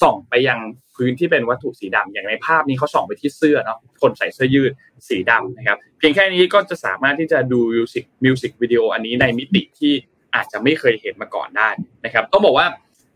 [0.02, 0.60] ส่องไปยัง
[0.96, 4.72] พื้นที่เป็นวัตถุสีดำอย่างในภาพนี้เขาส่องไปที่เสื้อเนาะคนใส่เสื้อยืด
[5.08, 9.94] สีดำนะครับ เพียงแค่นี้ก็จะสามารถที่จะดูมิวสิกมิวสิกวิดีโออันนี้ในมิติที่
[10.36, 11.70] อาจจะไม่เคยเห็นมาก่อนได้
[12.06, 12.68] นะครับต้องบอกว่า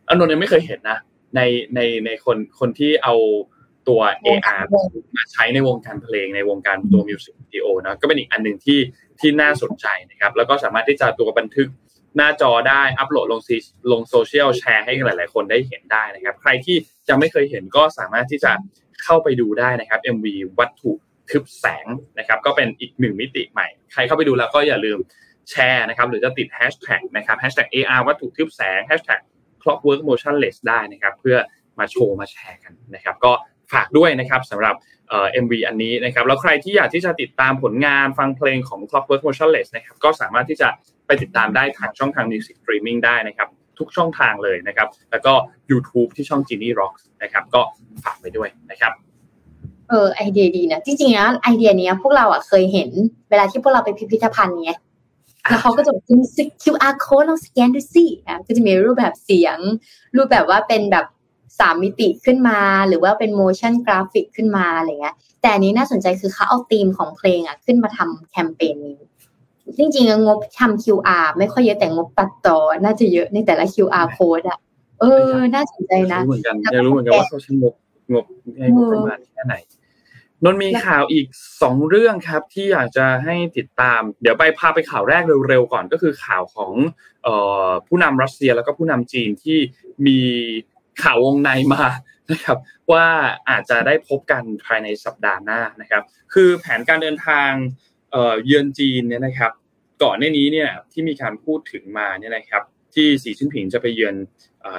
[0.10, 0.98] นนท์ยังไม่เคยเห็นนะ
[1.36, 1.42] ใน
[1.76, 3.16] ในในคนคนที่เอา
[3.88, 4.64] ตัว AR
[5.16, 8.80] มาใช้ในวงการเพลงในวงการตัวมิวสิกวิดีโอนะก็เป็นอีกอันหนึ่งที่
[9.20, 11.68] ที่น่าสนใจนะครับ แล้วก็สามารถที่จะตัวบันทึก
[12.18, 13.58] หน้าจอได้อัปโหลดลงซี
[13.92, 18.52] ลงโซเชียลแชร์ให้หลาย ๆ คนได้เห็นได้นะครับ ใครที่จะไม่เคยเห็นก็สามารถที่จะ
[19.04, 20.26] เข้าไปดูได้นะครับ MV
[20.60, 20.92] วัตถุ
[21.30, 21.86] ทึบแสง
[22.20, 24.98] นะครับ ก็เป็นอีกหนึ่งมิติใหม่ ใครเข้าไปดูแล้วก็อย่าลืม
[25.50, 29.22] แชร์นะครับ หรือจะติดแฮชแท็กนะครับแฮชแท็ก AR วัตถุทึบแสงแฮชแท็ก
[29.62, 31.38] clockwork motionless ได้นะครับ เพื่อ
[31.80, 33.32] มาโชว์มาแชร์กันนะครับ ก็
[33.74, 34.76] ฝากด้วยนะครับสำหรับ
[35.10, 40.68] เอ็มวีอันนี้นะครับ แล้วใครที่อยากที่จะติดตามผลงานฟังเพลงของ Clockwork Motionless นะครับ ก็สามารถที่จะ
[41.06, 43.48] ไปติดตามได้ทางช่องทาง Music Streaming ได้นะครับ
[43.80, 45.34] ทุกช่องทางเลยนะครับ แล้วก็
[45.72, 47.62] YouTube ที่ช่อง Genie Rocks นะครับ ก็
[48.04, 48.94] ฝากไปด้วยนะครับ
[49.90, 52.90] เออไอเดียดีนะจริงๆนะไอเดียนี้พวกเราอะเคยเห็น
[53.30, 54.80] เวลาที่พวกเราไปพิพิธภัณฑ์เนี้ย
[55.50, 56.24] แล้วเขาก็จะมี
[56.64, 59.58] QR code ลองสแกนดูสิอะก็จะมีรูปแบบเสียง
[60.18, 61.06] รูปแบบว่าเป็นแบบ
[61.60, 69.00] สามมิติขึ้นมา หรือว่าเป็น motion graphic ขึ้นมาอะไรเงี้ย แต่อันนี้น่าสนใจคือเขาเอาธีมของเพลงอะขึ้นมาทำแคมเปญนี้
[69.78, 74.60] จริงๆงบทำ QR ไม่ค่อยเยอะแต่งบตัดต่อ น่าจะเยอะในแต่ละ QR code อะ
[75.00, 77.74] เออ น่าสนใจนะรู้เหมือนกันอยากรู้เหมือนกันว่าเขาใช้งบ
[78.14, 78.26] งบ
[78.60, 79.56] ให้งบประมาณแค่ไหน
[80.44, 81.28] นนมีข่าวอีก
[81.62, 86.72] สองเรื่องครับที่อยากจะให้ติดตาม เดี๋ยวไปพาไปข่าวแรกเร็วๆก่อนก็คือข่าวของ
[87.26, 87.30] อ
[87.68, 89.58] อผู้นำรัสเซียแล้วก็ผู้นำจีนที่
[90.08, 90.20] มี
[91.04, 91.86] ข่าววงในมา
[92.32, 92.58] นะครับ
[92.92, 93.06] ว่า
[93.50, 97.50] อาจจะได้พบกันภายในสัปดาห์หน้านะครับ คือแผนการเดินทาง
[98.12, 99.52] เอ่อเยือนจีนเนี่ยนะครับ
[100.04, 102.64] ก่อนหน้านี้เนี่ยที่มีการพูดถึงมาเนี่ยนะครับ
[102.94, 104.16] ที่สีชิ้นผิงจะไปเยือน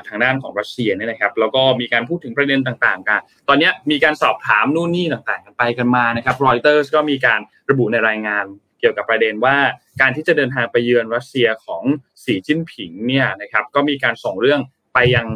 [0.09, 8.45] ทางด้านของรัสเซียเนี่ยนะครับแล้วก็มีการพูดถึงประเด็นต่างๆ กัน ตอนนี้มีการสอบถามนู่นนี่ต่างๆ กันไปกันมานะครับรอยเตอร์สก็มีการระบุในรายงาน
[8.81, 9.57] เกี่ยวกับประเด็นว่า
[10.01, 11.83] การที่จะเดินทางไปเยือนรัสเซียของ
[12.25, 14.61] สีจิ้นผิงเนี่ยนะครับก็มีการส่งเรื่อง
[14.95, 15.27] ไปยัง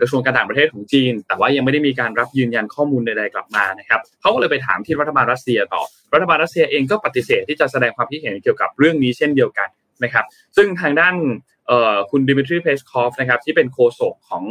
[0.00, 5.82] กระทรวงการต่างประเทศของจีน แต่ว่ายังไม่ได้มีการรับยืนยันข้อมูลใดๆกลับมานะครับเขาก็เลยไปถามที่รัฐบาลรัสเซียต่อ
[6.14, 9.68] รัฐบาลรัสเซียเองก็ปฏิเสธที่จะแสดงความคิดเห็นเกี่ยวกับเรื่องนี้เช่นเดียวกัน
[10.04, 10.24] นะครับ
[10.56, 11.14] ซึ่งทางด้าน
[12.10, 14.44] คุณดิมิทรีเพสคอฟนะครับที่เป็นโฆษกของ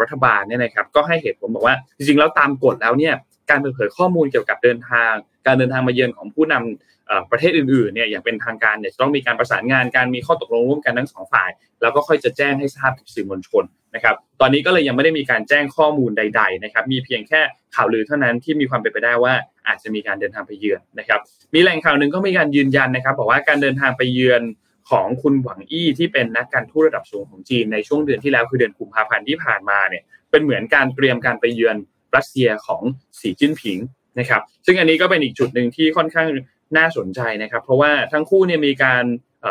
[0.00, 3.14] รัฐบาลเนี่ยนะครับก็ให้เหตุผลบอกว่าจริงๆแล้วตามกฎแล้วเนี่ย
[3.50, 5.12] การเปิดเผยข้อมูลเกี่ยวกับเดินทาง
[5.46, 11.50] การเดินทางมาเยือนของผู้นำประเทศอื่นๆเนี่ยอย่างเป็นทางการเนี่ยจะต้องมีการประสานงานการมีข้อตกลงร่วมกันทั้งสองฝ่าย
[11.82, 17.40] แล้วก็ค่อยจะแจ้งให้ทราบกับสื่อมวลชนนะครับตอนนี้ก็เลยยังไม่ได้มีการแจ้งข้อมูลใด ๆ นะครับ มีเพียงแค่
[17.74, 19.34] ข่าวลือเท่านั้นที่มีความเป็นไปได้ว่า
[19.66, 21.20] อาจจะมีการเดินทางไปเยือนนะครับ
[21.54, 24.42] มีแหล่งข่าวหนึ่งก็มีการยืนยันนะครับบอกว่าการเดินทางไปเยือน
[24.90, 31.76] ของคุณหวังอี้ที่เป็นนักการทูตระดับสูงของจีนในช่วงเดือนที่แล้วคือเดือนกุมภาพันธ์ที่ผ่านมาเนี่ยเป็นเหมือนการเตรียมการไปเยือน
[32.16, 32.82] รัสเซียของ
[33.20, 33.78] สีจิ้นผิง
[34.18, 36.28] นะครับซึ่งอันนี้ก็เป็นอีกจุดหนึ่งที่ค่อนข้าง
[36.76, 39.04] น่าสนใจนะครับ เพราะว่าทั้งคู่เนี่ยมีการ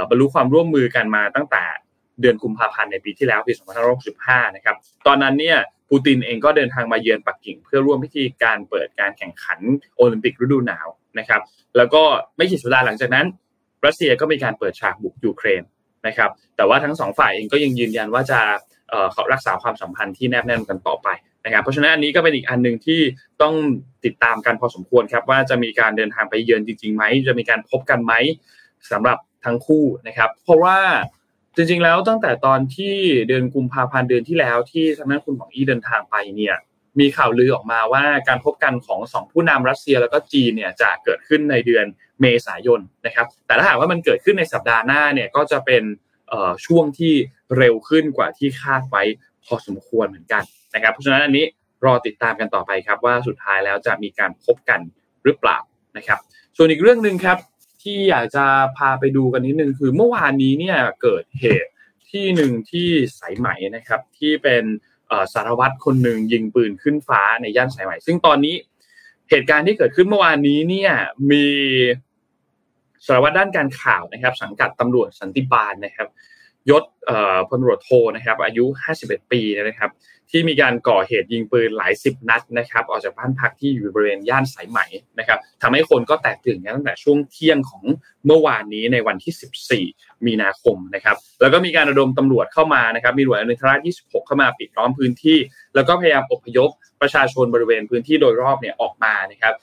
[0.09, 1.63] บรรลุความร่วมมือกันมาตั้งแต่
[2.21, 3.53] เดือนกุมภาพันธ์ในปีที่แล้วปี
[4.05, 4.75] 2565นะครับ
[5.07, 5.57] ตอนนั้นเนี่ย
[5.89, 9.59] ปูตินเองก็เดินทางมาเยือนปักกิ่ง เพื่อร่วมพิธีการเปิดการแข่งขัน
[9.97, 10.87] โอลิมปิกฤดูหนาว
[11.19, 11.41] นะครับ
[11.77, 12.03] แล้วก็
[12.37, 13.25] ไม่กี่สัปดาห์หลังจากนั้น
[13.86, 15.63] รัสเซียก็มีการเปิดฉากบุกยูเครน
[16.07, 18.39] นะครับ แต่ว่าทั้งสองฝ่ายเองก็ยังยืนยันว่าจะ
[19.13, 21.07] เขารักษาความสัมพันธ์ที่แนบแน่นกันต่อไป
[21.45, 22.99] นะครับ เพราะฉะนั้นอันนี้ก็เป็นอีกอันหนึ่งที่
[23.41, 23.53] ต้อง
[24.05, 28.13] ติดตามกันพอสมควรครับ ว่าจะมีการเดินทางไปเยือนจริงๆไหมจะมีการพบกันไหม
[28.91, 30.77] สำหรับทั้งคู่นะครับ เพราะว่า
[31.55, 32.95] จริงๆแล้วตั้งแต่ตอนที่
[33.27, 36.55] เดือนกุมภาพันธ์เดือนที่แล้วที่ทางด้านคุณหมองอี้เดินทางไปเนี่ย
[37.00, 41.86] มีข่าวลือออกมาว่าการพบกันของสองผู้นำรัสเซียแล้วก็จีนเนี่ยจะเกิดขึ้นในเดือน
[42.22, 45.84] เมษายนนะครับ แต่ถ้าหากว่ามันเกิดขึ้นในสัปดาห์หน้าเนี่ยก็จะเป็น
[46.66, 47.14] ช่วงที่
[47.58, 49.04] เร็วขึ้นกว่าที่คาดไว้
[49.45, 50.43] พอสมควรเหมือนกัน
[50.76, 51.45] นะครับ เพราะฉะนั้นอันนี้
[51.86, 54.80] รอติดตามกันต่อไปครับว่าสุดท้ายแล้วจะมีการพบกัน
[55.24, 55.58] หรือเปล่า
[55.97, 56.20] นะครับ
[56.58, 57.38] ส่วนอีกเรื่องหนึ่งครับ
[57.84, 58.45] ที่อยากจะ
[58.78, 61.72] พาไปดูกันนิดนึงคือเมื่อวานนี้เนี่ยเกิดเหตุ
[62.12, 62.89] ที่หนึ่งที่
[63.20, 64.64] สายไหมนะครับที่เป็น
[65.34, 68.55] สารวัตรคนหนึ่งยิงปืนขึ้นฟ้าในย่านสายไหมซึ่งตอนนี้
[69.30, 70.91] เหตุการณ์ที่เกิดขึ้นเมื่อวานนี้เนี่ย
[71.32, 71.45] มี
[73.05, 76.07] สารวัตรด้านการข่าวนะครับ สังกัดตำรวจสันติบาลนะครับ
[76.70, 76.84] ยศ
[77.47, 78.66] พลตำรวจโทนะครับ อายุ
[78.99, 79.91] 51 ปีนะครับ
[80.32, 84.80] ที่มีการก่อเหตุยิงปืนหลายสิบนัดนะครับออกจากบ้านพักที่อยู่บริเวณย่านสายไหม
[85.19, 87.84] นะครับทำให้คนก็แตกตื่นกันตั้งแต่ช่วงเที่ยงของ
[88.25, 95.38] เมื่อวานนี้ในวันที่ 14 มีนาคมนะครับ แล้วก็มีการระดมตำรวจเข้ามานะครับ มีหน่วยอนุทราช26 เข้ามาปิดล้อมพื้นที่
[95.75, 96.69] แล้วก็พยายามอพยพ
[97.01, 99.53] ประชาชนบริเวณพื้นที่โดยรอบเนี่ยออกมานะครับ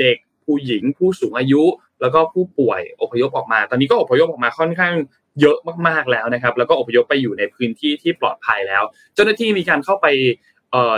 [0.00, 1.62] เด็กผู้หญิงผู้สูงอายุ
[2.00, 4.94] แล้วก็ผู้ป่วยอพยพออกมา ตอนนี้ก็อพยพออกมาค่อนข้าง
[5.40, 8.82] เยอะมากๆแล้วนะครับ แล้วก็อพยพไปอยู่ในพื้นที่ที่ปลอดภัยแล้ว
[9.14, 10.06] เจ้าหน้าที่มีการเข้าไป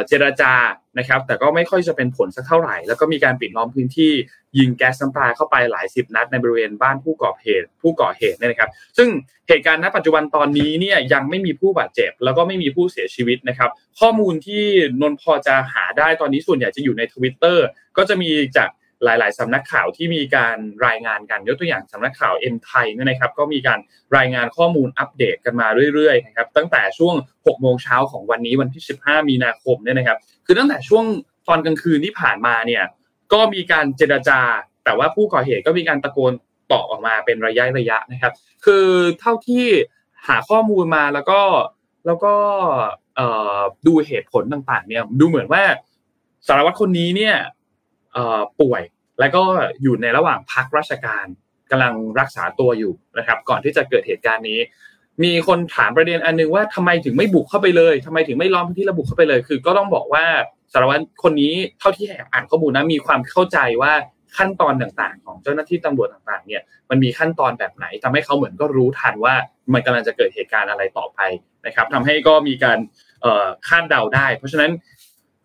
[0.09, 0.53] เจรจา
[0.99, 4.12] นะครับ แต่ก็ไม่ค่อยจะเป็นผลสักเท่าไหร่ แล้วก็มีการปิดล้อมพื้นที่
[4.59, 9.09] ยิงแก๊สน้ำตาเข้าไปหลายสิบนัดในบริเวณบ้านผู้ก่อเหตุ ผู้ก่อเหตุเนี่ยนะครับ ซึ่ง
[9.49, 13.70] เหตุการณ์ณปัจจุบันตอนนี้เนี่ยยังไม่มีผู้บาดเจ็บ แล้วก็ไม่มีผู้เสียชีวิตนะครับ
[14.01, 14.64] ข้อมูลที่
[15.01, 18.68] นนพอจะหาได้ตอนนี้ส่วนใหญ่จะอยู่ในทวิตเตอร์ก็จะมีจาก
[19.05, 23.78] หลาย ๆสำนักข่าวที่มีการรายงานกันยกตัวอย่างสำนักข่าวเอ็นไทยเนี่ยนะครับ ก็มีการ
[24.16, 31.05] รายงานข้อมูลอัปเดตกันมาเรื่อยๆนะครับตั้งแต่ช่วง 6 โมงเช้าของวันนี้วันที่ 15 มีนาคมเนี่ยนะครับ คือตั้งแต่ช่วง
[31.49, 32.84] ตอนกลางคืนที่ผ่านมาเนี่ย
[33.32, 34.40] ก็มีการเจรจา
[34.84, 36.32] แต่ว่าผู้ก่อเหตุก็มีการตะโกน
[36.72, 38.32] ตอบออกมาเป็นระยะระยะนะครับ
[38.64, 38.86] คือ
[39.20, 39.66] เท่าที่
[40.28, 41.40] หาข้อมูลมาแล้วก็
[42.07, 42.34] แล้วก็
[43.86, 45.62] ดูเหตุผลต่างๆเนี่ยดูเหมือนว่า
[46.46, 47.34] สารวัตรคนนี้เนี่ย
[48.60, 48.82] ป่วย
[49.20, 49.42] แล้วก็
[49.82, 51.26] อยู่ในระหว่างพักราชการ
[51.70, 54.60] กำลังรักษาตัวอยู่นะครับ ก่อนที่จะเกิดเหตุการณ์นี้
[55.24, 60.24] มีคนถามประเด็นอันนึงว่าทำไมถึงไม่บุกเข้าไปเลยทำไมถึงไม่ล้อมพื้นที่ระบุเข้าไปเลย คือ ก็ต้องบอกว่า
[60.72, 63.92] สารวัตรคนนี้เท่าที่อ่านข้อมูลนะมีความเข้าใจว่า
[64.36, 69.34] ขั้นตอนต่างๆ ของเจ้าหน้าที่ตำรวจต่างๆเนี่ยมันมีขั้นตอนแบบไหนทำให้เขาเหมือนก็รู้ทันว่า
[69.72, 71.18] มันกำลังจะเกิดเหตุการณ์อะไรต่อไป
[71.66, 72.78] นะครับทำให้ก็มีการ
[73.68, 74.70] คาดเดาได้ เพราะฉะนั้น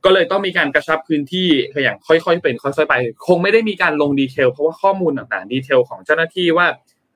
[0.06, 1.48] ก็เลยต้องมีการกระชับพื้นที่
[1.84, 2.96] อย่างค่อยๆเป็นค่อยๆไป
[3.28, 6.68] คงไม่ได้มีการลง detail เพราะว่าข้อมูลต่างๆ detail ของเจ้าหน้าที่ว่า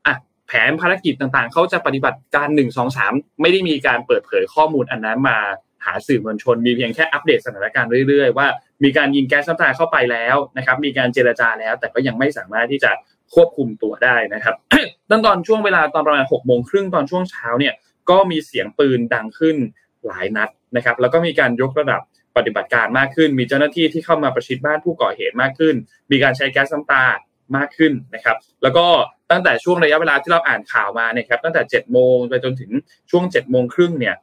[0.06, 0.16] อะ
[0.48, 5.38] แผนภารกิจต่างๆ เขาจะปฏิบัติการหนึ่งสองสามไม่ได้มีการเปิดเผยข้อมูลอันนั้นมา
[5.86, 8.48] หาสื่อมวลชน มีเพียงแค่อัปเดตสถานการณ์เรื่อยๆ ว่า
[8.84, 12.92] มีการยิงแก๊สน้ำตาเข้าไปแล้วนะครับ มีการเจรจาแล้ว แต่ก็ยังไม่สามารถที่จะ
[13.34, 14.56] ควบคุมตัวได้นะครับ
[15.10, 17.74] ตั้งตอนช่วงเวลาตอนประมาณหกโมงครึ่งตอนช่วงเช้าเนี่ย
[18.10, 19.56] ก็มีเสียงปืนดังขึ้น
[20.06, 22.02] หลายนัดนะครับ แล้วก็มีการยกระดับ
[22.38, 25.76] ปฏิบัติการมากขึ้น มีเจ้าหน้าที่ที่เข้ามาประชิดบ้านผู้ก่อเหตุมากขึ้น
[26.12, 27.06] มีการใช้แก๊สน้ำตา
[27.56, 28.86] มากขึ้นนะครับ แล้วก็
[29.32, 32.72] ตั้งแต่ช่วงระยะเวลาที่เราอ่านข่าวมาเนี่ยครับตั้งแต่เจ็ดโมงไปจนถึง
[33.12, 34.16] ช่วงเจ็ดโมงครึ่งเนี่ย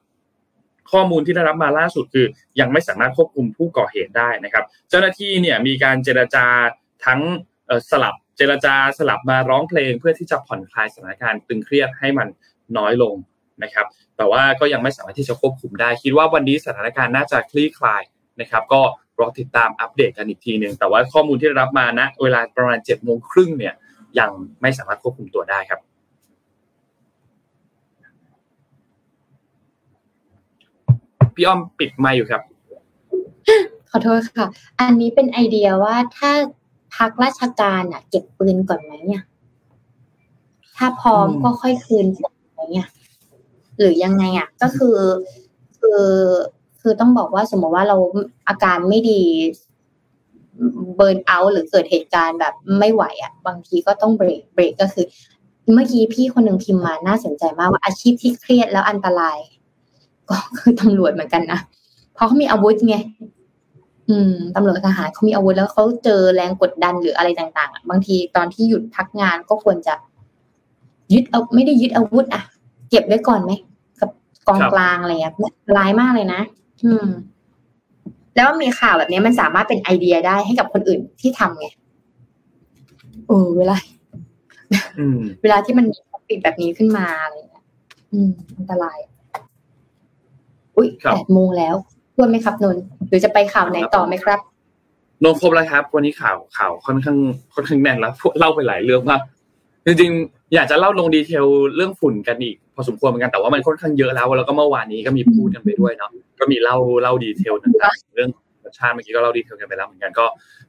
[0.93, 2.27] ข้อมูลที่ได้รับมาล่าสุดคือ
[2.61, 6.47] ยังไม่สามารถควบคุมผู้ก่อเหตุได้นะครับ เจ้าหน้าที่เนี่ยมีการเจรจา
[7.07, 7.21] ทั้ง
[7.91, 12.29] สลับเจรจาสลับมาร้องเพลงเพื่อที่จะผ่อนคลายสถานการณ์ตึงเครียดให้มัน
[12.79, 13.15] น้อยลง
[13.63, 13.87] นะครับ
[14.17, 18.03] แต่ว่าก็ยังไม่สามารถที่จะควบคุมได้ คิดว่าวันนี้สถานการณ์น่าจะคลี่คลาย
[18.41, 18.81] นะครับ ก็
[19.19, 23.75] รอติดตามอัปเดตกันอีกทีหนึ่งแต่ว่าข้อมูลที่ได้รับมาณเวลาประมาณเจ็ดโมงครึ่งเนี่ย
[24.19, 24.31] ยัง
[24.63, 25.81] ไม่สามารถควบคุมตัวได้ครับ
[31.35, 32.43] พี่อ้อมปิดไมค์อยู่ครับ
[33.91, 34.47] ขอโทษค่ะ
[34.81, 36.31] อันนี้เป็นไอเดียว่าถ้า
[36.97, 39.23] พักราชการอะ เก็บปืนก่อนไหมเนี่ย
[40.77, 42.07] ถ้าพร้อมก็ค่อยคืน
[42.49, 42.89] อะไรเงี้ย
[43.79, 44.99] หรือยังไงอะก็คือ
[45.81, 46.05] คือ
[46.81, 47.97] คือต้องบอกว่าสมมติว่าเรา
[48.49, 49.21] อาการไม่ดี
[50.97, 55.07] เบิร์นเอาหรือเกิดเหตุการณ์แบบไม่ไหวอะ บางทีก็ต้องเบรกเบรกก็คือ
[55.75, 59.39] เมื่อกี้พี่คนหนึ่งพิมพ์มาน่าสนใจมากว่าอาชีพที่เครียดแล้วอันตราย
[60.29, 61.61] ก็คือตำรวจเหมือนกันนะ
[62.15, 62.97] เพราะเขามีอาวุธไง
[64.09, 69.95] อืมตำรวจทหารเขามีอาวุธแล้วเขาเจอแรงกดดันหรืออะไรต่าง ๆ บางทีตอนที่หยุดพักงานก็ควรจะ
[71.13, 72.43] ยึดเอาไม่ได้ยึดอาวุธ อะ
[72.95, 73.53] ก็บไว้ก่อนไหม
[74.01, 74.11] กับ
[74.49, 75.35] กองกลางอะไรเงี้ย
[75.77, 76.41] ร้ายมากเลยนะ
[76.85, 77.07] อืม
[78.37, 81.67] แล้วมีข่าวแบบนี้มันสามารถเป็นไอเดียได้ให้กับคนอื่นที่ทำไง
[83.27, 83.77] โอ้เวลา
[85.43, 87.65] เวลาที่มันมีปิดแบบนี้ขึ้นมาอะไรเงี้ย
[88.13, 88.99] อืมอันตราย
[90.77, 91.75] อุ้ยแปดโมงแล้ว
[92.17, 92.77] ครบไหมครับนนท์
[93.09, 94.41] หรือจะไปข่าวไหนต่อไหมครับ
[95.23, 97.19] นนท์ครบแล้วครับ วันนี้ข่าวข่าวค่อนข้าง
[97.55, 99.21] ค่อนข้างแน่นแล้วเล่าไปหลายเรื่องมาก
[99.87, 101.47] จริงๆ อยากจะเล่าลง detail
[101.77, 106.11] เรื่องฝุ่นกันอีก พอสมควรเหมือนกันแต่ว่ามันค่อนข้างเยอะแล้ว แล้วก็เมื่อวานนี้ก็มีพูดกันไปด้วยเนาะ
[106.41, 108.31] ก็มีเล่าเล่า detail ต่างๆเรื่อง
[108.79, 110.25] ชาติเมื่อกี้ก็เล่า detail กันไปแล้วเหมือนกันก็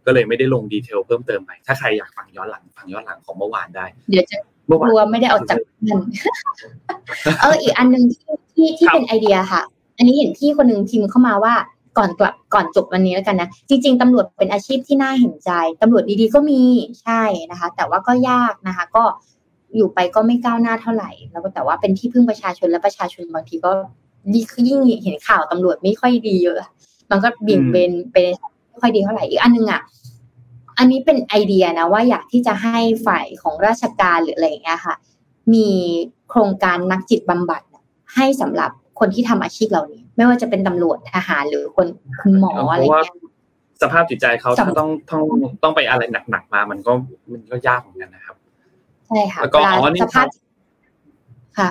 [0.05, 4.37] ก็เลยไม่ได้ลงดีเทลเพิ่มเติมไป ถ้าใครอยากฟังย้อนหลังฟังย้อนหลังของเมื่อวานได้ เดี๋ยวจะ
[4.87, 5.99] กลัวไม่ได้เอาจากนั่น
[7.41, 8.03] เอออีกอันหนึ่ง
[8.53, 9.61] ที่ที่เป็นไอเดียค่ะ
[9.97, 11.53] อันนี้เห็นพี่คนหนึ่งพิมพ์เข้ามาว่า
[11.97, 15.51] ก่อนกลับก่อนจบวันนี้แล้วกันนะจริง ๆตำรวจเป็นอาชีพที่น่าเห็นใจ
[15.81, 16.61] ตำรวจดีๆก็มี
[17.01, 19.03] ใช่นะคะ แต่ว่าก็ยากนะคะ ก็
[19.75, 23.71] อยู่ไปก็ไม่ก้าวหน้าเท่าไหร่ แล้วก็แต่ว่าเป็นที่พึ่งประชาชนและประชาชนบางทีก็
[24.67, 26.59] ยิ่งเห็นข่าวตำรวจไม่ค่อยดีเยอะ
[27.11, 28.27] มันก็เบี่ยงเบนเป็น
[28.69, 29.81] ไม่ค่อยดีเท่าไหร่อีกอันนึงอะ
[30.77, 34.95] อันนี้เป็นไอเดียนะว่าอยากที่จะให้ฝ่ายของราชการหรืออะไรอย่างเงี้ยค่ะ
[35.53, 35.67] มี
[36.29, 37.61] โครงการนักจิตบำบัด
[38.15, 41.87] ให้สำหรับคนที่ทำอาชีพเหล่านี้ ไม่ว่าจะเป็นตำรวจทหารหรือคน
[42.21, 43.11] คุณหมออะไรเงี้ย
[43.81, 45.23] สภาพจิตใจเขาถ้าต้องต้อง
[45.63, 46.01] ต้องไปอะไร
[46.31, 46.93] หนักๆมา มันก็
[47.31, 48.35] มันก็ยากเหมือนกันนะครับ
[49.07, 50.27] ใช่ค่ะแล้วก็อ๋อนี่ครับ
[51.57, 51.69] ค่ะ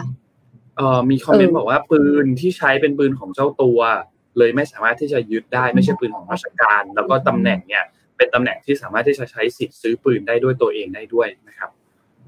[0.77, 3.79] เอ่อมีคอมเมนต์บอกว่าปืนที่ใช้เป็นปืนของเจ้าตัว
[4.39, 7.85] เลยไม่สามารถที่จะยึดได้ไม่ใช่ปืนของราชการ แล้วก็ตำแหน่งเนี่ย
[8.17, 11.71] เป็นตำแหน่งที่สามารถที่จะใช้สิทธิ์ซื้อปืนได้ด้วยตัวเองได้ด้วยนะครับ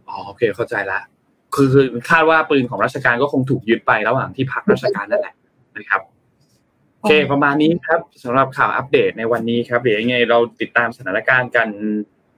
[0.09, 1.01] อ๋อโอเคเข้าใจละ
[1.55, 5.35] คือคือคาดว่าปืนของราชการก็คงถูกยึดไประหว่างที่พักราชการนั่นแหละ
[5.77, 6.01] นะครับ
[6.99, 11.69] โอเคประมาณนี้ครับสำหรับข่าวอัปเดตในวันนี้ครับเดี๋ยวยังไงเราติดตามสถานการณ์กัน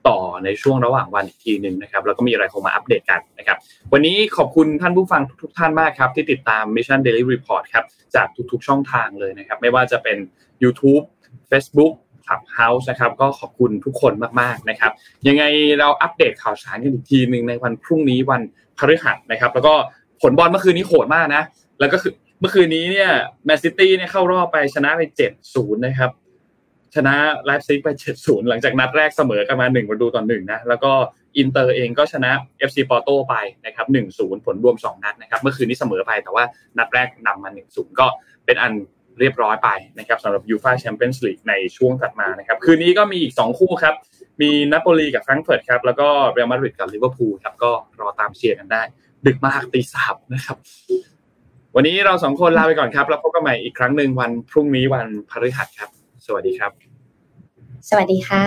[0.07, 3.57] ต่อในช่วงระหว่างวันอีกทีหนึ่งนะครับแล้วก็มีอะไรคงมาอัปเดตกันนะครับ
[3.93, 7.85] วันนี้ขอบคุณท่านผู้ฟังทุกท่านมากครับที่ติดตาม Mission Daily Report ครับ
[8.15, 10.17] จากทุกๆช่องทางเลยนะครับ ไม่ว่าจะเป็น
[10.63, 11.03] YouTube
[11.51, 11.93] Facebook
[12.25, 14.91] Clubhouse นะครับก็ขอบคุณทุกคนมากๆนะครับ
[15.27, 15.43] ยังไง
[15.79, 18.41] เราอัปเดตข่าวสารกันอีกทีหนึ่งในวันพรุ่งนี้วัน
[18.77, 19.73] พฤหัสนะครับ แล้วก็
[20.21, 21.43] ผลบอลเมื่อคืนนี้โหดมากนะ
[21.79, 23.09] แล้วก็คือเมื่อคืนนี้เนี่ย
[23.45, 26.11] แมนซิตี้เนี่ยเข้ารอบไปชนะไปเจ็ดศูนย์นะครับ
[26.95, 27.15] ชนะ
[27.45, 30.91] ไลป์ซิกไปเจ็ดศูนย์หลังจากนัดแรกเสมอกันมาหนึ่งประตูต่อหนึ่งนะ แล้วก็
[31.37, 32.31] อินเตอร์เองก็ชนะ
[32.69, 33.35] FC ปอร์โตไป
[33.65, 36.43] นะครับหนึ่งศูนย์ผลรวมสองนัดนะครับ เมื่อคืนนี้เสมอไปแต่ว่า
[36.77, 38.07] นัดแรกนำมาหนึ่งศูนย์ก็
[38.45, 38.73] เป็นอัน
[39.19, 39.69] เรียบร้อยไป
[39.99, 43.95] นะครับสำหรับยูฟาแชมเปี้ยนส์ลีกในช่วงถัดมานะครับ คืนนี้ก็มีอีก2คู่ครับ
[44.41, 48.81] มีนาโปลีกับแฟรงก์เฟิร์ตครับ แล้วก็เรอัลมาดริดกับลิเวอร์พูลครับ ก็รอตามเชียร์กันได้
[49.25, 50.57] ดึกมากตีสามนะครับ
[51.75, 55.89] วันนี้เราสองคนลาไปก่อนครับ แล้วพบกันใหม่อีกครั้งหนึ่งวันพรุ่งนี้วันพฤหัสครับ
[56.31, 56.71] สวัสดีครับ
[57.89, 58.43] สวัสดีค่ะ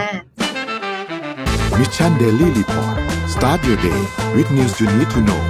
[1.78, 2.96] Mission Daily Report
[3.34, 4.00] start your day
[4.36, 5.40] with news you need to know